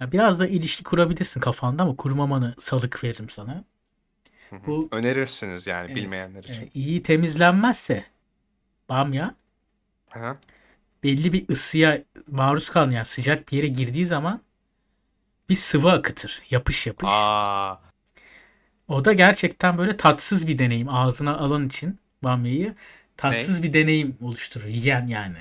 Ya 0.00 0.12
biraz 0.12 0.40
da 0.40 0.46
ilişki 0.46 0.84
kurabilirsin 0.84 1.40
kafanda 1.40 1.82
ama 1.82 1.96
kurmamanı 1.96 2.54
salık 2.58 3.04
veririm 3.04 3.28
sana. 3.28 3.64
Hı 4.50 4.56
hı. 4.56 4.66
Bu- 4.66 4.88
Önerirsiniz 4.92 5.66
yani 5.66 5.86
Evet, 5.86 5.96
bilmeyenler 5.96 6.44
için. 6.44 6.62
e, 6.62 6.68
iyi 6.74 7.02
temizlenmezse 7.02 8.04
bamya 8.88 9.34
Aha. 10.16 10.34
belli 11.04 11.32
bir 11.32 11.48
ısıya 11.48 12.02
maruz 12.30 12.70
kalan 12.70 12.90
yani 12.90 13.04
sıcak 13.04 13.52
bir 13.52 13.56
yere 13.56 13.66
girdiği 13.68 14.06
zaman 14.06 14.40
bir 15.48 15.54
sıvı 15.56 15.92
akıtır. 15.92 16.42
Yapış 16.50 16.86
yapış. 16.86 17.08
Aa, 17.12 17.76
O 18.88 19.04
da 19.04 19.12
gerçekten 19.12 19.78
böyle 19.78 19.96
tatsız 19.96 20.48
bir 20.48 20.58
deneyim. 20.58 20.88
Ağzına 20.88 21.36
alan 21.38 21.66
için 21.66 21.98
bamyayı 22.24 22.74
tatsız 23.16 23.62
bir 23.62 23.72
deneyim 23.72 24.16
oluşturur. 24.22 24.66
Yiyen 24.66 25.06
yani. 25.06 25.38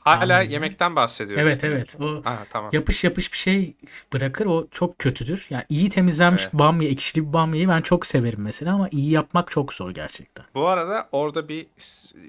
Hala 0.00 0.34
Anladım. 0.36 0.50
yemekten 0.52 0.96
bahsediyoruz. 0.96 1.42
Evet 1.42 1.64
evet. 1.64 1.96
O 2.00 2.22
Aha, 2.24 2.46
tamam. 2.50 2.70
yapış 2.72 3.04
yapış 3.04 3.32
bir 3.32 3.38
şey 3.38 3.74
bırakır. 4.12 4.46
O 4.46 4.66
çok 4.70 4.98
kötüdür. 4.98 5.46
Yani 5.50 5.64
iyi 5.68 5.90
temizlenmiş 5.90 6.42
Evet. 6.42 6.54
bamya, 6.54 6.88
ekşili 6.88 7.28
bir 7.28 7.32
bamyayı 7.32 7.68
ben 7.68 7.80
çok 7.82 8.06
severim 8.06 8.40
mesela 8.42 8.74
ama 8.74 8.88
iyi 8.88 9.10
yapmak 9.10 9.50
çok 9.50 9.72
zor 9.72 9.90
gerçekten. 9.90 10.44
Bu 10.54 10.66
arada 10.66 11.08
orada 11.12 11.48
bir 11.48 11.66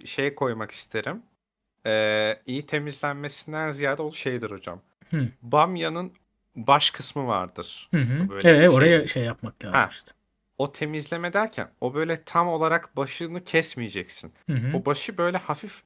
şey 0.05 0.35
koymak 0.35 0.71
isterim. 0.71 1.21
Ee, 1.87 2.39
iyi 2.45 2.65
temizlenmesinden 2.65 3.71
ziyade 3.71 4.01
o 4.01 4.11
şeydir 4.13 4.51
hocam. 4.51 4.81
Hı. 5.11 5.27
Bamyanın 5.41 6.11
baş 6.55 6.91
kısmı 6.91 7.27
vardır. 7.27 7.87
Hı 7.93 7.97
hı. 8.01 8.29
Böyle 8.29 8.49
Evet, 8.49 8.59
şey 8.69 8.69
oraya 8.69 8.97
değil. 8.97 9.07
şey 9.07 9.23
yapmak 9.23 9.63
lazım 9.65 9.79
Ha. 9.79 9.87
işte. 9.91 10.11
O 10.57 10.71
temizleme 10.71 11.33
derken 11.33 11.69
o 11.81 11.93
böyle 11.93 12.23
tam 12.23 12.47
olarak 12.47 12.97
başını 12.97 13.43
kesmeyeceksin. 13.43 14.33
Hı 14.49 14.53
hı. 14.53 14.77
O 14.77 14.85
başı 14.85 15.17
böyle 15.17 15.37
hafif 15.37 15.81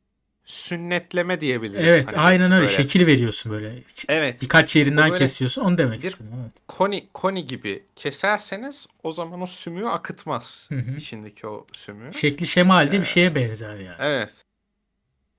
sünnetleme 0.46 1.42
diyebiliriz. 1.42 1.86
Evet 1.88 2.08
Hani 2.12 2.22
aynen 2.22 2.52
öyle. 2.52 2.62
böyle. 2.66 2.74
Şekil 2.76 3.08
veriyorsun 3.08 3.52
böyle. 3.52 3.84
Evet. 4.08 4.42
Birkaç 4.42 4.76
yerinden 4.76 5.12
böyle 5.12 5.20
kesiyorsun. 5.24 5.62
Onu 5.62 5.78
demek 5.78 6.04
bir- 6.04 6.08
istedim. 6.08 6.32
Evet. 6.42 6.52
Koni, 6.68 7.08
koni 7.14 7.48
gibi 7.48 7.84
keserseniz 7.96 8.88
o 9.04 9.12
zaman 9.12 9.42
o 9.42 9.46
sümüğü 9.46 9.88
akıtmaz. 9.88 10.70
Hı 10.72 10.76
hı. 10.80 10.96
içindeki 10.96 11.48
o 11.48 11.66
sümüğü. 11.74 12.14
Şekli 12.14 12.48
şemali 12.48 12.92
de 12.92 12.96
bir 12.98 13.02
Ee, 13.02 13.06
şeye 13.06 13.36
benzer 13.36 13.76
yani. 13.76 13.96
Evet. 14.00 14.44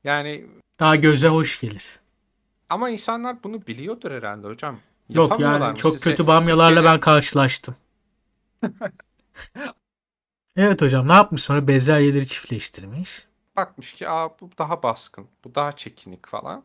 Yani 0.05 0.47
Daha 0.81 0.97
göze 0.97 1.29
hoş 1.29 1.61
gelir. 1.61 1.85
ama 2.69 2.91
insanlar 2.91 3.43
bunu 3.45 3.67
biliyordur 3.67 4.11
herhalde 4.11 4.47
hocam. 4.47 4.81
Yok 5.11 5.41
yani 5.41 5.65
mı? 5.65 5.75
çok 5.77 5.93
Sizce 5.93 6.11
kötü 6.11 6.27
bamyalarla 6.27 6.69
Türkiye'de 6.77 6.95
ben 6.95 7.01
karşılaştım. 7.01 7.77
Evet 10.57 10.83
hocam 10.83 11.09
ne 11.09 11.13
yapmış 11.13 11.43
sonra 11.43 11.69
bezelyeleri 11.69 12.29
çiftleştirmiş. 12.29 13.23
Bakmış 13.57 13.93
ki 13.93 14.09
Aa, 14.09 14.41
bu 14.41 14.51
daha 14.59 14.83
baskın, 14.83 15.29
bu 15.45 15.55
daha 15.55 15.77
çekinik 15.77 16.29
falan. 16.29 16.65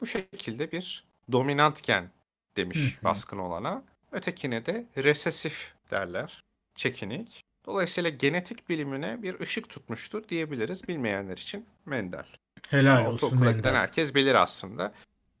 Bu 0.00 0.06
şekilde 0.06 0.72
bir 0.72 1.04
dominant 1.32 1.82
gen 1.82 2.10
demiş 2.56 3.04
baskın 3.04 3.38
olana. 3.38 3.82
Ötekine 4.12 4.66
de 4.66 4.86
resesif 4.96 5.74
derler. 5.90 6.44
Çekinik. 6.74 7.44
Dolayısıyla 7.66 8.10
genetik 8.10 8.68
bilimine 8.68 9.22
bir 9.22 9.40
ışık 9.40 9.68
tutmuştur 9.68 10.28
diyebiliriz 10.28 10.88
bilmeyenler 10.88 11.36
için 11.36 11.66
Mendel. 11.86 12.26
Helal 12.68 12.96
Ama 12.96 13.08
olsun 13.08 13.30
giden 13.30 13.52
Mendel. 13.52 13.74
herkes 13.74 14.14
bilir 14.14 14.34
aslında. 14.34 14.92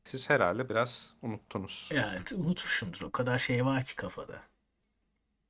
Siz 0.04 0.30
herhalde 0.30 0.68
biraz 0.68 1.14
unuttunuz. 1.22 1.88
Evet 1.92 2.32
unutmuşumdur 2.32 3.00
o 3.00 3.10
kadar 3.10 3.38
şey 3.38 3.64
var 3.64 3.84
ki 3.84 3.96
kafada. 3.96 4.42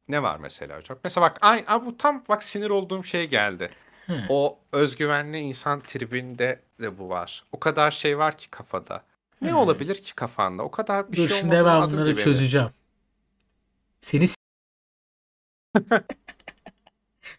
Ne 0.09 0.22
var 0.22 0.38
mesela 0.38 0.78
hocam? 0.78 0.99
Mesela 1.05 1.26
bak 1.26 1.38
ay, 1.40 1.64
ay 1.66 1.86
bu 1.86 1.96
tam 1.96 2.24
bak 2.28 2.42
sinir 2.42 2.70
olduğum 2.70 3.05
şey 3.05 3.28
geldi. 3.28 3.70
He. 4.09 4.26
O 4.28 4.59
özgüvenli 4.72 5.38
insan 5.38 5.80
tribinde 5.80 6.61
de 6.80 6.98
bu 6.98 7.09
var. 7.09 7.44
O 7.52 7.61
kadar 7.61 7.90
şey 7.90 8.18
var 8.18 8.36
ki 8.38 8.50
kafada. 8.50 9.04
Ne 9.42 9.50
Hmm. 9.50 9.56
olabilir 9.59 9.94
ki 10.02 10.14
kafanda? 10.14 10.62
O 10.62 10.70
kadar 10.70 11.12
bir 11.12 11.16
Dur 11.16 11.28
şey 11.28 11.38
şimdi 11.38 11.54
olmadığını 11.54 11.66
ben 11.74 11.80
adım 11.80 11.92
bunları 11.92 12.11
gibi. 12.12 12.20
çözeceğim. 12.20 12.70
Seni 14.00 14.28
s- 14.28 14.34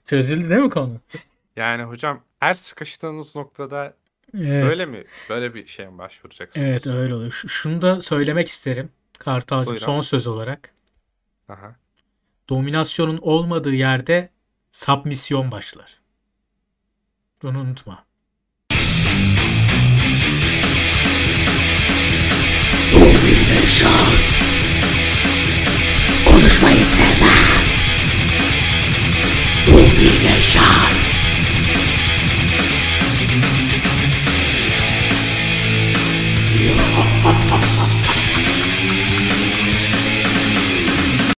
Çözüldü 0.06 0.50
değil 0.50 0.62
mi 0.62 0.70
konu? 0.70 1.00
Yani 1.56 1.84
hocam 1.84 2.22
her 2.40 2.54
sıkıştığınız 2.56 3.36
noktada 3.36 3.94
Evet. 4.38 4.66
böyle 4.66 4.86
mi? 4.86 5.04
Böyle 5.30 5.54
bir 5.56 5.66
şeye 5.66 5.90
mi 5.90 5.98
başvuracaksınız? 5.98 6.68
Evet 6.68 6.88
öyle 6.88 7.14
oluyor. 7.14 7.32
Ş- 7.32 7.48
Şunu 7.48 7.82
da 7.82 8.02
söylemek 8.02 8.48
isterim. 8.48 8.90
Kartalcığım 9.18 9.68
Buyurun. 9.72 9.86
son 9.86 10.02
söz 10.02 10.28
olarak. 10.28 10.74
Aha. 11.50 11.76
Dominasyonun 12.50 13.18
olmadığı 13.18 13.74
yerde 13.74 14.30
submisyon 14.72 15.52
başlar. 15.52 15.99
Bunu 17.44 17.60
unutma. 17.60 18.06
Bu 22.94 23.00
bir. 23.00 23.88
Konuşmayı 26.26 26.86
sevmem. 26.86 27.30
Bu 29.68 29.78
bir 29.78 30.42
şov. 30.42 30.90
Ha! 37.50 37.69